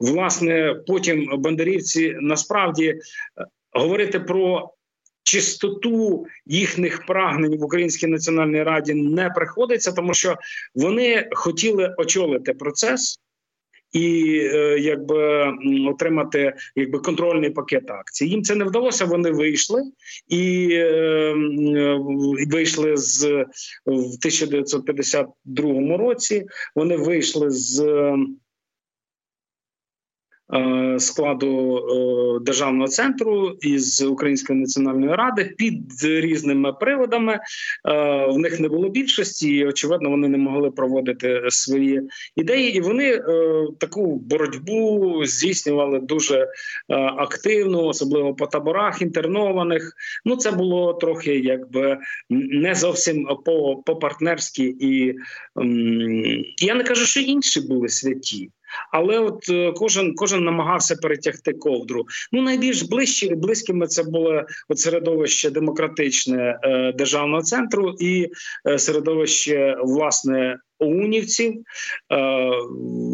Власне, 0.00 0.76
потім 0.86 1.30
бандерівці 1.38 2.16
насправді 2.20 2.83
е, 2.88 2.98
говорити 3.72 4.20
про. 4.20 4.70
Чистоту 5.26 6.26
їхніх 6.46 7.06
прагнень 7.06 7.58
в 7.58 7.64
Українській 7.64 8.06
національній 8.06 8.62
раді 8.62 8.94
не 8.94 9.30
приходиться, 9.30 9.92
тому 9.92 10.14
що 10.14 10.36
вони 10.74 11.28
хотіли 11.32 11.94
очолити 11.98 12.52
процес 12.52 13.20
і 13.94 14.38
е, 14.54 14.78
якби 14.78 15.52
отримати 15.88 16.54
якби 16.76 16.98
контрольний 16.98 17.50
пакет 17.50 17.90
акцій. 17.90 18.26
Їм 18.26 18.42
це 18.42 18.54
не 18.54 18.64
вдалося. 18.64 19.04
Вони 19.04 19.30
вийшли 19.30 19.82
і 20.28 20.68
е, 20.72 21.34
вийшли 22.50 22.96
з 22.96 23.24
в 23.86 24.14
1952 24.16 25.96
році. 25.96 26.46
Вони 26.74 26.96
вийшли 26.96 27.50
з. 27.50 27.84
Е, 30.52 31.00
складу 31.00 31.76
е, 31.76 32.44
державного 32.44 32.88
центру 32.88 33.56
із 33.60 34.02
Української 34.02 34.58
національної 34.58 35.14
ради 35.14 35.54
під 35.58 36.04
різними 36.04 36.72
приводами. 36.72 37.32
Е, 37.32 37.40
в 38.26 38.38
них 38.38 38.60
не 38.60 38.68
було 38.68 38.88
більшості, 38.88 39.48
і 39.48 39.66
очевидно, 39.66 40.10
вони 40.10 40.28
не 40.28 40.38
могли 40.38 40.70
проводити 40.70 41.40
свої 41.48 42.02
ідеї, 42.36 42.76
і 42.76 42.80
вони 42.80 43.20
таку 43.78 44.16
боротьбу 44.16 45.20
здійснювали 45.24 46.00
дуже 46.00 46.48
активно, 47.16 47.86
особливо 47.86 48.34
по 48.34 48.46
таборах 48.46 49.02
інтернованих. 49.02 49.92
Ну 50.24 50.36
це 50.36 50.50
було 50.50 50.94
трохи 50.94 51.38
якби 51.38 51.98
не 52.30 52.74
зовсім 52.74 53.28
по 53.44 53.76
по 53.86 53.96
партнерськи 53.96 54.74
і 54.80 55.14
я 56.58 56.74
не 56.74 56.84
кажу, 56.84 57.06
що 57.06 57.20
інші 57.20 57.60
були 57.60 57.88
святі. 57.88 58.50
Але 58.92 59.18
от 59.18 59.48
е, 59.48 59.72
кожен 59.72 60.14
кожен 60.14 60.44
намагався 60.44 60.96
перетягти 60.96 61.52
ковдру. 61.52 62.06
Ну 62.32 62.42
найбільш 62.42 62.82
ближчі 62.82 63.34
близькими 63.34 63.86
це 63.86 64.02
було 64.02 64.42
от 64.68 64.78
середовище 64.78 65.50
демократичне 65.50 66.58
е, 66.62 66.92
державного 66.92 67.42
центру 67.42 67.94
і 68.00 68.30
е, 68.68 68.78
середовище 68.78 69.76
власне. 69.82 70.58
Оунівців 70.78 71.54
е, 71.54 71.62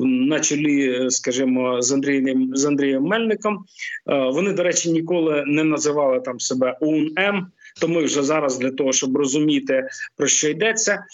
на 0.04 0.40
чолі, 0.40 1.06
скажімо, 1.10 1.82
з 1.82 1.92
Андрієм 1.92 2.50
з 2.54 2.64
Андрієм 2.64 3.02
Мельником. 3.02 3.64
Вони, 4.06 4.52
до 4.52 4.62
речі, 4.62 4.92
ніколи 4.92 5.44
не 5.46 5.64
називали 5.64 6.20
там 6.20 6.40
себе 6.40 6.76
ОУН-М, 6.80 7.46
тому 7.80 8.00
вже 8.04 8.22
зараз 8.22 8.58
для 8.58 8.70
того, 8.70 8.92
щоб 8.92 9.16
розуміти 9.16 9.88
про 10.16 10.26
що 10.26 10.48
йдеться. 10.48 11.04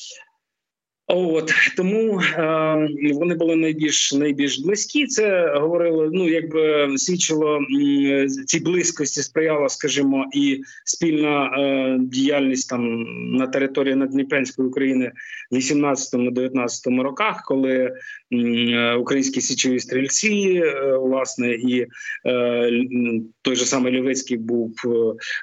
От 1.09 1.53
тому 1.77 2.21
е, 2.21 3.13
вони 3.15 3.35
були 3.35 3.57
найбільш 3.57 4.13
найбільш 4.13 4.61
близькі. 4.61 5.07
Це 5.07 5.55
говорили. 5.57 6.11
Ну 6.13 6.29
якби 6.29 6.89
свідчило 6.99 7.61
цій 8.47 8.61
близькості, 8.61 9.23
сприяла, 9.23 9.69
скажімо, 9.69 10.25
і 10.33 10.61
спільна 10.85 11.45
е, 11.45 11.97
діяльність 12.01 12.71
там 12.71 13.03
на 13.37 13.47
території 13.47 13.95
Надніпрянської 13.95 14.69
України 14.69 15.13
в 15.51 15.55
18-19 15.55 17.03
роках, 17.03 17.43
коли 17.47 17.93
е, 18.33 18.95
українські 18.95 19.41
січові 19.41 19.81
стрільці, 19.81 20.63
е, 20.65 20.97
власне, 20.97 21.55
і 21.55 21.87
е, 22.27 22.71
той 23.43 23.57
же 23.57 23.65
самий 23.65 23.93
Лівицький 23.93 24.37
був 24.37 24.75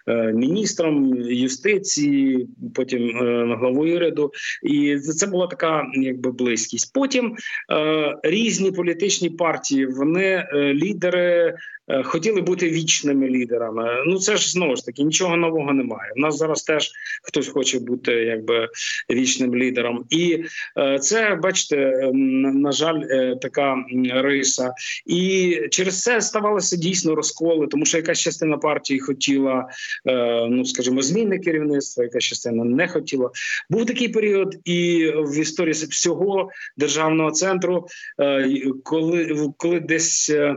е, 0.07 0.34
міністром 0.34 1.16
юстиції, 1.22 2.47
потім 2.76 3.01
е, 3.01 3.55
главою 3.59 3.95
уряду, 3.95 4.32
і 4.64 4.97
це 4.99 5.28
була 5.28 5.47
така 5.54 5.88
якби 5.93 6.32
близькість. 6.32 6.93
Потім 6.93 7.36
е, 7.72 8.16
різні 8.24 8.72
політичні 8.72 9.30
партії, 9.30 9.86
вони 9.86 10.26
е, 10.26 10.74
лідери 10.74 11.56
хотіли 12.04 12.42
бути 12.42 12.70
вічними 12.70 13.30
лідерами. 13.30 14.04
Ну 14.06 14.20
це 14.20 14.38
ж 14.38 14.52
знову 14.52 14.76
ж 14.76 14.86
таки 14.86 15.04
нічого 15.04 15.38
нового 15.38 15.74
немає. 15.74 16.12
У 16.16 16.20
нас 16.20 16.38
зараз 16.38 16.64
теж 16.64 16.92
хтось 17.24 17.48
хоче 17.48 17.80
бути 17.80 18.12
якби 18.12 18.70
вічним 19.10 19.56
лідером, 19.56 20.06
і 20.10 20.44
е, 20.78 21.00
це 21.00 21.40
бачите, 21.44 21.78
е, 21.78 22.12
на, 22.14 22.72
жаль, 22.72 23.02
е, 23.10 23.36
така 23.42 23.86
риса. 24.14 24.74
І 25.06 25.58
через 25.72 26.02
це 26.02 26.22
ставалося 26.22 26.76
дійсно 26.76 27.16
розколи, 27.16 27.68
тому 27.68 27.86
що 27.86 27.98
якась 27.98 28.20
частина 28.20 28.58
партії 28.58 29.00
хотіла, 29.00 29.70
е, 30.06 30.48
ну 30.50 30.66
скажімо, 30.66 31.02
зміни 31.02 31.40
керівництва, 31.40 32.04
якась 32.04 32.24
частина 32.24 32.64
не 32.64 32.88
хотіла. 32.88 33.30
Був 33.70 33.86
такий 33.86 34.10
період 34.10 34.56
і 34.66 35.12
в 35.16 35.40
історії 35.40 35.74
всього 35.74 36.50
державного 36.78 37.32
центру, 37.32 37.88
е, 38.20 38.62
коли, 38.84 39.36
коли 39.58 39.80
десь, 39.80 40.30
е, 40.30 40.56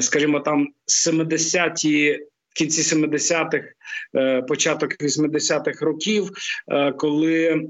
скажімо, 0.00 0.40
там 0.40 0.68
70-ті, 1.06 2.18
в 2.48 2.58
кінці 2.58 2.96
70-х, 2.96 3.64
е, 4.16 4.42
початок 4.42 4.96
80-х 5.00 5.84
років, 5.86 6.30
е, 6.68 6.92
коли 6.92 7.62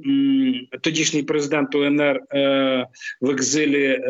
тодішній 0.81 1.23
президент 1.23 1.75
УНР 1.75 2.21
е, 2.35 2.87
в 3.21 3.31
екзилі 3.31 4.01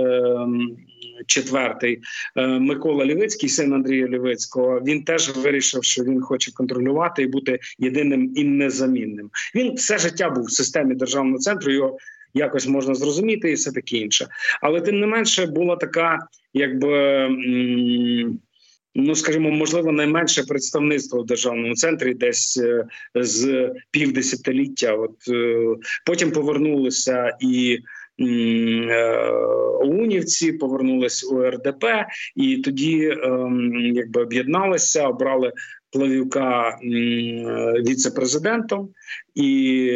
четвертий 1.26 2.00
Микола 2.36 3.04
Лівицький, 3.04 3.48
син 3.48 3.72
Андрія 3.72 4.08
Лівицького, 4.08 4.80
він 4.86 5.04
теж 5.04 5.36
вирішив, 5.36 5.84
що 5.84 6.04
він 6.04 6.20
хоче 6.20 6.52
контролювати 6.52 7.22
і 7.22 7.26
бути 7.26 7.58
єдиним 7.78 8.32
і 8.36 8.44
незамінним. 8.44 9.30
Він 9.54 9.74
все 9.74 9.98
життя 9.98 10.30
був 10.30 10.44
в 10.44 10.50
системі 10.50 10.94
державного 10.94 11.38
центру. 11.38 11.72
Його 11.72 11.98
якось 12.36 12.66
можна 12.66 12.94
зрозуміти, 12.94 13.50
і 13.50 13.54
все 13.54 13.72
таке 13.72 13.96
інше. 13.96 14.26
Але 14.62 14.80
тим 14.80 15.00
не 15.00 15.06
менше 15.06 15.46
була 15.46 15.76
така, 15.76 16.18
якби. 16.54 17.28
Ну, 18.98 19.14
скажімо, 19.14 19.50
можливо, 19.50 19.92
найменше 19.92 20.42
представництво 20.42 21.22
в 21.22 21.26
державному 21.26 21.74
центрі, 21.74 22.14
десь 22.14 22.58
е, 22.58 22.84
з 23.14 23.70
півдесятиліття. 23.90 24.94
От 24.94 25.28
е, 25.28 25.66
потім 26.06 26.30
повернулися 26.30 27.36
і 27.40 27.78
м, 28.20 28.88
е, 28.90 30.52
повернулись 30.60 31.32
РДП, 31.32 31.84
і 32.36 32.56
тоді 32.56 33.14
якби 33.94 34.22
об'єдналися, 34.22 35.08
обрали 35.08 35.52
Плавівка 35.90 36.78
віце-президентом 37.86 38.88
і. 39.34 39.90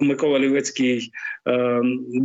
Микола 0.00 0.38
Лівецький 0.38 1.12
е, 1.48 1.80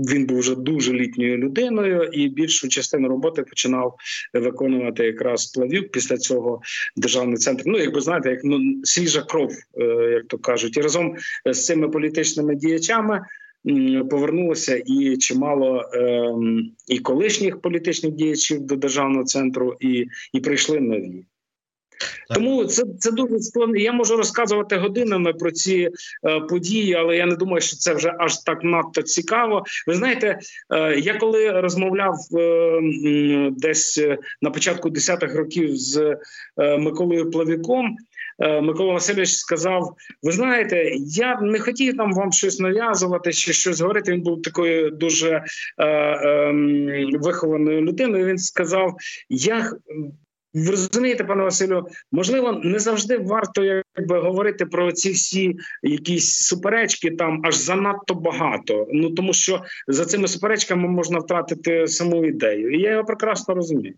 він 0.09 0.25
був 0.25 0.39
вже 0.39 0.55
дуже 0.55 0.93
літньою 0.93 1.37
людиною, 1.37 2.03
і 2.03 2.27
більшу 2.27 2.67
частину 2.67 3.07
роботи 3.07 3.43
починав 3.43 3.95
виконувати 4.33 5.05
якраз 5.05 5.45
Плавюк. 5.45 5.91
Після 5.91 6.17
цього 6.17 6.61
державний 6.95 7.37
центр. 7.37 7.63
Ну 7.65 7.77
якби 7.77 8.01
знаєте, 8.01 8.29
як 8.29 8.43
ну 8.43 8.81
свіжа 8.83 9.21
кров, 9.21 9.51
е, 9.77 9.83
як 10.11 10.27
то 10.27 10.37
кажуть, 10.37 10.77
і 10.77 10.81
разом 10.81 11.15
з 11.45 11.65
цими 11.65 11.89
політичними 11.89 12.55
діячами. 12.55 13.21
Повернулося 14.09 14.83
і 14.85 15.17
чимало 15.17 15.89
ем, 15.93 16.71
і 16.87 16.99
колишніх 16.99 17.61
політичних 17.61 18.13
діячів 18.13 18.61
до 18.61 18.75
державного 18.75 19.23
центру, 19.23 19.75
і, 19.79 20.07
і 20.33 20.39
прийшли 20.39 20.79
нові. 20.79 21.25
Тому 22.35 22.65
це 22.65 22.83
це 22.99 23.11
дуже 23.11 23.39
складно. 23.39 23.77
Я 23.77 23.91
можу 23.93 24.17
розказувати 24.17 24.75
годинами 24.77 25.33
про 25.33 25.51
ці 25.51 25.89
е, 26.27 26.39
події, 26.39 26.93
але 26.93 27.17
я 27.17 27.25
не 27.25 27.35
думаю, 27.35 27.61
що 27.61 27.77
це 27.77 27.93
вже 27.93 28.13
аж 28.19 28.37
так 28.37 28.63
надто 28.63 29.01
цікаво. 29.01 29.63
Ви 29.87 29.93
знаєте, 29.93 30.39
е, 30.73 30.99
я 30.99 31.13
коли 31.13 31.61
розмовляв 31.61 32.15
е, 32.37 32.79
десь 33.51 33.97
е, 33.97 34.17
на 34.41 34.49
початку 34.51 34.89
10-х 34.89 35.35
років 35.35 35.77
з 35.77 36.17
е, 36.57 36.77
Миколою 36.77 37.31
Плавіком. 37.31 37.95
е, 38.39 38.61
Микола 38.61 38.93
Васильович 38.93 39.29
сказав: 39.29 39.95
Ви 40.23 40.31
знаєте, 40.31 40.91
я 40.99 41.39
не 41.41 41.59
хотів 41.59 41.97
там 41.97 42.13
вам 42.13 42.31
щось 42.31 42.59
нав'язувати 42.59 43.33
чи 43.33 43.53
щось 43.53 43.81
говорити. 43.81 44.11
Він 44.11 44.21
був 44.21 44.41
такою 44.41 44.89
дуже 44.91 45.43
е, 45.77 45.85
е, 45.85 46.51
вихованою 47.13 47.81
людиною. 47.81 48.25
Він 48.25 48.37
сказав: 48.37 48.95
Я 49.29 49.71
ви 50.53 50.71
розумієте, 50.71 51.23
пане 51.23 51.43
Василю, 51.43 51.87
можливо, 52.11 52.51
не 52.63 52.79
завжди 52.79 53.17
варто 53.17 53.83
якби 53.97 54.19
говорити 54.19 54.65
про 54.65 54.91
ці 54.91 55.11
всі 55.11 55.55
якісь 55.83 56.33
суперечки 56.33 57.11
там 57.11 57.41
аж 57.43 57.55
занадто 57.55 58.13
багато. 58.13 58.87
Ну 58.93 59.09
тому 59.09 59.33
що 59.33 59.63
за 59.87 60.05
цими 60.05 60.27
суперечками 60.27 60.87
можна 60.87 61.19
втратити 61.19 61.87
саму 61.87 62.25
ідею. 62.25 62.71
І 62.71 62.81
я 62.81 62.91
його 62.91 63.03
прекрасно 63.03 63.55
розумію. 63.55 63.93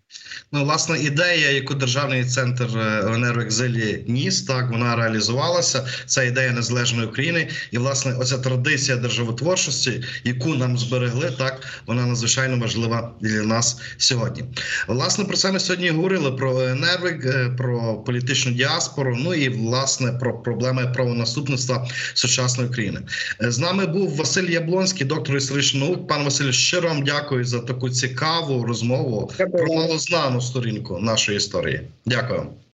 Ну, 0.52 0.64
власне, 0.64 1.00
ідея, 1.00 1.52
яку 1.52 1.74
державний 1.74 2.26
центр 2.26 2.68
е, 2.78 3.06
ОНР 3.06 3.38
в 3.38 3.40
екзилі 3.40 4.06
ніс, 4.08 4.44
так 4.44 4.72
вона 4.72 4.96
реалізувалася. 4.96 5.88
Це 6.06 6.28
ідея 6.28 6.52
незалежної 6.52 7.08
України, 7.08 7.48
і 7.72 7.78
власне, 7.78 8.16
оця 8.20 8.38
традиція 8.38 8.98
державотворчості, 8.98 10.04
яку 10.24 10.56
нам 10.56 10.78
зберегли, 10.78 11.32
так 11.38 11.62
вона 11.88 12.06
надзвичайно 12.06 12.60
важлива 12.60 13.12
для 13.22 13.44
нас 13.44 13.82
сьогодні. 13.98 14.44
Власне, 14.88 15.26
про 15.26 15.38
це 15.38 15.52
ми 15.52 15.60
сьогодні 15.60 15.90
говорили 15.90 16.32
про 16.32 16.56
ОНР, 16.56 17.06
е, 17.06 17.54
про 17.58 18.04
політичну 18.06 18.52
діаспору. 18.52 19.18
Ну 19.20 19.34
і 19.34 19.50
власне 19.50 19.83
про 20.20 20.34
проблеми 20.34 20.92
правонаступництва 20.94 21.88
сучасної 22.14 22.70
України. 22.70 23.00
Е, 23.44 23.52
З 23.52 23.60
нами 23.60 23.86
був 23.86 24.16
Василь 24.16 24.50
Яблонський, 24.50 25.08
доктор 25.08 25.38
історичних 25.38 25.84
наук. 25.84 26.08
Пан 26.08 26.24
Василь, 26.24 26.52
щиро 26.52 26.90
вам 26.90 27.04
дякую 27.04 27.46
за 27.46 27.60
таку 27.60 27.90
цікаву 27.90 28.66
розмову 28.66 29.32
про 29.38 29.74
малознану 29.74 30.42
сторінку 30.42 31.00
нашої 31.00 31.38
історії. 31.38 31.82
Дякую. 32.06 32.48